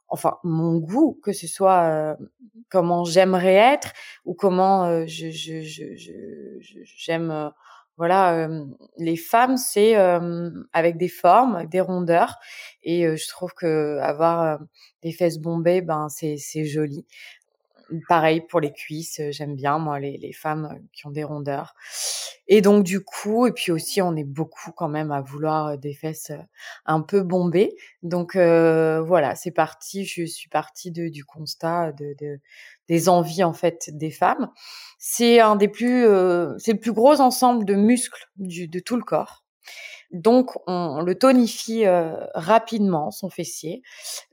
enfin, 0.08 0.38
mon 0.43 0.78
goût, 0.78 1.19
que 1.24 1.34
ce 1.34 1.48
soit 1.48 2.17
comment 2.69 3.04
j'aimerais 3.04 3.56
être 3.56 3.93
ou 4.26 4.34
comment 4.34 5.06
je, 5.08 5.30
j'aime 6.98 7.52
voilà, 7.97 8.49
les 8.97 9.15
femmes, 9.17 9.58
c'est 9.58 9.95
avec 10.73 10.97
des 10.97 11.08
formes, 11.10 11.65
des 11.67 11.81
rondeurs, 11.81 12.38
et 12.84 13.15
je 13.17 13.27
trouve 13.29 13.53
que 13.53 13.99
avoir 13.99 14.60
des 15.03 15.12
fesses 15.13 15.39
bombées, 15.39 15.81
ben 15.81 16.08
c'est 16.10 16.38
c'est 16.38 16.65
joli. 16.65 17.05
Pareil 18.08 18.41
pour 18.41 18.60
les 18.60 18.71
cuisses, 18.74 19.21
j'aime 19.30 19.56
bien 19.56 19.78
moi 19.78 20.00
les, 20.00 20.17
les 20.17 20.34
femmes 20.34 20.80
qui 20.93 21.06
ont 21.08 21.12
des 21.12 21.24
rondeurs. 21.24 21.76
Et 22.48 22.62
donc 22.62 22.84
du 22.84 23.04
coup, 23.04 23.48
et 23.48 23.52
puis 23.52 23.71
aussi 23.71 24.02
on 24.02 24.15
est 24.15 24.24
beaucoup 24.24 24.71
quand 24.71 24.88
même 24.88 25.12
à 25.12 25.21
vouloir 25.21 25.78
des 25.78 25.93
fesses 25.93 26.32
un 26.86 27.02
peu 27.02 27.21
bombées. 27.21 27.76
Donc 28.04 28.36
voilà, 28.36 29.36
c'est 29.36 29.52
parti. 29.52 30.06
Je 30.06 30.26
suis 30.26 30.50
partie 30.50 30.91
de, 30.91 31.08
du 31.10 31.26
constat 31.26 31.91
de, 31.93 32.15
de 32.19 32.39
des 32.88 33.10
envies 33.10 33.43
en 33.43 33.54
fait 33.54 33.89
des 33.93 34.12
femmes. 34.12 34.52
C'est 35.00 35.39
un 35.39 35.56
des 35.56 35.67
plus, 35.67 36.04
c'est 36.60 36.74
le 36.74 36.80
plus 36.80 36.93
gros 36.93 37.19
ensemble 37.19 37.65
de 37.65 37.76
muscles 37.76 38.30
du, 38.38 38.67
de 38.67 38.80
tout 38.80 38.95
le 38.95 39.04
corps. 39.04 39.43
Donc, 40.12 40.52
on 40.68 41.02
le 41.02 41.15
tonifie 41.15 41.86
rapidement, 42.34 43.12
son 43.12 43.30
fessier, 43.30 43.82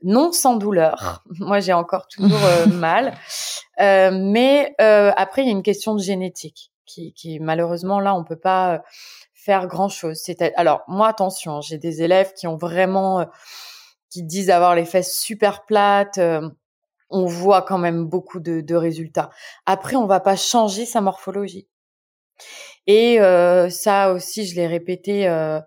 non 0.03 0.31
sans 0.31 0.55
douleur. 0.55 1.23
Moi, 1.39 1.59
j'ai 1.59 1.73
encore 1.73 2.07
toujours 2.09 2.39
mal. 2.71 3.13
mais 3.79 4.75
après, 4.77 5.43
il 5.43 5.45
y 5.45 5.49
a 5.49 5.53
une 5.53 5.63
question 5.63 5.95
de 5.95 6.01
génétique 6.01 6.71
qui, 6.85 7.13
qui 7.13 7.39
malheureusement, 7.39 7.99
là, 7.99 8.15
on 8.15 8.23
peut 8.23 8.39
pas 8.39 8.83
faire 9.43 9.67
grand-chose. 9.67 10.23
Alors 10.55 10.83
moi, 10.87 11.09
attention, 11.09 11.59
j'ai 11.61 11.77
des 11.77 12.01
élèves 12.01 12.33
qui 12.33 12.47
ont 12.47 12.55
vraiment, 12.55 13.27
qui 14.09 14.23
disent 14.23 14.49
avoir 14.49 14.73
les 14.75 14.85
fesses 14.85 15.19
super 15.19 15.65
plates. 15.65 16.19
on 17.09 17.25
voit 17.25 17.61
quand 17.61 17.77
même 17.77 18.05
beaucoup 18.05 18.39
de, 18.39 18.61
de 18.61 18.75
résultats. 18.75 19.29
Après, 19.65 19.95
on 19.95 20.07
va 20.07 20.19
pas 20.19 20.35
changer 20.35 20.85
sa 20.85 21.01
morphologie. 21.01 21.67
Et 22.87 23.21
euh, 23.21 23.69
ça 23.69 24.11
aussi, 24.11 24.45
je 24.45 24.55
l'ai 24.55 24.67
répété, 24.67 25.27
euh, 25.27 25.59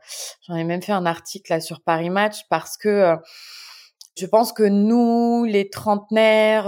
j'en 0.46 0.54
ai 0.54 0.64
même 0.64 0.82
fait 0.82 0.92
un 0.92 1.06
article 1.06 1.50
là 1.52 1.60
sur 1.60 1.80
Paris 1.80 2.10
Match 2.10 2.40
parce 2.50 2.76
que 2.76 2.88
euh, 2.88 3.16
je 4.18 4.26
pense 4.26 4.52
que 4.52 4.62
nous, 4.62 5.44
les 5.44 5.70
trentenaires, 5.70 6.66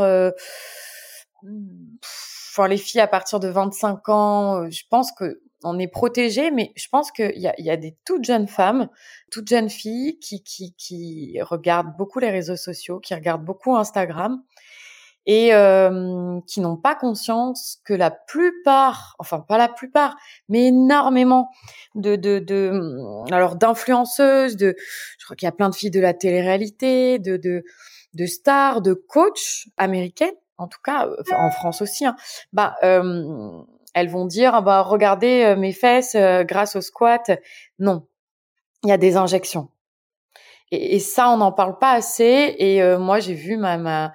enfin 1.42 2.68
les 2.68 2.76
filles 2.76 3.00
à 3.00 3.06
partir 3.06 3.40
de 3.40 3.48
25 3.48 4.08
ans, 4.08 4.70
je 4.70 4.82
pense 4.90 5.12
que 5.12 5.40
on 5.64 5.78
est 5.78 5.88
protégé, 5.88 6.50
mais 6.50 6.72
je 6.76 6.86
pense 6.88 7.10
qu'il 7.10 7.36
y 7.38 7.48
a, 7.48 7.54
y 7.58 7.70
a 7.70 7.76
des 7.76 7.96
toutes 8.04 8.24
jeunes 8.24 8.46
femmes, 8.46 8.88
toutes 9.32 9.48
jeunes 9.48 9.70
filles 9.70 10.18
qui, 10.20 10.42
qui, 10.44 10.74
qui 10.76 11.38
regardent 11.42 11.96
beaucoup 11.96 12.20
les 12.20 12.30
réseaux 12.30 12.56
sociaux, 12.56 13.00
qui 13.00 13.14
regardent 13.14 13.44
beaucoup 13.44 13.74
Instagram 13.76 14.42
et 15.28 15.54
euh, 15.54 16.40
qui 16.46 16.60
n'ont 16.60 16.78
pas 16.78 16.94
conscience 16.94 17.80
que 17.84 17.92
la 17.92 18.10
plupart, 18.10 19.14
enfin 19.18 19.40
pas 19.46 19.58
la 19.58 19.68
plupart, 19.68 20.16
mais 20.48 20.68
énormément 20.68 21.50
de, 21.94 22.16
de, 22.16 22.38
de 22.38 22.72
alors 23.30 23.54
d'influenceuses, 23.54 24.56
de, 24.56 24.74
je 25.18 25.24
crois 25.26 25.36
qu'il 25.36 25.46
y 25.46 25.48
a 25.48 25.52
plein 25.52 25.68
de 25.68 25.74
filles 25.74 25.90
de 25.90 26.00
la 26.00 26.14
télé-réalité, 26.14 27.18
de, 27.18 27.36
de, 27.36 27.62
de 28.14 28.26
stars, 28.26 28.80
de 28.80 28.94
coachs 28.94 29.66
américaines, 29.76 30.34
en 30.56 30.66
tout 30.66 30.80
cas, 30.82 31.06
en 31.36 31.50
France 31.50 31.82
aussi, 31.82 32.06
hein, 32.06 32.16
bah, 32.54 32.76
euh, 32.82 33.62
elles 33.92 34.08
vont 34.08 34.24
dire 34.24 34.54
ah 34.54 34.62
bah 34.62 34.80
regardez 34.80 35.44
euh, 35.44 35.56
mes 35.56 35.72
fesses 35.72 36.14
euh, 36.14 36.42
grâce 36.42 36.74
au 36.74 36.80
squat. 36.80 37.30
Non, 37.78 38.06
il 38.82 38.88
y 38.88 38.92
a 38.92 38.98
des 38.98 39.18
injections. 39.18 39.68
Et, 40.70 40.96
et 40.96 40.98
ça, 40.98 41.30
on 41.30 41.38
n'en 41.38 41.52
parle 41.52 41.78
pas 41.78 41.92
assez. 41.92 42.54
Et 42.58 42.82
euh, 42.82 42.98
moi, 42.98 43.20
j'ai 43.20 43.34
vu 43.34 43.56
ma, 43.56 43.78
ma 43.78 44.12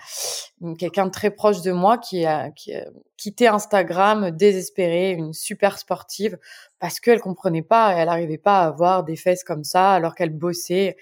quelqu'un 0.77 1.09
très 1.09 1.31
proche 1.31 1.61
de 1.61 1.71
moi 1.71 1.97
qui 1.97 2.25
a, 2.25 2.51
qui 2.51 2.73
a 2.73 2.85
quitté 3.17 3.47
Instagram 3.47 4.31
désespérée, 4.31 5.11
une 5.11 5.33
super 5.33 5.77
sportive, 5.77 6.37
parce 6.79 6.99
qu'elle 6.99 7.19
comprenait 7.19 7.61
pas, 7.61 7.93
elle 7.93 8.07
n'arrivait 8.07 8.37
pas 8.37 8.61
à 8.61 8.67
avoir 8.67 9.03
des 9.03 9.15
fesses 9.15 9.43
comme 9.43 9.63
ça 9.63 9.93
alors 9.93 10.15
qu'elle 10.15 10.31
bossait. 10.31 10.95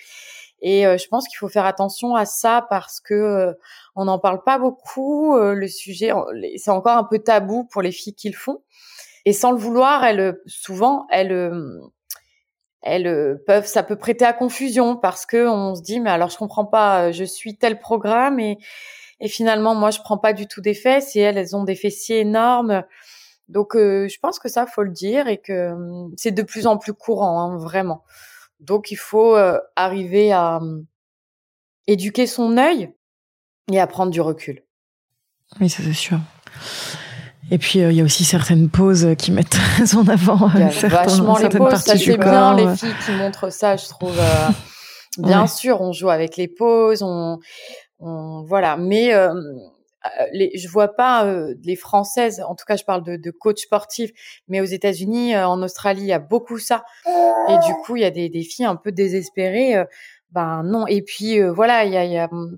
Et 0.64 0.84
je 0.84 1.08
pense 1.08 1.28
qu'il 1.28 1.38
faut 1.38 1.48
faire 1.48 1.66
attention 1.66 2.16
à 2.16 2.26
ça 2.26 2.68
parce 2.70 3.00
que 3.00 3.56
on 3.96 4.06
n'en 4.06 4.20
parle 4.20 4.44
pas 4.44 4.60
beaucoup. 4.60 5.36
le 5.36 5.68
sujet, 5.68 6.12
c'est 6.58 6.70
encore 6.70 6.98
un 6.98 7.04
peu 7.04 7.18
tabou 7.18 7.64
pour 7.64 7.82
les 7.82 7.92
filles 7.92 8.14
qui 8.14 8.30
le 8.30 8.38
font. 8.38 8.62
Et 9.26 9.34
sans 9.34 9.52
le 9.52 9.58
vouloir, 9.58 10.04
elles, 10.04 10.40
souvent, 10.46 11.08
elles, 11.10 11.52
elles 12.82 13.42
peuvent, 13.46 13.66
ça 13.66 13.84
peut 13.84 13.96
prêter 13.96 14.26
à 14.26 14.34
confusion 14.34 14.96
parce 14.96 15.26
que 15.26 15.48
on 15.48 15.76
se 15.76 15.82
dit, 15.82 16.00
mais 16.00 16.10
alors 16.10 16.30
je 16.30 16.38
comprends 16.38 16.66
pas, 16.66 17.12
je 17.12 17.24
suis 17.24 17.58
tel 17.58 17.80
programme 17.80 18.40
et, 18.40 18.58
et 19.20 19.28
finalement 19.28 19.76
moi 19.76 19.92
je 19.92 20.00
prends 20.00 20.18
pas 20.18 20.34
du 20.34 20.48
tout 20.48 20.62
des 20.62 20.74
fesses 20.74 21.16
et 21.16 21.20
elles, 21.20 21.38
elles 21.38 21.56
ont 21.56 21.64
des 21.64 21.76
fessiers 21.76 22.20
énormes. 22.20 22.84
Donc 23.50 23.74
je 23.76 24.20
pense 24.20 24.40
que 24.40 24.50
ça 24.50 24.66
faut 24.66 24.84
le 24.84 24.92
dire 24.92 25.28
et 25.28 25.38
que 25.38 25.74
c'est 26.18 26.32
de 26.32 26.42
plus 26.42 26.68
en 26.68 26.78
plus 26.78 26.94
courant, 26.94 27.40
hein, 27.40 27.58
vraiment. 27.58 28.04
Donc 28.60 28.92
il 28.92 28.98
faut 28.98 29.38
arriver 29.76 30.32
à 30.32 30.60
éduquer 31.88 32.28
son 32.28 32.58
œil 32.58 32.94
et 33.72 33.80
à 33.80 33.88
prendre 33.88 34.12
du 34.12 34.22
recul. 34.22 34.64
Oui, 35.60 35.70
c'est 35.70 35.92
sûr. 35.94 36.20
Et 37.52 37.58
puis 37.58 37.80
il 37.80 37.92
y 37.92 38.02
a 38.02 38.04
aussi 38.04 38.24
certaines 38.24 38.70
poses 38.70 39.10
qui 39.18 39.32
mettent 39.32 39.50
très 39.76 39.96
en 39.96 40.08
avant 40.08 40.48
a 40.48 40.70
certains, 40.72 41.04
vachement 41.04 41.36
les 41.36 41.42
certaines 41.42 41.60
poses, 41.60 41.72
parties 41.72 41.90
ça 41.90 41.96
du 41.98 42.18
corps. 42.18 42.32
bien 42.32 42.56
les 42.56 42.76
filles 42.78 42.96
qui 43.06 43.12
montrent 43.12 43.52
ça, 43.52 43.76
je 43.76 43.88
trouve. 43.90 44.18
euh, 44.18 44.48
bien 45.20 45.42
Ouais. 45.42 45.48
sûr, 45.48 45.82
on 45.82 45.92
joue 45.92 46.10
avec 46.10 46.38
les 46.38 46.48
poses, 46.48 47.04
on, 47.04 47.38
on 48.00 48.44
voilà, 48.48 48.78
mais 48.78 49.14
euh, 49.14 49.34
les, 50.32 50.52
je 50.58 50.68
vois 50.70 50.96
pas 50.96 51.26
euh, 51.26 51.54
les 51.64 51.76
françaises, 51.76 52.42
en 52.48 52.56
tout 52.56 52.64
cas 52.66 52.78
je 52.78 52.84
parle 52.86 53.04
de, 53.04 53.18
de 53.18 53.32
coach 53.32 53.60
sportif, 53.64 54.10
mais 54.48 54.62
aux 54.62 54.66
États-Unis, 54.66 55.36
euh, 55.36 55.46
en 55.48 55.62
Australie, 55.62 56.02
il 56.04 56.08
y 56.08 56.14
a 56.14 56.20
beaucoup 56.20 56.58
ça. 56.58 56.84
Et 57.50 57.58
du 57.68 57.74
coup, 57.84 57.98
il 57.98 58.02
y 58.02 58.06
a 58.06 58.12
des, 58.12 58.30
des 58.30 58.44
filles 58.44 58.66
un 58.66 58.78
peu 58.78 58.92
désespérées. 58.94 59.76
euh, 59.76 59.84
ben 60.32 60.64
non. 60.64 60.88
Et 60.88 61.02
puis 61.02 61.42
euh, 61.42 61.52
voilà, 61.52 61.84
il 61.84 61.92
y 61.92 61.98
a, 61.98 62.06
y 62.06 62.18
a, 62.18 62.30
hum, 62.32 62.58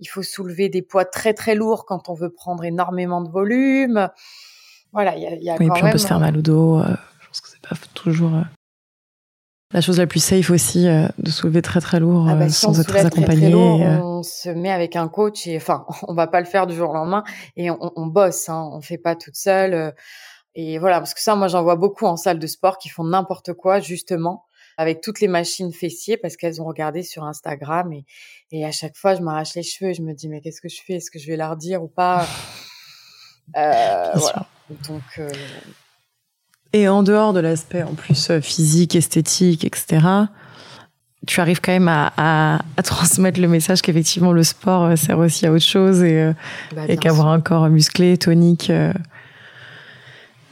il 0.00 0.06
faut 0.06 0.22
soulever 0.22 0.68
des 0.68 0.82
poids 0.82 1.04
très 1.04 1.34
très 1.34 1.54
lourds 1.54 1.84
quand 1.86 2.08
on 2.08 2.14
veut 2.14 2.30
prendre 2.30 2.64
énormément 2.64 3.20
de 3.20 3.28
volume. 3.30 4.08
Voilà, 4.92 5.16
il 5.16 5.22
y 5.22 5.26
a, 5.26 5.34
y 5.36 5.50
a 5.50 5.56
Oui, 5.58 5.66
quand 5.68 5.74
puis 5.74 5.82
on 5.84 5.90
peut 5.90 5.98
se 5.98 6.06
faire 6.06 6.20
mal 6.20 6.36
au 6.36 6.42
dos. 6.42 6.78
euh, 6.78 6.84
je 7.20 7.26
pense 7.28 7.40
que 7.40 7.48
c'est 7.50 7.60
pas 7.60 7.76
toujours 7.94 8.34
euh, 8.34 8.42
la 9.74 9.82
chose 9.82 9.98
la 9.98 10.06
plus 10.06 10.20
safe 10.22 10.50
aussi 10.50 10.88
euh, 10.88 11.06
de 11.18 11.30
soulever 11.30 11.60
très 11.60 11.80
très 11.80 12.00
lourd 12.00 12.26
Ah 12.28 12.34
bah, 12.36 12.44
euh, 12.46 12.48
si 12.48 12.54
sans 12.54 12.80
être 12.80 12.86
très 12.88 13.00
soulève 13.00 13.10
très, 13.12 13.20
très 13.22 13.30
accompagné. 13.34 13.50
lourd, 13.50 13.82
euh. 13.82 13.98
on 14.02 14.22
se 14.22 14.48
met 14.48 14.70
avec 14.70 14.96
un 14.96 15.08
coach 15.08 15.46
et 15.46 15.56
enfin, 15.58 15.84
on 16.08 16.14
va 16.14 16.26
pas 16.26 16.40
le 16.40 16.46
faire 16.46 16.66
du 16.66 16.74
jour 16.74 16.90
au 16.90 16.94
lendemain 16.94 17.22
et 17.56 17.70
on, 17.70 17.92
on 17.96 18.06
bosse, 18.06 18.48
hein, 18.48 18.70
on 18.72 18.80
fait 18.80 18.96
pas 18.98 19.14
toute 19.14 19.36
seule. 19.36 19.74
euh, 19.74 19.90
Et 20.54 20.78
voilà, 20.78 21.00
parce 21.00 21.12
que 21.12 21.20
ça, 21.20 21.36
moi, 21.36 21.48
j'en 21.48 21.62
vois 21.62 21.76
beaucoup 21.76 22.06
en 22.06 22.16
salle 22.16 22.38
de 22.38 22.46
sport 22.46 22.78
qui 22.78 22.88
font 22.88 23.04
n'importe 23.04 23.52
quoi, 23.52 23.78
justement, 23.78 24.44
avec 24.78 25.00
toutes 25.02 25.20
les 25.20 25.28
machines 25.28 25.72
fessiers 25.72 26.16
parce 26.16 26.36
qu'elles 26.36 26.62
ont 26.62 26.64
regardé 26.64 27.02
sur 27.02 27.24
Instagram 27.24 27.92
et, 27.92 28.04
et 28.52 28.64
à 28.64 28.70
chaque 28.72 28.96
fois, 28.96 29.14
je 29.16 29.20
m'arrache 29.20 29.54
les 29.56 29.64
cheveux. 29.64 29.92
Je 29.92 30.02
me 30.02 30.14
dis, 30.14 30.28
mais 30.28 30.40
qu'est-ce 30.40 30.60
que 30.60 30.68
je 30.68 30.80
fais? 30.86 30.94
Est-ce 30.94 31.10
que 31.10 31.18
je 31.18 31.26
vais 31.26 31.36
leur 31.36 31.56
dire 31.56 31.82
ou 31.82 31.88
pas? 31.88 32.26
Euh, 33.56 34.10
Voilà. 34.14 34.46
Donc, 34.86 35.00
euh, 35.18 35.30
Et 36.74 36.86
en 36.86 37.02
dehors 37.02 37.32
de 37.32 37.40
l'aspect 37.40 37.82
en 37.82 37.94
plus 37.94 38.28
euh, 38.28 38.42
physique, 38.42 38.94
esthétique, 38.94 39.64
etc., 39.64 40.06
tu 41.26 41.40
arrives 41.40 41.62
quand 41.62 41.72
même 41.72 41.88
à, 41.88 42.12
à, 42.18 42.58
à 42.76 42.82
transmettre 42.82 43.40
le 43.40 43.48
message 43.48 43.80
qu'effectivement 43.80 44.32
le 44.32 44.42
sport 44.42 44.82
euh, 44.84 44.96
sert 44.96 45.18
aussi 45.18 45.46
à 45.46 45.52
autre 45.52 45.64
chose 45.64 46.02
et, 46.02 46.20
euh, 46.20 46.32
bah, 46.76 46.82
et 46.88 46.98
qu'avoir 46.98 47.28
un 47.28 47.40
corps 47.40 47.70
musclé, 47.70 48.18
tonique 48.18 48.70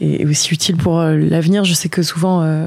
est 0.00 0.24
aussi 0.24 0.54
utile 0.54 0.78
pour 0.78 0.98
l'avenir. 1.00 1.64
Je 1.64 1.74
sais 1.74 1.90
que 1.90 2.02
souvent 2.02 2.40
euh, 2.42 2.66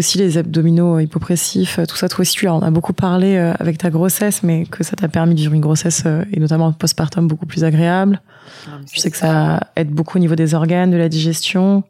aussi 0.00 0.18
les 0.18 0.36
abdominaux 0.38 0.98
hypopressifs, 0.98 1.78
tout 1.88 1.96
ça, 1.96 2.08
toi 2.08 2.20
aussi 2.22 2.32
tu 2.36 2.48
en 2.48 2.60
as 2.60 2.70
beaucoup 2.70 2.92
parlé 2.92 3.36
euh, 3.36 3.52
avec 3.58 3.78
ta 3.78 3.88
grossesse, 3.90 4.42
mais 4.42 4.66
que 4.66 4.82
ça 4.84 4.96
t'a 4.96 5.08
permis 5.08 5.34
de 5.34 5.40
vivre 5.40 5.54
une 5.54 5.60
grossesse 5.60 6.02
euh, 6.06 6.24
et 6.32 6.40
notamment 6.40 6.72
postpartum 6.72 7.28
beaucoup 7.28 7.46
plus 7.46 7.62
agréable. 7.64 8.20
mais 8.66 8.72
Je 8.92 9.00
sais 9.00 9.10
que 9.10 9.16
ça 9.16 9.60
aide 9.76 9.90
beaucoup 9.90 10.18
au 10.18 10.20
niveau 10.20 10.34
des 10.34 10.54
organes, 10.54 10.90
de 10.90 10.96
la 10.96 11.08
digestion. 11.08 11.84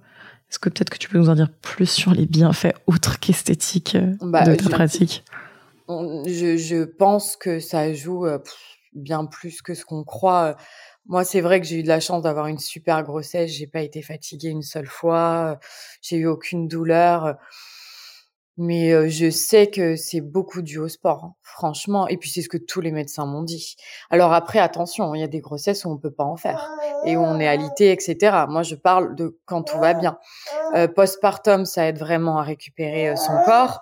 Est-ce 0.51 0.59
que 0.59 0.69
peut-être 0.69 0.91
que 0.91 0.99
tu 0.99 1.09
peux 1.09 1.19
nous 1.19 1.29
en 1.31 1.35
dire 1.35 1.49
plus 1.63 1.89
sur 1.89 2.13
les 2.13 2.27
bienfaits 2.27 2.75
autres 2.87 3.19
qu'esthétiques 3.21 3.95
euh, 3.97 4.15
Bah, 4.21 4.45
de 4.45 4.55
ta 4.55 4.65
je- 4.65 4.69
pratique? 4.69 5.25
je, 5.89 6.57
je 6.57 6.85
pense 6.85 7.37
que 7.37 7.59
ça 7.61 7.93
joue 7.95 8.27
bien 8.95 9.25
plus 9.25 9.63
que 9.63 9.75
ce 9.75 9.85
qu'on 9.85 10.05
croit. 10.05 10.57
Moi, 11.07 11.25
c'est 11.25 11.41
vrai 11.41 11.61
que 11.61 11.67
j'ai 11.67 11.81
eu 11.81 11.83
de 11.83 11.89
la 11.89 11.99
chance 12.01 12.23
d'avoir 12.23 12.47
une 12.47 12.59
super 12.59 13.03
grossesse. 13.03 13.51
J'ai 13.51 13.67
pas 13.67 13.81
été 13.81 14.03
fatiguée 14.03 14.49
une 14.51 14.63
seule 14.63 14.87
fois. 14.87 15.59
J'ai 16.03 16.17
eu 16.19 16.27
aucune 16.27 16.69
douleur. 16.69 17.37
Mais 18.63 19.09
je 19.09 19.31
sais 19.31 19.69
que 19.69 19.97
c'est 19.97 20.21
beaucoup 20.21 20.61
dû 20.61 20.79
au 20.79 20.89
sport, 20.89 21.25
hein, 21.25 21.35
franchement. 21.43 22.07
Et 22.09 22.19
puis 22.19 22.29
c'est 22.29 22.43
ce 22.43 22.51
que 22.51 22.59
tous 22.59 22.83
les 22.83 22.93
médecins 22.93 23.25
m'ont 23.25 23.43
dit. 23.43 23.75
Alors 24.11 24.35
après, 24.35 24.59
attention, 24.59 25.15
il 25.15 25.21
y 25.23 25.25
a 25.25 25.29
des 25.29 25.41
grossesses 25.41 25.87
où 25.87 25.91
on 25.91 25.97
peut 25.97 26.11
pas 26.11 26.25
en 26.25 26.37
faire 26.37 26.71
et 27.07 27.17
où 27.17 27.21
on 27.21 27.41
est 27.41 27.49
alité, 27.49 27.91
etc. 27.91 28.45
Moi, 28.51 28.63
je 28.63 28.75
parle 28.75 29.15
de 29.15 29.39
quand 29.47 29.63
tout 29.63 29.79
va 29.79 29.95
bien. 29.95 30.19
Euh, 30.75 30.89
postpartum, 30.89 31.65
ça 31.65 31.87
aide 31.87 31.99
vraiment 31.99 32.37
à 32.37 32.43
récupérer 32.43 33.09
euh, 33.09 33.17
son 33.17 33.33
corps. 33.47 33.81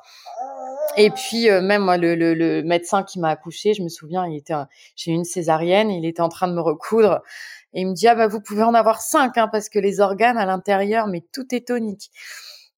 Et 0.96 1.10
puis 1.10 1.50
euh, 1.50 1.60
même 1.60 1.82
moi, 1.82 1.96
le, 1.96 2.14
le, 2.14 2.34
le 2.34 2.62
médecin 2.62 3.02
qui 3.02 3.18
m'a 3.18 3.30
accouché, 3.30 3.74
je 3.74 3.82
me 3.82 3.88
souviens, 3.88 4.26
il 4.26 4.36
était, 4.36 4.54
j'ai 4.94 5.10
une 5.10 5.24
césarienne, 5.24 5.90
il 5.90 6.06
était 6.06 6.22
en 6.22 6.28
train 6.28 6.46
de 6.46 6.54
me 6.54 6.60
recoudre 6.60 7.22
et 7.74 7.80
il 7.80 7.88
me 7.88 7.94
dit 7.94 8.06
ah 8.06 8.14
bah 8.14 8.28
vous 8.28 8.40
pouvez 8.40 8.62
en 8.62 8.74
avoir 8.74 9.00
cinq 9.00 9.38
hein, 9.38 9.48
parce 9.50 9.68
que 9.68 9.80
les 9.80 9.98
organes 9.98 10.38
à 10.38 10.46
l'intérieur, 10.46 11.08
mais 11.08 11.24
tout 11.32 11.52
est 11.52 11.66
tonique. 11.66 12.10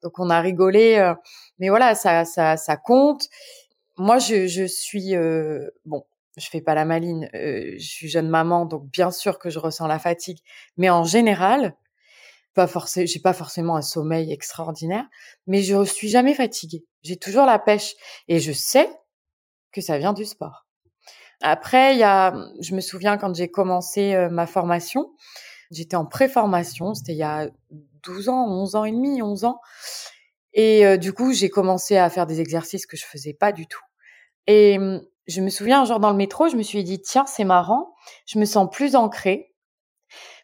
Donc 0.03 0.19
on 0.19 0.31
a 0.31 0.41
rigolé, 0.41 1.13
mais 1.61 1.68
voilà, 1.68 1.94
ça 1.94 2.25
ça 2.25 2.57
ça 2.57 2.77
compte. 2.77 3.29
Moi 3.99 4.18
je 4.18 4.46
je 4.49 4.64
suis 4.64 5.14
euh, 5.16 5.68
bon, 5.85 6.05
je 6.37 6.49
fais 6.49 6.61
pas 6.61 6.75
la 6.75 6.85
maline, 6.85 7.29
euh, 7.35 7.75
je 7.79 7.87
suis 7.87 8.09
jeune 8.09 8.29
maman, 8.29 8.66
donc 8.66 8.87
bien 8.90 9.11
sûr 9.11 9.38
que 9.38 9.51
je 9.51 9.59
ressens 9.59 9.87
la 9.87 9.99
fatigue, 9.99 10.38
mais 10.77 10.90
en 10.90 11.05
général, 11.05 11.77
pas 12.55 12.66
forcément, 12.66 13.07
j'ai 13.07 13.20
pas 13.20 13.33
forcément 13.33 13.77
un 13.77 13.83
sommeil 13.83 14.33
extraordinaire, 14.33 15.07
mais 15.46 15.62
je 15.62 15.85
suis 15.85 16.09
jamais 16.09 16.35
fatiguée. 16.35 16.85
J'ai 17.03 17.16
toujours 17.16 17.46
la 17.46 17.59
pêche 17.59 17.94
et 18.29 18.40
je 18.40 18.53
sais 18.53 18.90
que 19.73 19.81
ça 19.81 19.99
vient 19.99 20.12
du 20.12 20.25
sport. 20.25 20.66
Après, 21.42 21.94
il 21.94 21.99
y 21.99 22.03
a, 22.03 22.35
je 22.61 22.75
me 22.75 22.81
souviens 22.81 23.16
quand 23.16 23.35
j'ai 23.35 23.51
commencé 23.51 24.14
euh, 24.14 24.29
ma 24.29 24.46
formation, 24.46 25.12
j'étais 25.70 25.96
en 25.96 26.05
pré-formation, 26.05 26.94
c'était 26.94 27.12
il 27.12 27.18
y 27.18 27.23
a 27.23 27.49
12 28.03 28.29
ans, 28.29 28.46
11 28.49 28.75
ans 28.77 28.85
et 28.85 28.92
demi, 28.92 29.23
11 29.23 29.44
ans. 29.44 29.61
Et 30.53 30.85
euh, 30.85 30.97
du 30.97 31.13
coup, 31.13 31.33
j'ai 31.33 31.49
commencé 31.49 31.97
à 31.97 32.11
faire 32.11 32.27
des 32.27 32.41
exercices 32.41 32.87
que 32.87 32.97
je 32.97 33.05
faisais 33.05 33.35
pas 33.35 33.53
du 33.53 33.67
tout. 33.67 33.83
Et 34.47 34.79
je 35.27 35.41
me 35.41 35.49
souviens 35.49 35.83
un 35.83 35.85
jour 35.85 36.01
dans 36.01 36.11
le 36.11 36.17
métro, 36.17 36.49
je 36.49 36.57
me 36.57 36.63
suis 36.63 36.83
dit 36.83 37.01
tiens, 37.01 37.27
c'est 37.27 37.45
marrant, 37.45 37.95
je 38.27 38.39
me 38.39 38.45
sens 38.45 38.69
plus 38.71 38.97
ancrée 38.97 39.55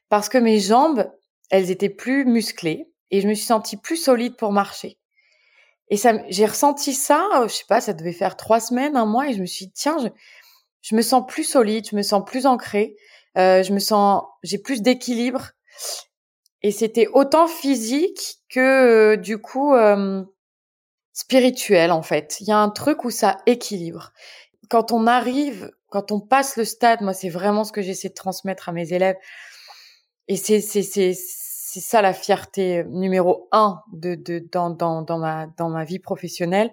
parce 0.09 0.29
que 0.29 0.39
mes 0.39 0.61
jambes, 0.61 1.11
elles 1.51 1.71
étaient 1.71 1.89
plus 1.91 2.25
musclées 2.25 2.89
et 3.11 3.21
je 3.21 3.29
me 3.29 3.35
suis 3.35 3.47
sentie 3.47 3.77
plus 3.77 3.97
solide 3.97 4.37
pour 4.37 4.53
marcher. 4.53 4.99
Et 5.89 5.97
ça, 5.97 6.15
j'ai 6.29 6.47
ressenti 6.47 6.93
ça, 6.95 7.29
euh, 7.37 7.49
je 7.49 7.55
sais 7.55 7.65
pas, 7.69 7.81
ça 7.81 7.93
devait 7.93 8.13
faire 8.13 8.37
trois 8.37 8.61
semaines, 8.61 8.97
un 8.97 9.07
mois, 9.07 9.29
et 9.29 9.35
je 9.35 9.41
me 9.41 9.47
suis 9.47 9.67
dit 9.67 9.73
tiens, 9.73 9.97
je, 10.03 10.09
je 10.83 10.97
me 10.97 11.03
sens 11.03 11.25
plus 11.27 11.45
solide, 11.45 11.89
je 11.89 11.97
me 11.97 12.03
sens 12.03 12.25
plus 12.25 12.47
ancrée, 12.47 12.97
euh, 13.39 13.63
je 13.63 13.73
me 13.73 13.79
sens, 13.79 14.25
j'ai 14.43 14.59
plus 14.59 14.83
d'équilibre. 14.83 15.51
Et 16.63 16.71
c'était 16.71 17.07
autant 17.09 17.47
physique 17.49 18.39
que 18.49 18.61
euh, 19.15 19.17
du 19.17 19.39
coup 19.39 19.75
spirituel 21.17 21.93
en 21.93 22.03
fait. 22.03 22.37
Il 22.41 22.49
y 22.49 22.53
a 22.53 22.59
un 22.59 22.69
truc 22.69 23.05
où 23.05 23.11
ça 23.11 23.39
équilibre. 23.47 24.13
Quand 24.69 24.93
on 24.93 25.07
arrive, 25.07 25.71
quand 25.89 26.13
on 26.13 26.21
passe 26.21 26.57
le 26.57 26.65
stade, 26.65 27.01
moi 27.01 27.15
c'est 27.15 27.31
vraiment 27.31 27.65
ce 27.65 27.73
que 27.73 27.81
j'essaie 27.81 28.11
de 28.11 28.15
transmettre 28.15 28.69
à 28.69 28.73
mes 28.73 28.93
élèves. 28.93 29.17
Et 30.29 30.37
c'est 30.37 30.61
c'est 30.61 30.83
c'est 30.83 31.15
c'est 31.15 31.81
ça 31.81 32.03
la 32.03 32.13
fierté 32.13 32.85
numéro 32.89 33.49
un 33.51 33.81
de 33.93 34.15
de 34.15 34.47
dans 34.53 34.69
dans 34.69 35.01
dans 35.01 35.19
ma 35.19 35.47
dans 35.57 35.71
ma 35.71 35.85
vie 35.85 36.01
professionnelle. 36.01 36.71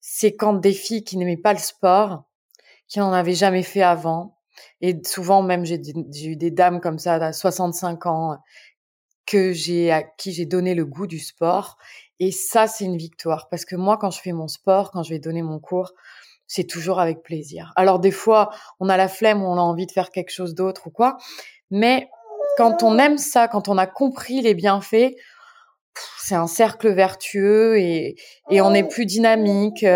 C'est 0.00 0.36
quand 0.36 0.54
des 0.54 0.72
filles 0.72 1.02
qui 1.02 1.16
n'aimaient 1.16 1.36
pas 1.36 1.52
le 1.52 1.58
sport, 1.58 2.24
qui 2.86 3.00
n'en 3.00 3.12
avaient 3.12 3.34
jamais 3.34 3.64
fait 3.64 3.82
avant, 3.82 4.38
et 4.80 4.96
souvent 5.04 5.42
même 5.42 5.64
j'ai 5.64 5.80
eu 6.24 6.36
des 6.36 6.50
dames 6.52 6.80
comme 6.80 6.98
ça 6.98 7.14
à 7.14 7.32
65 7.32 8.06
ans 8.06 8.38
que 9.28 9.52
j'ai 9.52 9.92
à 9.92 10.02
qui 10.02 10.32
j'ai 10.32 10.46
donné 10.46 10.74
le 10.74 10.84
goût 10.84 11.06
du 11.06 11.18
sport 11.18 11.76
et 12.18 12.32
ça 12.32 12.66
c'est 12.66 12.84
une 12.84 12.96
victoire 12.96 13.48
parce 13.48 13.64
que 13.64 13.76
moi 13.76 13.96
quand 13.98 14.10
je 14.10 14.20
fais 14.20 14.32
mon 14.32 14.48
sport 14.48 14.90
quand 14.90 15.02
je 15.02 15.10
vais 15.10 15.18
donner 15.18 15.42
mon 15.42 15.60
cours 15.60 15.92
c'est 16.46 16.64
toujours 16.64 16.98
avec 16.98 17.22
plaisir 17.22 17.72
alors 17.76 18.00
des 18.00 18.10
fois 18.10 18.50
on 18.80 18.88
a 18.88 18.96
la 18.96 19.08
flemme 19.08 19.42
on 19.42 19.54
a 19.54 19.60
envie 19.60 19.86
de 19.86 19.92
faire 19.92 20.10
quelque 20.10 20.30
chose 20.30 20.54
d'autre 20.54 20.86
ou 20.86 20.90
quoi 20.90 21.18
mais 21.70 22.08
quand 22.58 22.82
on 22.82 22.98
aime 22.98 23.18
ça, 23.18 23.46
quand 23.46 23.68
on 23.68 23.78
a 23.78 23.86
compris 23.86 24.40
les 24.40 24.52
bienfaits, 24.52 25.14
c'est 26.18 26.34
un 26.34 26.48
cercle 26.48 26.92
vertueux 26.92 27.78
et, 27.78 28.16
et 28.50 28.60
on 28.60 28.74
est 28.74 28.82
plus 28.82 29.06
dynamique. 29.06 29.86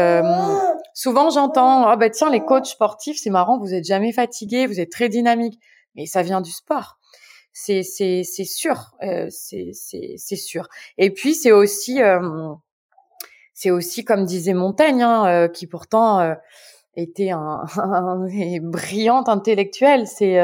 Souvent, 0.95 1.31
j'entends 1.31 1.89
ah 1.89 1.97
bah 1.97 2.09
tiens 2.09 2.31
les 2.31 2.45
coachs 2.45 2.67
sportifs, 2.67 3.19
c'est 3.21 3.31
marrant, 3.31 3.59
vous 3.59 3.75
êtes 3.75 3.85
jamais 3.85 4.13
fatigués, 4.13 4.67
vous 4.67 4.79
êtes 4.79 4.93
très 4.93 5.09
dynamique, 5.09 5.59
mais 5.97 6.07
ça 6.07 6.23
vient 6.23 6.41
du 6.41 6.53
sport. 6.53 6.99
C'est 7.53 7.83
c'est 7.83 8.23
c'est 8.25 8.45
sûr, 8.45 8.93
euh, 9.03 9.27
c'est 9.31 9.71
c'est 9.75 10.15
c'est 10.17 10.37
sûr. 10.37 10.69
Et 10.97 11.11
puis 11.11 11.35
c'est 11.35 11.53
aussi 11.53 12.03
euh, 12.03 12.55
c'est 13.53 13.71
aussi 13.71 14.05
comme 14.05 14.25
disait 14.25 14.55
Montaigne, 14.55 15.03
hein, 15.03 15.27
euh, 15.27 15.49
qui 15.49 15.67
pourtant 15.67 16.35
était 16.97 17.31
un, 17.31 17.65
un 17.77 18.27
brillant 18.61 19.23
intellectuel. 19.27 20.07
C'est 20.07 20.39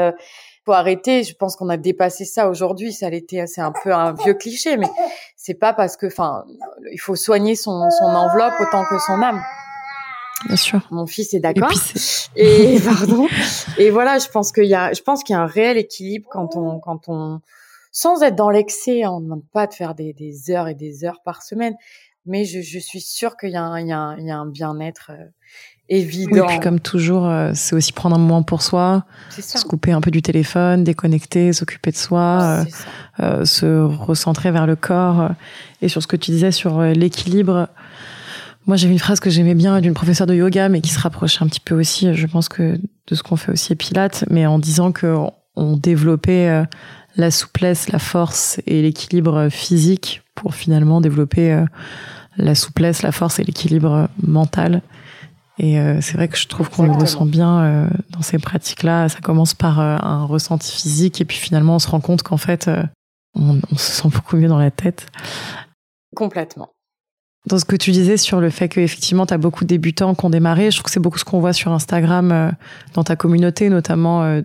faut 0.65 0.73
arrêter. 0.73 1.23
Je 1.23 1.35
pense 1.35 1.55
qu'on 1.55 1.69
a 1.69 1.77
dépassé 1.77 2.25
ça 2.25 2.47
aujourd'hui. 2.47 2.93
Ça 2.93 3.09
l'était, 3.09 3.47
c'est 3.47 3.61
un 3.61 3.73
peu 3.83 3.91
un 3.91 4.13
vieux 4.13 4.35
cliché, 4.35 4.77
mais 4.77 4.89
c'est 5.35 5.55
pas 5.55 5.73
parce 5.73 5.97
que, 5.97 6.05
enfin, 6.05 6.43
il 6.91 6.99
faut 6.99 7.15
soigner 7.15 7.55
son, 7.55 7.89
son 7.89 8.05
enveloppe 8.05 8.53
autant 8.59 8.83
que 8.85 8.99
son 8.99 9.21
âme. 9.21 9.41
Bien 10.45 10.55
sûr. 10.55 10.87
Mon 10.91 11.05
fils 11.05 11.33
est 11.33 11.39
d'accord. 11.39 11.71
Et, 12.35 12.75
et, 12.75 12.79
pardon. 12.83 13.27
Et 13.77 13.89
voilà, 13.89 14.19
je 14.19 14.27
pense 14.27 14.51
qu'il 14.51 14.65
y 14.65 14.75
a, 14.75 14.93
je 14.93 15.01
pense 15.01 15.23
qu'il 15.23 15.33
y 15.33 15.37
a 15.37 15.41
un 15.41 15.47
réel 15.47 15.77
équilibre 15.77 16.27
quand 16.31 16.55
on, 16.55 16.79
quand 16.79 17.07
on, 17.07 17.41
sans 17.91 18.21
être 18.21 18.35
dans 18.35 18.49
l'excès, 18.49 19.03
hein, 19.03 19.11
on 19.11 19.19
ne 19.19 19.25
demande 19.25 19.47
pas 19.51 19.67
de 19.67 19.73
faire 19.73 19.95
des, 19.95 20.13
des, 20.13 20.51
heures 20.51 20.67
et 20.67 20.75
des 20.75 21.03
heures 21.03 21.21
par 21.23 21.43
semaine, 21.43 21.75
mais 22.25 22.45
je, 22.45 22.61
je 22.61 22.79
suis 22.79 23.01
sûre 23.01 23.35
qu'il 23.37 23.49
y 23.49 23.57
a 23.57 23.63
un, 23.63 23.79
il 23.79 23.87
y 23.87 23.91
a 23.91 23.99
un, 23.99 24.17
il 24.17 24.25
y 24.25 24.31
a 24.31 24.37
un 24.37 24.45
bien-être 24.45 25.11
euh, 25.13 25.25
évident. 25.89 26.45
Oui, 26.45 26.47
puis 26.47 26.59
comme 26.59 26.79
toujours, 26.79 27.25
euh, 27.25 27.51
c'est 27.53 27.75
aussi 27.75 27.91
prendre 27.91 28.15
un 28.15 28.19
moment 28.19 28.43
pour 28.43 28.61
soi, 28.61 29.05
se 29.29 29.65
couper 29.65 29.91
un 29.91 30.01
peu 30.01 30.11
du 30.11 30.21
téléphone, 30.21 30.83
déconnecter, 30.83 31.51
s'occuper 31.53 31.91
de 31.91 31.97
soi, 31.97 32.41
euh, 32.41 32.63
euh, 33.23 33.45
se 33.45 33.81
recentrer 33.81 34.51
vers 34.51 34.67
le 34.67 34.75
corps. 34.75 35.29
Et 35.81 35.89
sur 35.89 36.01
ce 36.01 36.07
que 36.07 36.15
tu 36.15 36.31
disais 36.31 36.51
sur 36.51 36.81
l'équilibre, 36.81 37.69
moi 38.69 38.77
j'ai 38.77 38.87
une 38.87 38.99
phrase 38.99 39.19
que 39.19 39.29
j'aimais 39.29 39.55
bien 39.55 39.81
d'une 39.81 39.93
professeure 39.93 40.27
de 40.27 40.33
yoga, 40.33 40.69
mais 40.69 40.79
qui 40.79 40.91
se 40.91 40.99
rapproche 40.99 41.41
un 41.41 41.47
petit 41.47 41.59
peu 41.59 41.77
aussi, 41.77 42.13
je 42.13 42.27
pense 42.27 42.47
que 42.47 42.79
de 43.07 43.15
ce 43.15 43.21
qu'on 43.23 43.35
fait 43.35 43.51
aussi 43.51 43.73
à 43.73 43.75
Pilates, 43.75 44.23
mais 44.29 44.45
en 44.45 44.59
disant 44.59 44.93
que 44.93 45.13
on 45.57 45.75
développait 45.75 46.63
la 47.17 47.31
souplesse, 47.31 47.91
la 47.91 47.99
force 47.99 48.61
et 48.65 48.81
l'équilibre 48.81 49.49
physique 49.49 50.21
pour 50.35 50.55
finalement 50.55 51.01
développer 51.01 51.65
la 52.37 52.55
souplesse, 52.55 53.01
la 53.01 53.11
force 53.11 53.39
et 53.39 53.43
l'équilibre 53.43 54.07
mental 54.25 54.81
et 55.59 55.77
euh, 55.77 55.99
c'est 55.99 56.13
vrai 56.13 56.29
que 56.29 56.37
je 56.37 56.47
trouve 56.47 56.69
qu'on 56.69 56.83
le 56.83 56.93
ressent 56.93 57.25
bien 57.25 57.63
euh, 57.63 57.87
dans 58.11 58.21
ces 58.21 58.39
pratiques-là. 58.39 59.09
Ça 59.09 59.19
commence 59.19 59.53
par 59.53 59.81
euh, 59.81 59.97
un 60.01 60.23
ressenti 60.23 60.71
physique 60.71 61.19
et 61.19 61.25
puis 61.25 61.37
finalement 61.37 61.75
on 61.75 61.79
se 61.79 61.89
rend 61.89 61.99
compte 61.99 62.23
qu'en 62.23 62.37
fait 62.37 62.71
on, 63.35 63.59
on, 63.69 63.75
se 63.75 63.91
sent 63.91 64.07
beaucoup 64.07 64.37
mieux 64.37 64.47
dans 64.47 64.57
la 64.57 64.71
tête. 64.71 65.07
Complètement. 66.15 66.69
Dans 67.45 67.57
ce 67.57 67.65
que 67.65 67.75
tu 67.75 67.91
disais 67.91 68.17
sur 68.17 68.41
le 68.41 68.49
fait 68.49 68.69
qu'effectivement 68.69 69.25
tu 69.25 69.33
as 69.33 69.37
beaucoup 69.37 69.63
de 69.63 69.69
débutants 69.69 70.13
qui 70.13 70.25
ont 70.25 70.29
démarré, 70.29 70.71
je 70.71 70.77
trouve 70.77 70.85
que 70.85 70.91
c'est 70.91 70.99
beaucoup 70.99 71.17
ce 71.17 71.25
qu'on 71.25 71.39
voit 71.39 71.53
sur 71.53 71.71
Instagram 71.71 72.53
dans 72.93 73.03
ta 73.03 73.15
communauté 73.15 73.69
notamment 73.69 74.41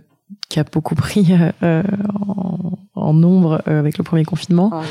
qui 0.48 0.60
a 0.60 0.64
beaucoup 0.64 0.94
pris 0.94 1.34
en, 1.62 2.78
en 3.04 3.12
nombre 3.12 3.62
euh, 3.68 3.78
avec 3.78 3.98
le 3.98 4.04
premier 4.04 4.24
confinement. 4.24 4.82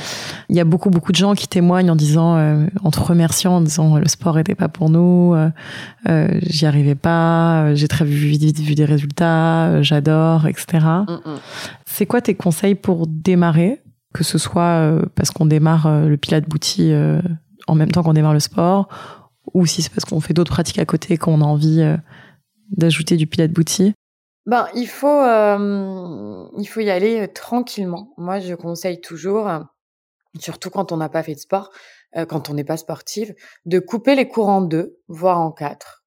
Il 0.50 0.56
y 0.56 0.60
a 0.60 0.64
beaucoup 0.64 0.90
beaucoup 0.90 1.12
de 1.12 1.18
gens 1.18 1.34
qui 1.34 1.48
témoignent 1.48 1.92
en 1.92 1.96
disant, 1.96 2.38
euh, 2.38 2.68
en 2.84 2.92
te 2.92 3.00
remerciant, 3.00 3.56
en 3.56 3.62
disant 3.62 3.98
le 3.98 4.08
sport 4.08 4.38
était 4.40 4.56
pas 4.56 4.68
pour 4.68 4.90
nous, 4.90 5.36
euh, 5.36 6.28
j'y 6.44 6.66
arrivais 6.66 6.96
pas, 6.96 7.74
j'ai 7.76 7.88
très 7.88 8.06
vite 8.06 8.60
vu, 8.60 8.76
des 8.76 8.86
résultats, 8.86 9.82
j'adore, 9.82 10.48
etc. 10.48 10.86
Mm, 11.08 11.12
mm. 11.12 11.40
C'est 11.86 12.06
quoi 12.06 12.22
tes 12.22 12.36
conseils 12.36 12.76
pour 12.76 13.08
démarrer, 13.08 13.82
que 14.14 14.24
ce 14.24 14.38
soit 14.38 15.00
parce 15.16 15.32
qu'on 15.32 15.46
démarre 15.46 15.90
le 16.08 16.18
Pilate 16.18 16.48
Bouti 16.48 16.92
en 17.68 17.76
même 17.76 17.92
temps 17.92 18.04
qu'on 18.04 18.14
démarre 18.14 18.34
le 18.34 18.40
sport, 18.40 18.88
ou 19.54 19.66
si 19.66 19.82
c'est 19.82 19.92
parce 19.92 20.06
qu'on 20.06 20.20
fait 20.22 20.34
d'autres 20.34 20.52
pratiques 20.52 20.80
à 20.80 20.86
côté 20.86 21.18
qu'on 21.18 21.42
a 21.42 21.46
envie 21.46 21.82
d'ajouter 22.70 23.18
du 23.18 23.28
Pilate 23.28 23.52
Bouti 23.52 23.94
ben, 24.46 24.68
il 24.76 24.88
faut, 24.88 25.08
euh, 25.08 26.48
il 26.58 26.66
faut 26.66 26.82
y 26.82 26.90
aller 26.90 27.22
euh, 27.22 27.28
tranquillement. 27.28 28.14
Moi, 28.18 28.42
je 28.42 28.56
conseille 28.56 29.00
toujours, 29.00 29.48
euh, 29.48 29.60
surtout 30.38 30.70
quand 30.70 30.92
on 30.92 30.98
n'a 30.98 31.08
pas 31.08 31.24
fait 31.24 31.36
de 31.36 31.40
sport, 31.40 31.72
quand 32.30 32.52
on 32.52 32.54
n'est 32.54 32.64
pas 32.64 32.78
sportive, 32.78 33.34
de 33.66 33.80
couper 33.80 34.14
les 34.14 34.28
cours 34.28 34.48
en 34.48 34.62
deux, 34.62 35.00
voire 35.08 35.40
en 35.40 35.52
quatre. 35.52 36.04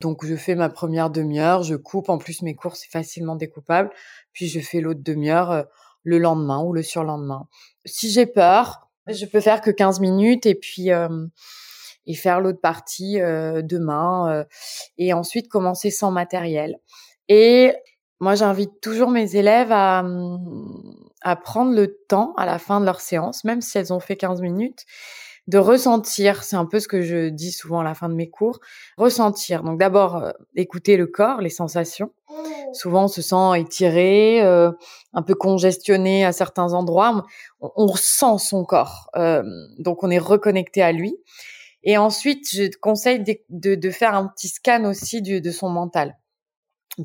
Donc, 0.00 0.24
je 0.24 0.36
fais 0.36 0.54
ma 0.54 0.68
première 0.68 1.10
demi-heure, 1.10 1.64
je 1.64 1.74
coupe. 1.74 2.08
En 2.10 2.18
plus, 2.18 2.42
mes 2.42 2.54
cours, 2.54 2.76
c'est 2.76 2.90
facilement 2.90 3.34
découpable. 3.34 3.90
Puis, 4.32 4.46
je 4.46 4.60
fais 4.60 4.80
l'autre 4.80 5.00
demi-heure 5.02 5.64
le 6.04 6.18
lendemain 6.18 6.62
ou 6.62 6.72
le 6.72 6.84
surlendemain. 6.84 7.48
Si 7.84 8.12
j'ai 8.12 8.26
peur, 8.26 8.88
je 9.08 9.26
peux 9.26 9.40
faire 9.40 9.60
que 9.60 9.70
15 9.70 10.00
minutes 10.00 10.46
et 10.46 10.54
puis 10.54 10.90
et 12.06 12.14
faire 12.14 12.40
l'autre 12.40 12.60
partie 12.60 13.18
demain 13.18 14.44
et 14.98 15.12
ensuite 15.12 15.48
commencer 15.48 15.90
sans 15.90 16.10
matériel. 16.10 16.78
Et 17.28 17.74
moi, 18.22 18.36
j'invite 18.36 18.80
toujours 18.80 19.10
mes 19.10 19.34
élèves 19.34 19.72
à, 19.72 20.04
mmh, 20.04 20.94
à 21.22 21.34
prendre 21.34 21.74
le 21.74 21.98
temps 22.08 22.34
à 22.36 22.46
la 22.46 22.60
fin 22.60 22.80
de 22.80 22.84
leur 22.84 23.00
séance, 23.00 23.42
même 23.42 23.60
si 23.60 23.78
elles 23.78 23.92
ont 23.92 23.98
fait 23.98 24.14
15 24.14 24.40
minutes, 24.40 24.84
de 25.48 25.58
ressentir, 25.58 26.44
c'est 26.44 26.56
un 26.56 26.66
peu 26.66 26.78
ce 26.78 26.88
que 26.88 27.02
je 27.02 27.28
dis 27.28 27.52
souvent 27.52 27.80
à 27.80 27.84
la 27.84 27.94
fin 27.94 28.08
de 28.08 28.14
mes 28.14 28.30
cours, 28.30 28.60
ressentir. 28.96 29.62
Donc 29.62 29.78
d'abord, 29.78 30.16
euh, 30.16 30.30
écouter 30.54 30.96
le 30.96 31.06
corps, 31.06 31.40
les 31.40 31.50
sensations. 31.50 32.12
Souvent, 32.72 33.04
on 33.04 33.08
se 33.08 33.20
sent 33.20 33.60
étiré, 33.60 34.42
euh, 34.42 34.70
un 35.12 35.22
peu 35.22 35.34
congestionné 35.34 36.24
à 36.24 36.32
certains 36.32 36.72
endroits. 36.72 37.24
On, 37.60 37.70
on 37.76 37.86
ressent 37.86 38.38
son 38.38 38.64
corps, 38.64 39.10
euh, 39.16 39.42
donc 39.78 40.02
on 40.02 40.10
est 40.10 40.18
reconnecté 40.18 40.80
à 40.82 40.92
lui. 40.92 41.16
Et 41.82 41.98
ensuite, 41.98 42.48
je 42.52 42.70
conseille 42.80 43.22
de, 43.22 43.36
de, 43.50 43.74
de 43.74 43.90
faire 43.90 44.14
un 44.14 44.28
petit 44.28 44.48
scan 44.48 44.84
aussi 44.84 45.20
du, 45.20 45.40
de 45.40 45.50
son 45.50 45.68
mental 45.68 46.16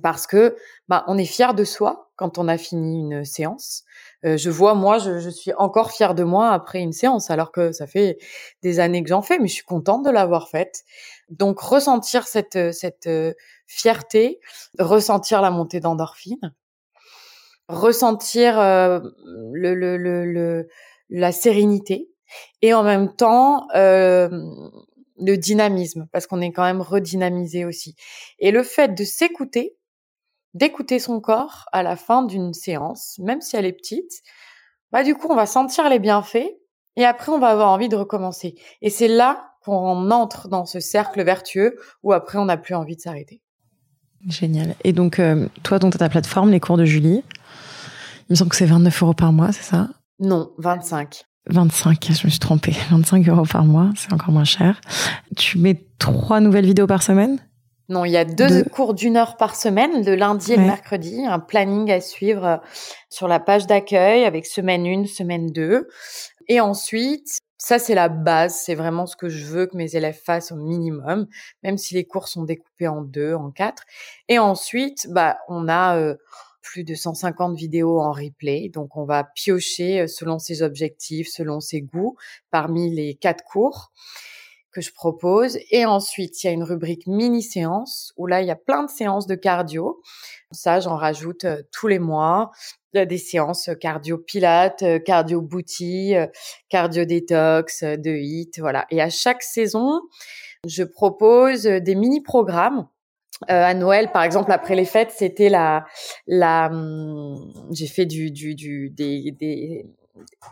parce 0.02 0.28
que 0.28 0.56
bah, 0.88 1.04
on 1.08 1.18
est 1.18 1.26
fier 1.26 1.54
de 1.54 1.64
soi 1.64 2.07
quand 2.18 2.38
on 2.38 2.50
a 2.50 2.58
fini 2.58 3.00
une 3.00 3.24
séance. 3.24 3.86
Euh, 4.26 4.36
je 4.36 4.50
vois 4.50 4.74
moi, 4.74 4.98
je, 4.98 5.20
je, 5.20 5.30
suis 5.30 5.54
encore 5.54 5.92
fière 5.92 6.16
de 6.16 6.24
moi 6.24 6.52
après 6.52 6.80
une 6.80 6.92
séance, 6.92 7.30
alors 7.32 7.54
que 7.54 7.72
ça 7.72 7.88
fait 7.88 8.18
des 8.62 8.82
années 8.82 9.02
que 9.04 9.10
j'en 9.10 9.22
fais, 9.22 9.40
mais 9.40 9.48
je 9.48 9.54
suis 9.54 9.64
contente 9.64 10.04
de 10.04 10.10
l'avoir 10.10 10.50
faite. 10.50 10.84
Donc 11.30 11.60
ressentir 11.62 12.28
cette 12.28 12.74
cette 12.74 13.08
euh, 13.08 13.34
fierté, 13.68 14.40
ressentir 14.80 15.42
la 15.42 15.52
montée 15.52 15.80
d'endorphine, 15.80 16.54
ressentir 17.70 18.60
euh, 18.60 19.00
le, 19.54 19.76
le, 19.76 19.98
le, 19.98 20.26
le, 20.26 20.68
la 21.10 21.32
sérénité 21.32 22.10
et 22.62 22.74
en 22.74 22.84
même 22.84 23.14
temps 23.16 23.68
euh, 23.76 24.30
le 25.20 25.36
dynamisme, 25.36 26.08
parce 26.12 26.28
qu'on 26.28 26.42
est 26.42 26.52
quand 26.52 26.64
même 26.64 26.82
redynamisé 26.82 27.66
aussi. 27.66 27.96
Et 28.40 28.52
le 28.52 28.64
fait 28.64 28.94
de 28.94 29.04
s'écouter, 29.04 29.76
d'écouter 30.58 31.00
son 31.00 31.20
corps 31.20 31.66
à 31.72 31.84
la 31.84 31.96
fin 31.96 32.24
d'une 32.24 32.54
séance, 32.54 33.20
même 33.20 33.42
si 33.42 33.56
elle 33.56 33.66
est 33.66 33.74
petite, 33.74 34.22
bah 34.92 35.04
du 35.04 35.16
coup 35.16 35.28
on 35.30 35.36
va 35.36 35.46
sentir 35.46 35.88
les 35.90 36.00
bienfaits 36.00 36.50
et 36.96 37.06
après 37.06 37.32
on 37.32 37.40
va 37.40 37.50
avoir 37.50 37.70
envie 37.70 37.90
de 37.90 37.96
recommencer. 37.96 38.56
Et 38.82 38.90
c'est 38.90 39.08
là 39.08 39.54
qu'on 39.64 40.12
entre 40.12 40.48
dans 40.48 40.66
ce 40.66 40.80
cercle 40.80 41.24
vertueux 41.24 41.78
où 42.04 42.14
après 42.14 42.38
on 42.38 42.46
n'a 42.46 42.58
plus 42.58 42.74
envie 42.74 42.96
de 42.96 43.02
s'arrêter. 43.02 43.42
Génial. 44.28 44.76
Et 44.84 44.94
donc 44.94 45.20
euh, 45.20 45.48
toi, 45.64 45.78
donc 45.78 45.98
ta 45.98 46.10
plateforme, 46.10 46.50
les 46.50 46.60
cours 46.60 46.78
de 46.78 46.86
Julie, 46.86 47.24
il 48.30 48.32
me 48.32 48.36
semble 48.36 48.50
que 48.50 48.56
c'est 48.56 48.66
29 48.66 49.04
euros 49.04 49.14
par 49.14 49.32
mois, 49.32 49.52
c'est 49.52 49.64
ça? 49.64 49.90
Non, 50.20 50.52
25. 50.58 51.24
25, 51.50 52.12
je 52.12 52.26
me 52.26 52.30
suis 52.30 52.40
trompée. 52.40 52.76
25 52.90 53.28
euros 53.30 53.46
par 53.46 53.64
mois, 53.64 53.92
c'est 53.96 54.12
encore 54.12 54.32
moins 54.32 54.44
cher. 54.44 54.82
Tu 55.36 55.60
mets 55.60 55.86
trois 56.00 56.40
nouvelles 56.40 56.66
vidéos 56.66 56.88
par 56.88 57.04
semaine? 57.04 57.40
Non, 57.90 58.04
il 58.04 58.12
y 58.12 58.18
a 58.18 58.26
deux 58.26 58.64
cours 58.66 58.94
d'une 58.94 59.16
heure 59.16 59.38
par 59.38 59.56
semaine, 59.56 60.04
le 60.06 60.16
lundi 60.16 60.52
et 60.52 60.58
le 60.58 60.64
mercredi, 60.64 61.26
un 61.26 61.40
planning 61.40 61.90
à 61.90 62.02
suivre 62.02 62.46
euh, 62.46 62.58
sur 63.10 63.30
la 63.30 63.40
page 63.40 63.66
d'accueil 63.66 64.26
avec 64.26 64.46
semaine 64.46 64.86
1, 64.86 65.06
semaine 65.06 65.48
2. 65.48 65.88
Et 66.50 66.60
ensuite, 66.60 67.40
ça 67.58 67.80
c'est 67.80 67.96
la 67.96 68.10
base, 68.10 68.56
c'est 68.56 68.76
vraiment 68.76 69.06
ce 69.06 69.16
que 69.16 69.30
je 69.30 69.46
veux 69.46 69.68
que 69.68 69.78
mes 69.78 69.96
élèves 69.96 70.20
fassent 70.22 70.52
au 70.52 70.58
minimum, 70.58 71.28
même 71.64 71.78
si 71.78 71.94
les 71.94 72.06
cours 72.06 72.28
sont 72.28 72.44
découpés 72.44 72.90
en 72.90 73.02
deux, 73.02 73.34
en 73.34 73.52
quatre. 73.52 73.84
Et 74.28 74.38
ensuite, 74.38 75.08
bah, 75.10 75.38
on 75.48 75.70
a 75.70 75.98
euh, 75.98 76.16
plus 76.62 76.84
de 76.84 76.94
150 76.94 77.56
vidéos 77.56 78.02
en 78.02 78.12
replay, 78.12 78.68
donc 78.68 78.98
on 78.98 79.06
va 79.06 79.24
piocher 79.24 80.02
euh, 80.02 80.08
selon 80.08 80.40
ses 80.40 80.62
objectifs, 80.62 81.30
selon 81.30 81.62
ses 81.62 81.82
goûts, 81.82 82.18
parmi 82.52 82.94
les 82.94 83.16
quatre 83.16 83.46
cours 83.46 83.94
que 84.78 84.82
je 84.84 84.94
propose. 84.94 85.58
Et 85.72 85.88
ensuite, 85.88 86.44
il 86.44 86.48
y 86.48 86.50
a 86.52 86.54
une 86.54 86.64
rubrique 86.64 87.08
mini-séance 87.08 88.14
où 88.16 88.28
là, 88.28 88.42
il 88.42 88.48
y 88.48 88.52
a 88.52 88.56
plein 88.56 88.84
de 88.84 88.90
séances 88.92 89.26
de 89.26 89.34
cardio. 89.34 90.02
Ça, 90.52 90.80
j'en 90.80 90.96
rajoute 90.96 91.46
euh, 91.46 91.64
tous 91.72 91.88
les 91.88 91.98
mois. 91.98 92.52
Il 92.94 92.98
y 92.98 93.02
a 93.02 93.08
des 93.08 93.18
séances 93.18 93.72
cardio 93.82 94.20
pilates, 94.20 94.84
euh, 94.84 95.00
cardio 95.00 95.42
booty, 95.42 96.16
euh, 96.16 96.28
cardio 96.70 97.06
détox, 97.06 97.84
de 97.84 98.12
hit, 98.12 98.60
voilà. 98.60 98.86
Et 98.92 99.02
à 99.02 99.10
chaque 99.10 99.42
saison, 99.42 100.00
je 100.68 100.84
propose 100.84 101.64
des 101.64 101.96
mini-programmes 101.96 102.88
euh, 103.52 103.64
à 103.64 103.74
Noël, 103.74 104.12
par 104.12 104.24
exemple, 104.24 104.52
après 104.52 104.76
les 104.76 104.86
fêtes, 104.86 105.12
c'était 105.12 105.50
la, 105.50 105.86
la, 106.26 106.70
hum, 106.72 107.52
j'ai 107.72 107.88
fait 107.88 108.06
du, 108.06 108.32
du, 108.32 108.56
du, 108.56 108.90
des, 108.90 109.32
des 109.32 109.86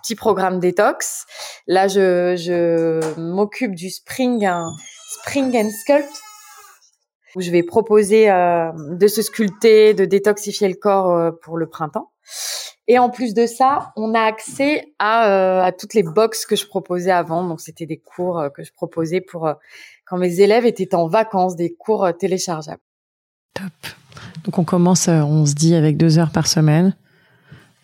petits 0.02 0.16
programmes 0.16 0.60
détox. 0.60 1.26
Là, 1.68 1.88
je, 1.88 3.20
m'occupe 3.20 3.76
du 3.76 3.90
spring, 3.90 4.48
spring 5.08 5.56
and 5.58 5.70
sculpt, 5.70 6.22
où 7.36 7.42
je 7.42 7.52
vais 7.52 7.64
proposer 7.64 8.30
euh, 8.30 8.72
de 8.92 9.08
se 9.08 9.22
sculpter, 9.22 9.94
de 9.94 10.06
détoxifier 10.06 10.68
le 10.68 10.76
corps 10.76 11.12
euh, 11.12 11.32
pour 11.32 11.58
le 11.58 11.68
printemps. 11.68 12.12
Et 12.88 13.00
en 13.00 13.10
plus 13.10 13.34
de 13.34 13.46
ça, 13.46 13.94
on 13.96 14.14
a 14.14 14.22
accès 14.22 14.94
à, 15.00 15.30
euh, 15.30 15.64
à 15.64 15.72
toutes 15.72 15.96
les 15.96 16.04
box 16.04 16.46
que 16.46 16.56
je 16.56 16.68
proposais 16.68 17.12
avant. 17.12 17.48
Donc, 17.48 17.60
c'était 17.60 17.88
des 17.88 17.98
cours 17.98 18.44
que 18.54 18.64
je 18.64 18.72
proposais 18.72 19.22
pour 19.22 19.52
quand 20.06 20.18
mes 20.18 20.40
élèves 20.40 20.66
étaient 20.66 20.94
en 20.94 21.08
vacances, 21.08 21.56
des 21.56 21.74
cours 21.74 22.08
téléchargeables. 22.20 22.82
Top. 23.56 23.72
Donc, 24.44 24.60
on 24.60 24.64
commence, 24.64 25.08
on 25.08 25.48
se 25.48 25.56
dit, 25.56 25.74
avec 25.74 25.98
deux 25.98 26.20
heures 26.20 26.32
par 26.32 26.46
semaine 26.46 26.96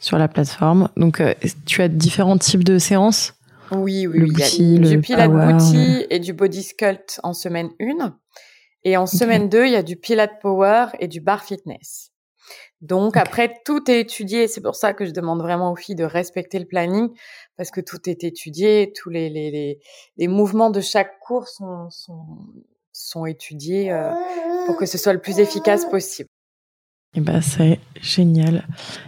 sur 0.01 0.17
la 0.17 0.27
plateforme. 0.27 0.89
Donc, 0.97 1.23
tu 1.65 1.81
as 1.81 1.87
différents 1.87 2.37
types 2.37 2.65
de 2.65 2.77
séances? 2.77 3.33
Oui, 3.71 4.05
oui, 4.05 4.27
Il 4.27 4.37
y 4.37 4.85
a 4.85 4.89
du 4.89 4.99
Pilate 4.99 5.31
Booty 5.31 6.05
et 6.09 6.19
du 6.19 6.33
Body 6.33 6.61
Sculpt 6.61 7.21
en 7.23 7.33
semaine 7.33 7.69
1. 7.79 8.17
Et 8.83 8.97
en 8.97 9.05
semaine 9.05 9.47
2, 9.47 9.67
il 9.67 9.71
y 9.71 9.75
a 9.75 9.83
du 9.83 9.95
Pilate 9.95 10.41
Power 10.41 10.87
et 10.99 11.07
du 11.07 11.21
Bar 11.21 11.43
Fitness. 11.43 12.11
Donc 12.81 13.15
après, 13.15 13.53
tout 13.63 13.89
est 13.89 13.99
étudié. 13.99 14.47
C'est 14.47 14.61
pour 14.61 14.75
ça 14.75 14.93
que 14.93 15.05
je 15.05 15.11
demande 15.11 15.39
vraiment 15.41 15.71
aux 15.71 15.75
filles 15.75 15.95
de 15.95 16.03
respecter 16.03 16.57
le 16.57 16.65
planning 16.65 17.09
parce 17.55 17.69
que 17.69 17.79
tout 17.79 18.09
est 18.09 18.23
étudié. 18.23 18.91
Tous 18.99 19.09
les, 19.09 19.29
les, 19.29 19.51
les, 19.51 19.79
les 20.17 20.27
mouvements 20.27 20.71
de 20.71 20.81
chaque 20.81 21.19
cours 21.19 21.47
sont, 21.47 21.89
sont, 21.91 22.25
sont 22.91 23.25
étudiés 23.27 23.91
euh, 23.91 24.11
pour 24.65 24.77
que 24.77 24.87
ce 24.87 24.97
soit 24.97 25.13
le 25.13 25.21
plus 25.21 25.39
efficace 25.39 25.85
possible. 25.85 26.29
Eh 27.15 27.19
ben, 27.19 27.41
c'est 27.41 27.79
génial. 28.01 28.65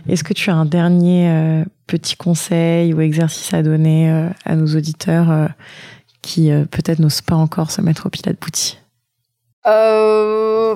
Est-ce 0.09 0.23
que 0.23 0.33
tu 0.33 0.49
as 0.49 0.55
un 0.55 0.65
dernier 0.65 1.29
euh, 1.29 1.65
petit 1.87 2.15
conseil 2.15 2.93
ou 2.93 3.01
exercice 3.01 3.53
à 3.53 3.63
donner 3.63 4.11
euh, 4.11 4.29
à 4.45 4.55
nos 4.55 4.67
auditeurs 4.75 5.49
qui 6.21 6.49
peut-être 6.71 6.99
n'osent 6.99 7.21
pas 7.21 7.35
encore 7.35 7.71
se 7.71 7.81
mettre 7.81 8.05
au 8.05 8.09
Pilate 8.09 8.39
Bouti 8.39 8.77
euh, 9.65 10.75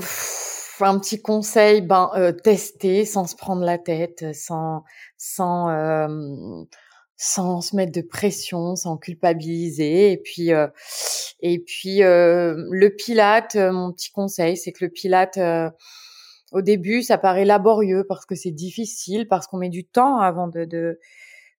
un 0.85 0.99
petit 0.99 1.21
conseil, 1.21 1.81
ben 1.81 2.11
euh, 2.15 2.31
tester 2.31 3.05
sans 3.05 3.25
se 3.27 3.35
prendre 3.35 3.63
la 3.63 3.77
tête, 3.77 4.25
sans 4.33 4.83
sans 5.17 5.69
euh, 5.69 6.63
sans 7.17 7.61
se 7.61 7.75
mettre 7.75 7.91
de 7.91 8.01
pression, 8.01 8.75
sans 8.75 8.97
culpabiliser. 8.97 10.11
Et 10.11 10.17
puis 10.17 10.53
euh, 10.53 10.67
et 11.41 11.59
puis 11.59 12.03
euh, 12.03 12.55
le 12.71 12.89
Pilate, 12.95 13.55
mon 13.55 13.91
petit 13.91 14.11
conseil, 14.11 14.55
c'est 14.57 14.71
que 14.71 14.85
le 14.85 14.91
Pilate 14.91 15.39
au 16.51 16.61
début, 16.61 17.03
ça 17.03 17.17
paraît 17.17 17.45
laborieux 17.45 18.05
parce 18.07 18.25
que 18.25 18.35
c'est 18.35 18.51
difficile, 18.51 19.27
parce 19.27 19.47
qu'on 19.47 19.57
met 19.57 19.69
du 19.69 19.85
temps 19.85 20.19
avant 20.19 20.47
de, 20.47 20.65
de 20.65 20.99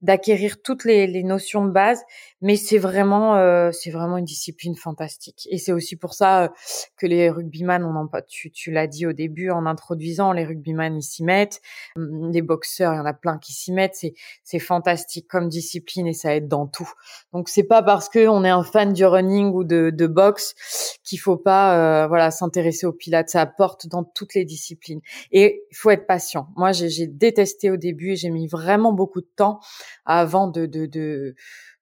d'acquérir 0.00 0.62
toutes 0.62 0.84
les, 0.84 1.08
les, 1.08 1.24
notions 1.24 1.64
de 1.64 1.70
base, 1.70 2.02
mais 2.40 2.54
c'est 2.54 2.78
vraiment 2.78 3.34
euh, 3.34 3.72
c'est 3.72 3.90
vraiment 3.90 4.16
une 4.16 4.24
discipline 4.24 4.76
fantastique. 4.76 5.48
Et 5.50 5.58
c'est 5.58 5.72
aussi 5.72 5.96
pour 5.96 6.14
ça 6.14 6.44
euh, 6.44 6.48
que 6.96 7.06
les 7.06 7.28
rugbyman, 7.30 7.84
on 7.84 7.96
en 7.96 8.08
tu, 8.28 8.52
tu 8.52 8.70
l'as 8.70 8.86
dit 8.86 9.06
au 9.06 9.12
début 9.12 9.50
en 9.50 9.66
introduisant, 9.66 10.32
les 10.32 10.44
rugbyman 10.44 10.96
ils 10.96 11.02
s'y 11.02 11.24
mettent, 11.24 11.60
hum, 11.96 12.30
les 12.30 12.42
boxeurs, 12.42 12.94
il 12.94 12.96
y 12.98 13.00
en 13.00 13.06
a 13.06 13.12
plein 13.12 13.38
qui 13.38 13.52
s'y 13.52 13.72
mettent. 13.72 13.96
C'est 13.96 14.14
c'est 14.44 14.60
fantastique 14.60 15.26
comme 15.28 15.48
discipline 15.48 16.06
et 16.06 16.12
ça 16.12 16.34
aide 16.34 16.46
dans 16.46 16.68
tout. 16.68 16.90
Donc 17.32 17.48
c'est 17.48 17.64
pas 17.64 17.82
parce 17.82 18.08
que 18.08 18.28
on 18.28 18.44
est 18.44 18.50
un 18.50 18.62
fan 18.62 18.92
du 18.92 19.04
running 19.04 19.52
ou 19.52 19.64
de, 19.64 19.90
de 19.90 20.06
boxe 20.06 20.54
qu'il 21.02 21.18
faut 21.18 21.36
pas 21.36 22.04
euh, 22.04 22.06
voilà 22.06 22.30
s'intéresser 22.30 22.86
au 22.86 22.92
pilates. 22.92 23.30
Ça 23.30 23.40
apporte 23.40 23.88
dans 23.88 24.04
toutes 24.04 24.34
les 24.34 24.44
disciplines 24.44 25.00
et 25.32 25.64
il 25.72 25.76
faut 25.76 25.90
être 25.90 26.06
patient. 26.06 26.48
Moi 26.56 26.70
j'ai 26.70 27.08
détesté 27.08 27.70
au 27.70 27.76
début 27.76 28.12
et 28.12 28.16
j'ai 28.16 28.30
mis 28.30 28.46
vraiment 28.46 28.92
beaucoup 28.92 29.20
de 29.20 29.30
temps 29.34 29.58
avant 30.04 30.48
de, 30.48 30.66
de, 30.66 30.86
de, 30.86 31.34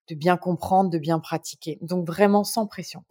de 0.09 0.15
bien 0.15 0.37
comprendre, 0.37 0.91
de 0.91 0.99
bien 0.99 1.19
pratiquer. 1.19 1.79
Donc 1.83 2.07
vraiment 2.07 2.45
sans 2.45 2.67
pression. 2.67 3.05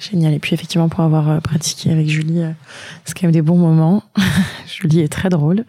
Génial. 0.00 0.32
Et 0.32 0.38
puis 0.38 0.54
effectivement, 0.54 0.88
pour 0.88 1.00
avoir 1.00 1.28
euh, 1.28 1.40
pratiqué 1.40 1.90
avec 1.90 2.08
Julie, 2.08 2.42
euh, 2.42 2.52
c'est 3.04 3.14
quand 3.14 3.24
même 3.24 3.32
des 3.32 3.42
bons 3.42 3.58
moments. 3.58 4.02
Julie 4.66 5.00
est 5.00 5.12
très 5.12 5.28
drôle. 5.28 5.64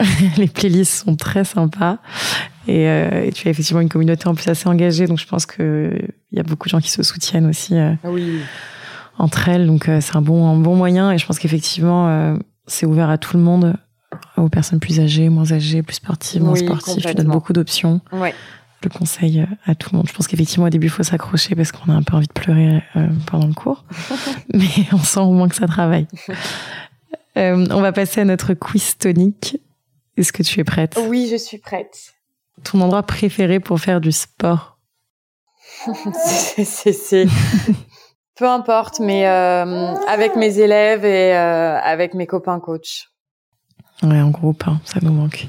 Les 0.38 0.48
playlists 0.48 1.04
sont 1.04 1.16
très 1.16 1.44
sympas. 1.44 1.98
Euh, 2.68 3.24
et, 3.24 3.32
tu 3.32 3.46
as 3.46 3.50
effectivement 3.50 3.80
une 3.80 3.88
communauté 3.88 4.26
en 4.26 4.34
plus 4.34 4.48
assez 4.48 4.68
engagée. 4.68 5.06
Donc 5.06 5.18
je 5.18 5.26
pense 5.26 5.44
qu'il 5.44 6.14
y 6.32 6.40
a 6.40 6.42
beaucoup 6.42 6.68
de 6.68 6.70
gens 6.70 6.80
qui 6.80 6.90
se 6.90 7.02
soutiennent 7.02 7.46
aussi 7.46 7.76
ah 7.76 7.96
oui. 8.04 8.40
entre 9.18 9.48
elles. 9.48 9.66
Donc 9.66 9.84
c'est 10.00 10.16
un 10.16 10.22
bon, 10.22 10.48
un 10.48 10.56
bon 10.56 10.74
moyen. 10.74 11.12
Et 11.12 11.18
je 11.18 11.26
pense 11.26 11.38
qu'effectivement, 11.38 12.38
c'est 12.66 12.86
ouvert 12.86 13.10
à 13.10 13.18
tout 13.18 13.36
le 13.36 13.42
monde 13.42 13.74
aux 14.36 14.48
personnes 14.48 14.80
plus 14.80 15.00
âgées, 15.00 15.28
moins 15.28 15.52
âgées, 15.52 15.82
plus 15.82 15.96
sportives, 15.96 16.42
moins 16.42 16.54
sportives. 16.54 17.04
Tu 17.04 17.14
donnes 17.14 17.28
beaucoup 17.28 17.52
d'options. 17.52 18.00
Ouais. 18.12 18.34
Je 18.80 18.88
le 18.88 18.96
conseille 18.96 19.44
à 19.66 19.74
tout 19.74 19.90
le 19.92 19.98
monde. 19.98 20.08
Je 20.08 20.14
pense 20.14 20.28
qu'effectivement, 20.28 20.66
au 20.66 20.70
début, 20.70 20.86
il 20.86 20.90
faut 20.90 21.02
s'accrocher 21.02 21.56
parce 21.56 21.72
qu'on 21.72 21.90
a 21.90 21.96
un 21.96 22.02
peu 22.02 22.16
envie 22.16 22.28
de 22.28 22.32
pleurer 22.32 22.80
euh, 22.94 23.08
pendant 23.26 23.48
le 23.48 23.54
cours. 23.54 23.84
Mais 24.54 24.68
on 24.92 24.98
sent 24.98 25.20
au 25.20 25.32
moins 25.32 25.48
que 25.48 25.56
ça 25.56 25.66
travaille. 25.66 26.06
Euh, 27.36 27.66
on 27.70 27.80
va 27.80 27.92
passer 27.92 28.22
à 28.22 28.24
notre 28.24 28.52
quiz 28.52 28.98
tonique. 28.98 29.58
Est-ce 30.16 30.32
que 30.32 30.42
tu 30.42 30.58
es 30.58 30.64
prête? 30.64 30.98
Oui, 31.06 31.28
je 31.30 31.36
suis 31.36 31.58
prête. 31.58 32.14
Ton 32.64 32.80
endroit 32.80 33.04
préféré 33.04 33.60
pour 33.60 33.78
faire 33.78 34.00
du 34.00 34.10
sport? 34.10 34.76
C'est 36.16 37.28
peu 38.34 38.48
importe, 38.48 38.98
mais 38.98 39.28
euh, 39.28 39.94
avec 40.08 40.34
mes 40.34 40.58
élèves 40.58 41.04
et 41.04 41.32
avec 41.32 42.14
mes 42.14 42.26
copains 42.26 42.58
coachs. 42.58 43.06
Ouais, 44.02 44.20
en 44.20 44.30
groupe, 44.30 44.64
hein, 44.66 44.80
ça 44.84 45.00
nous 45.02 45.12
manque. 45.12 45.48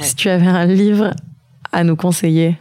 Si 0.00 0.16
tu 0.16 0.28
avais 0.28 0.46
un 0.46 0.66
livre 0.66 1.14
à 1.72 1.84
nous 1.84 1.96
conseiller 1.96 2.58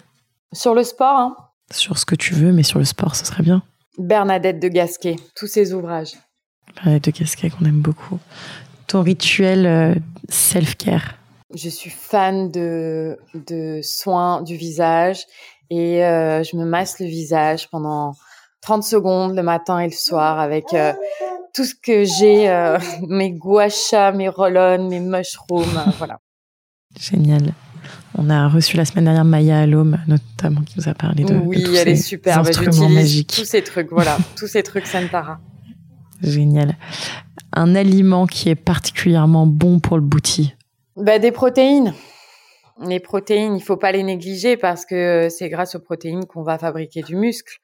Sur 0.51 0.75
le 0.75 0.83
sport 0.83 1.17
hein 1.17 1.35
Sur 1.71 1.97
ce 1.97 2.05
que 2.05 2.15
tu 2.15 2.33
veux, 2.33 2.51
mais 2.51 2.63
sur 2.63 2.79
le 2.79 2.85
sport, 2.85 3.15
ce 3.15 3.25
serait 3.25 3.43
bien. 3.43 3.63
Bernadette 3.97 4.59
de 4.59 4.67
Gasquet, 4.67 5.15
tous 5.35 5.47
ses 5.47 5.73
ouvrages. 5.73 6.13
Bernadette 6.75 7.05
de 7.05 7.19
Gasquet, 7.19 7.49
qu'on 7.49 7.65
aime 7.65 7.81
beaucoup. 7.81 8.19
Ton 8.87 9.01
rituel 9.01 9.65
euh, 9.65 9.95
self-care 10.29 11.15
Je 11.55 11.69
suis 11.69 11.89
fan 11.89 12.51
de, 12.51 13.17
de 13.33 13.79
soins 13.81 14.41
du 14.43 14.55
visage 14.55 15.25
et 15.69 16.05
euh, 16.05 16.43
je 16.43 16.55
me 16.57 16.65
masse 16.65 16.99
le 16.99 17.07
visage 17.07 17.69
pendant 17.69 18.13
30 18.61 18.83
secondes 18.83 19.35
le 19.35 19.43
matin 19.43 19.79
et 19.79 19.87
le 19.87 19.93
soir 19.93 20.39
avec 20.39 20.73
euh, 20.73 20.93
tout 21.53 21.65
ce 21.65 21.75
que 21.75 22.03
j'ai, 22.03 22.49
euh, 22.49 22.77
mes 23.07 23.31
guachas, 23.31 24.11
mes 24.11 24.29
roll 24.29 24.57
mes 24.89 24.99
mushrooms, 24.99 25.77
euh, 25.77 25.91
voilà. 25.97 26.19
Génial. 26.99 27.53
On 28.15 28.29
a 28.29 28.47
reçu 28.47 28.77
la 28.77 28.85
semaine 28.85 29.05
dernière 29.05 29.25
Maya 29.25 29.59
Alom, 29.59 29.97
notamment, 30.07 30.61
qui 30.61 30.75
nous 30.77 30.87
a 30.87 30.93
parlé 30.93 31.23
de, 31.23 31.33
oui, 31.33 31.63
tous 31.63 31.75
elle 31.75 31.85
ces 31.85 31.91
est 31.91 31.95
super. 31.95 32.39
instruments 32.39 32.89
magiques. 32.89 33.33
Tous 33.35 33.45
ces 33.45 33.63
trucs, 33.63 33.91
voilà, 33.91 34.17
tous 34.37 34.47
ces 34.47 34.63
trucs 34.63 34.85
Santara. 34.85 35.39
Génial. 36.21 36.77
Un 37.51 37.75
aliment 37.75 38.27
qui 38.27 38.49
est 38.49 38.55
particulièrement 38.55 39.45
bon 39.47 39.79
pour 39.79 39.97
le 39.97 40.03
bouti 40.03 40.53
bah, 40.95 41.19
Des 41.19 41.31
protéines 41.31 41.93
les 42.81 42.99
protéines, 42.99 43.55
il 43.55 43.63
faut 43.63 43.77
pas 43.77 43.91
les 43.91 44.03
négliger 44.03 44.57
parce 44.57 44.85
que 44.85 45.27
c'est 45.29 45.49
grâce 45.49 45.75
aux 45.75 45.79
protéines 45.79 46.25
qu'on 46.25 46.43
va 46.43 46.57
fabriquer 46.57 47.03
du 47.03 47.15
muscle. 47.15 47.59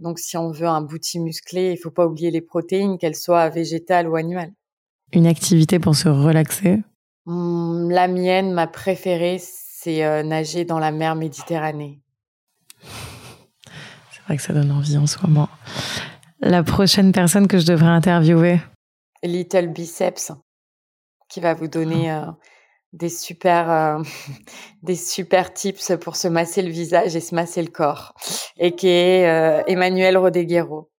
Donc, 0.00 0.18
si 0.18 0.36
on 0.36 0.50
veut 0.50 0.66
un 0.66 0.82
bouti 0.82 1.20
musclé, 1.20 1.72
il 1.72 1.76
faut 1.76 1.90
pas 1.90 2.06
oublier 2.06 2.30
les 2.30 2.40
protéines, 2.40 2.98
qu'elles 2.98 3.16
soient 3.16 3.48
végétales 3.48 4.08
ou 4.08 4.16
animales. 4.16 4.52
Une 5.12 5.26
activité 5.26 5.78
pour 5.78 5.94
se 5.94 6.08
relaxer? 6.08 6.82
Hum, 7.26 7.90
La 7.90 8.08
mienne, 8.08 8.52
ma 8.52 8.66
préférée, 8.66 9.38
c'est 9.40 10.04
euh, 10.04 10.22
nager 10.22 10.64
dans 10.64 10.78
la 10.78 10.90
mer 10.90 11.14
Méditerranée. 11.14 12.00
C'est 14.10 14.22
vrai 14.24 14.36
que 14.36 14.42
ça 14.42 14.52
donne 14.52 14.70
envie 14.70 14.98
en 14.98 15.06
ce 15.06 15.18
moment. 15.26 15.48
La 16.40 16.62
prochaine 16.62 17.12
personne 17.12 17.48
que 17.48 17.58
je 17.58 17.64
devrais 17.64 17.86
interviewer? 17.86 18.58
Little 19.22 19.68
Biceps, 19.68 20.32
qui 21.30 21.40
va 21.40 21.54
vous 21.54 21.68
donner... 21.68 22.12
Euh, 22.12 22.26
des 22.92 23.08
super 23.08 23.70
euh, 23.70 24.02
des 24.82 24.96
super 24.96 25.52
tips 25.52 25.92
pour 26.00 26.16
se 26.16 26.28
masser 26.28 26.62
le 26.62 26.70
visage 26.70 27.16
et 27.16 27.20
se 27.20 27.34
masser 27.34 27.62
le 27.62 27.70
corps 27.70 28.14
et 28.56 28.74
qui 28.74 28.88
est 28.88 29.28
euh, 29.28 29.62
Emmanuel 29.66 30.16
Rodeguero. 30.16 30.90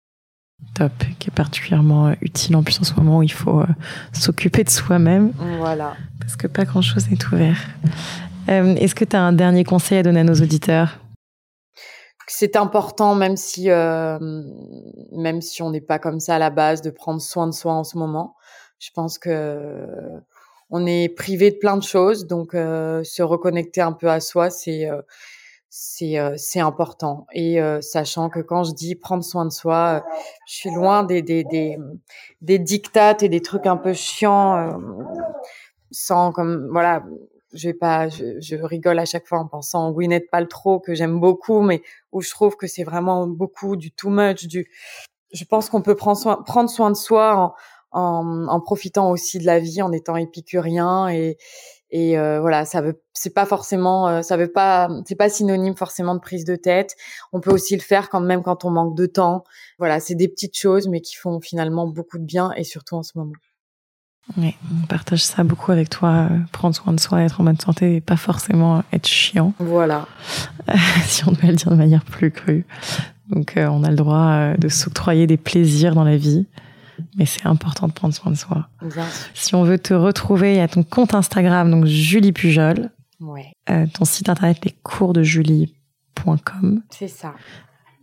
Top, 0.76 0.92
qui 1.20 1.30
est 1.30 1.34
particulièrement 1.34 2.08
euh, 2.08 2.14
utile 2.22 2.56
en 2.56 2.64
plus 2.64 2.80
en 2.82 2.84
ce 2.84 2.94
moment 2.94 3.20
où 3.20 3.24
il 3.24 3.32
faut 3.32 3.64
s'occuper 4.12 4.64
de 4.64 4.70
soi-même. 4.70 5.32
Voilà. 5.60 5.96
Parce 6.20 6.36
que 6.36 6.48
pas 6.48 6.66
grand-chose 6.66 7.10
n'est 7.10 7.26
ouvert. 7.26 7.58
Est-ce 8.48 8.96
que 8.96 9.06
tu 9.06 9.16
as 9.16 9.22
un 9.22 9.32
dernier 9.32 9.64
conseil 9.64 10.00
à 10.00 10.04
donner 10.04 10.22
à 10.22 10.24
nos 10.24 10.34
auditeurs? 10.34 11.00
C'est 12.28 12.56
important, 12.56 13.16
même 13.16 13.38
si 13.38 13.68
même 13.70 15.42
si 15.42 15.62
on 15.62 15.70
n'est 15.70 15.82
pas 15.82 16.00
comme 16.00 16.20
ça 16.20 16.36
à 16.36 16.40
la 16.40 16.50
base, 16.50 16.82
de 16.82 16.90
prendre 16.90 17.22
soin 17.22 17.48
de 17.48 17.54
soi 17.54 17.74
en 17.74 17.84
ce 17.84 17.98
moment. 17.98 18.36
Je 18.80 18.90
pense 18.94 19.20
que 19.20 19.88
on 20.70 20.86
est 20.86 21.10
privé 21.10 21.52
de 21.52 21.58
plein 21.58 21.78
de 21.78 21.84
choses, 21.84 22.28
donc 22.28 22.54
euh, 22.54 23.04
se 23.04 23.22
reconnecter 23.22 23.82
un 23.82 23.94
peu 23.94 24.10
à 24.10 24.20
soi, 24.20 24.50
c'est 24.50 24.90
euh, 24.90 25.02
c'est 25.70 26.18
euh, 26.18 26.36
important. 26.56 27.28
Et 27.34 27.62
euh, 27.62 27.80
sachant 27.82 28.30
que 28.30 28.40
quand 28.40 28.64
je 28.64 28.74
dis 28.74 28.96
prendre 28.96 29.24
soin 29.24 29.46
de 29.46 29.52
soi 29.52 30.02
euh, 30.04 30.10
je 30.48 30.56
suis 30.56 30.72
loin 30.72 31.04
des 31.04 31.22
des 31.22 31.44
des 31.44 31.78
des 32.42 32.60
dictates 32.60 33.24
et 33.24 33.30
des 33.30 33.42
trucs 33.42 33.68
un 33.68 33.78
peu 33.78 33.94
chiants 33.94 34.80
sans 35.92 36.32
comme 36.32 36.70
voilà 36.72 37.04
je 37.54 37.70
vais 37.70 37.74
pas 37.74 38.10
je, 38.10 38.40
je, 38.40 38.56
rigole 38.56 39.00
à 39.00 39.06
chaque 39.06 39.28
fois 39.28 39.40
en 39.40 39.48
pensant 39.48 39.92
Gwyneth 39.92 40.30
Paltrow 40.32 40.80
que 40.80 40.94
j'aime 40.96 41.20
beaucoup 41.20 41.62
mais 41.62 41.82
où 42.12 42.22
je 42.22 42.30
trouve 42.30 42.56
que 42.56 42.68
c'est 42.68 42.84
vraiment 42.84 43.28
beaucoup 43.28 43.76
du 43.76 43.92
too 43.92 44.10
much 44.10 44.46
du 44.48 44.68
je 45.32 45.46
pense 45.46 45.70
qu'on 45.70 45.82
peut 45.82 45.96
prendre 45.96 46.18
soin 46.18 46.42
prendre 46.44 46.70
soin 46.70 46.90
de 46.90 46.96
soi 46.96 47.36
en, 47.38 47.54
en, 47.92 48.48
en 48.48 48.60
profitant 48.60 49.12
aussi 49.12 49.40
de 49.40 49.46
la 49.46 49.60
vie 49.60 49.82
en 49.82 49.92
étant 49.92 50.16
épicurien 50.16 51.10
et 51.10 51.38
et 51.92 52.18
euh, 52.18 52.40
voilà 52.40 52.66
ça 52.66 52.82
veut 52.82 53.02
c'est 53.14 53.34
pas 53.34 53.46
forcément 53.46 54.08
euh, 54.08 54.22
ça 54.22 54.38
veut 54.38 54.52
pas 54.52 54.90
c'est 55.06 55.16
pas 55.16 55.30
synonyme 55.30 55.76
forcément 55.76 56.14
de 56.14 56.20
prise 56.20 56.46
de 56.46 56.56
tête 56.56 56.96
on 57.34 57.40
peut 57.40 57.52
aussi 57.52 57.76
le 57.76 57.82
faire 57.82 58.10
quand 58.10 58.22
même 58.22 58.44
quand 58.44 58.64
on 58.64 58.70
manque 58.70 58.96
de 58.96 59.06
temps 59.06 59.44
voilà 59.80 60.00
c'est 60.00 60.16
des 60.16 60.28
petites 60.28 60.58
choses 60.58 60.88
mais 60.88 61.02
qui 61.02 61.16
font 61.16 61.40
finalement 61.42 61.88
beaucoup 61.88 62.20
de 62.20 62.26
bien 62.26 62.52
et 62.56 62.64
surtout 62.64 62.96
en 62.96 63.04
ce 63.04 63.14
moment 63.16 63.34
oui, 64.38 64.56
on 64.84 64.86
partage 64.86 65.24
ça 65.24 65.44
beaucoup 65.44 65.72
avec 65.72 65.90
toi, 65.90 66.28
euh, 66.30 66.38
prendre 66.52 66.76
soin 66.76 66.94
de 66.94 67.00
soi, 67.00 67.24
être 67.24 67.42
en 67.42 67.44
bonne 67.44 67.60
santé 67.60 67.96
et 67.96 68.00
pas 68.00 68.16
forcément 68.16 68.84
être 68.94 69.08
chiant. 69.08 69.54
Voilà. 69.58 70.08
si 71.06 71.28
on 71.28 71.32
devait 71.32 71.48
le 71.48 71.56
dire 71.56 71.72
de 71.72 71.76
manière 71.76 72.06
plus 72.06 72.30
crue. 72.30 72.64
Donc 73.30 73.54
on 73.58 73.84
a 73.84 73.90
le 73.90 73.96
droit 73.96 74.54
de 74.56 74.68
s'octroyer 74.68 75.26
des 75.26 75.38
plaisirs 75.38 75.96
dans 75.96 76.04
la 76.04 76.16
vie 76.16 76.46
mais 77.20 77.26
c'est 77.26 77.46
important 77.46 77.88
de 77.90 77.94
prendre 77.94 78.16
soin 78.16 78.32
de 78.32 78.38
soi. 78.38 78.70
Si 79.34 79.54
on 79.54 79.64
veut 79.64 79.78
te 79.78 79.94
retrouver, 79.94 80.54
il 80.54 80.58
y 80.58 80.62
a 80.62 80.70
ton 80.70 80.84
compte 80.84 81.14
Instagram, 81.14 81.70
donc 81.70 81.86
Julie 81.86 82.32
Pujol. 82.32 82.92
Ouais. 83.20 83.52
Euh, 83.70 83.86
ton 83.94 84.06
site 84.06 84.30
internet, 84.30 84.64
lescoursdejulie.com. 84.64 86.82
C'est 86.90 87.10
ça. 87.10 87.34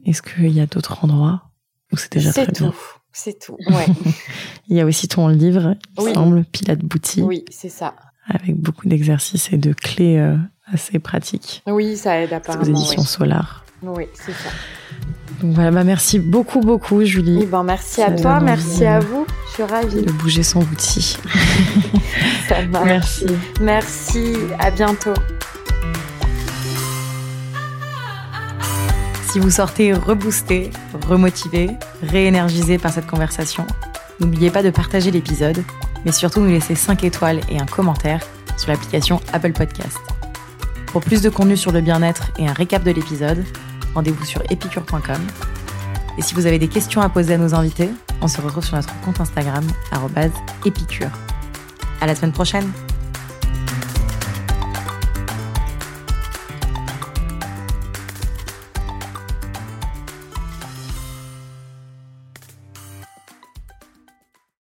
Est-ce 0.04 0.20
qu'il 0.20 0.52
y 0.52 0.60
a 0.60 0.66
d'autres 0.66 1.02
endroits 1.02 1.44
où 1.92 1.96
c'est 1.96 2.12
déjà 2.12 2.32
très 2.32 2.52
tout. 2.52 2.74
C'est 3.12 3.38
tout. 3.38 3.56
Ouais. 3.68 3.86
il 4.68 4.76
y 4.76 4.80
a 4.80 4.84
aussi 4.84 5.06
ton 5.08 5.28
livre, 5.28 5.76
il 5.98 6.04
oui. 6.04 6.12
semble, 6.12 6.44
Pilate 6.44 6.80
Bouti. 6.80 7.22
Oui, 7.22 7.46
c'est 7.48 7.70
ça. 7.70 7.96
Avec 8.26 8.54
beaucoup 8.56 8.86
d'exercices 8.86 9.50
et 9.52 9.56
de 9.56 9.72
clés 9.72 10.18
euh, 10.18 10.36
assez 10.66 10.98
pratiques. 10.98 11.62
Oui, 11.66 11.96
ça 11.96 12.20
aide 12.20 12.34
apparemment. 12.34 12.64
C'est 12.64 12.70
aux 12.70 12.74
éditions 12.74 13.04
Solar. 13.04 13.64
Oui, 13.86 14.08
c'est 14.14 14.32
ça. 14.32 14.50
Donc 15.42 15.54
voilà, 15.54 15.70
bah 15.70 15.84
merci 15.84 16.18
beaucoup, 16.18 16.60
beaucoup, 16.60 17.04
Julie. 17.04 17.40
Eh 17.42 17.46
ben, 17.46 17.62
merci 17.62 18.02
à 18.02 18.10
toi, 18.10 18.40
merci 18.40 18.86
à 18.86 19.00
vous. 19.00 19.26
Je 19.48 19.54
suis 19.54 19.62
ravie. 19.62 20.02
De 20.02 20.12
bouger 20.12 20.42
son 20.42 20.60
outil. 20.60 21.18
Ça 22.48 22.62
marche. 22.62 22.86
Merci. 22.86 23.26
Merci, 23.60 24.36
à 24.58 24.70
bientôt. 24.70 25.14
Si 29.30 29.38
vous 29.38 29.50
sortez 29.50 29.92
reboosté, 29.92 30.70
remotivé, 31.06 31.68
réénergisé 32.02 32.78
par 32.78 32.90
cette 32.90 33.06
conversation, 33.06 33.66
n'oubliez 34.18 34.50
pas 34.50 34.62
de 34.62 34.70
partager 34.70 35.10
l'épisode, 35.10 35.62
mais 36.06 36.12
surtout 36.12 36.40
nous 36.40 36.48
laisser 36.48 36.74
5 36.74 37.04
étoiles 37.04 37.40
et 37.50 37.60
un 37.60 37.66
commentaire 37.66 38.20
sur 38.56 38.70
l'application 38.70 39.20
Apple 39.34 39.52
Podcast. 39.52 39.98
Pour 40.86 41.02
plus 41.02 41.20
de 41.20 41.28
contenu 41.28 41.58
sur 41.58 41.72
le 41.72 41.82
bien-être 41.82 42.30
et 42.38 42.48
un 42.48 42.54
récap 42.54 42.82
de 42.82 42.90
l'épisode, 42.92 43.44
rendez-vous 43.96 44.24
sur 44.24 44.42
epicure.com. 44.50 45.20
Et 46.18 46.22
si 46.22 46.34
vous 46.34 46.46
avez 46.46 46.58
des 46.58 46.68
questions 46.68 47.00
à 47.00 47.08
poser 47.08 47.34
à 47.34 47.38
nos 47.38 47.54
invités, 47.54 47.90
on 48.20 48.28
se 48.28 48.40
retrouve 48.40 48.64
sur 48.64 48.76
notre 48.76 48.98
compte 49.00 49.20
Instagram, 49.20 49.66
épicure. 50.64 51.10
À 52.00 52.06
la 52.06 52.14
semaine 52.14 52.32
prochaine! 52.32 52.85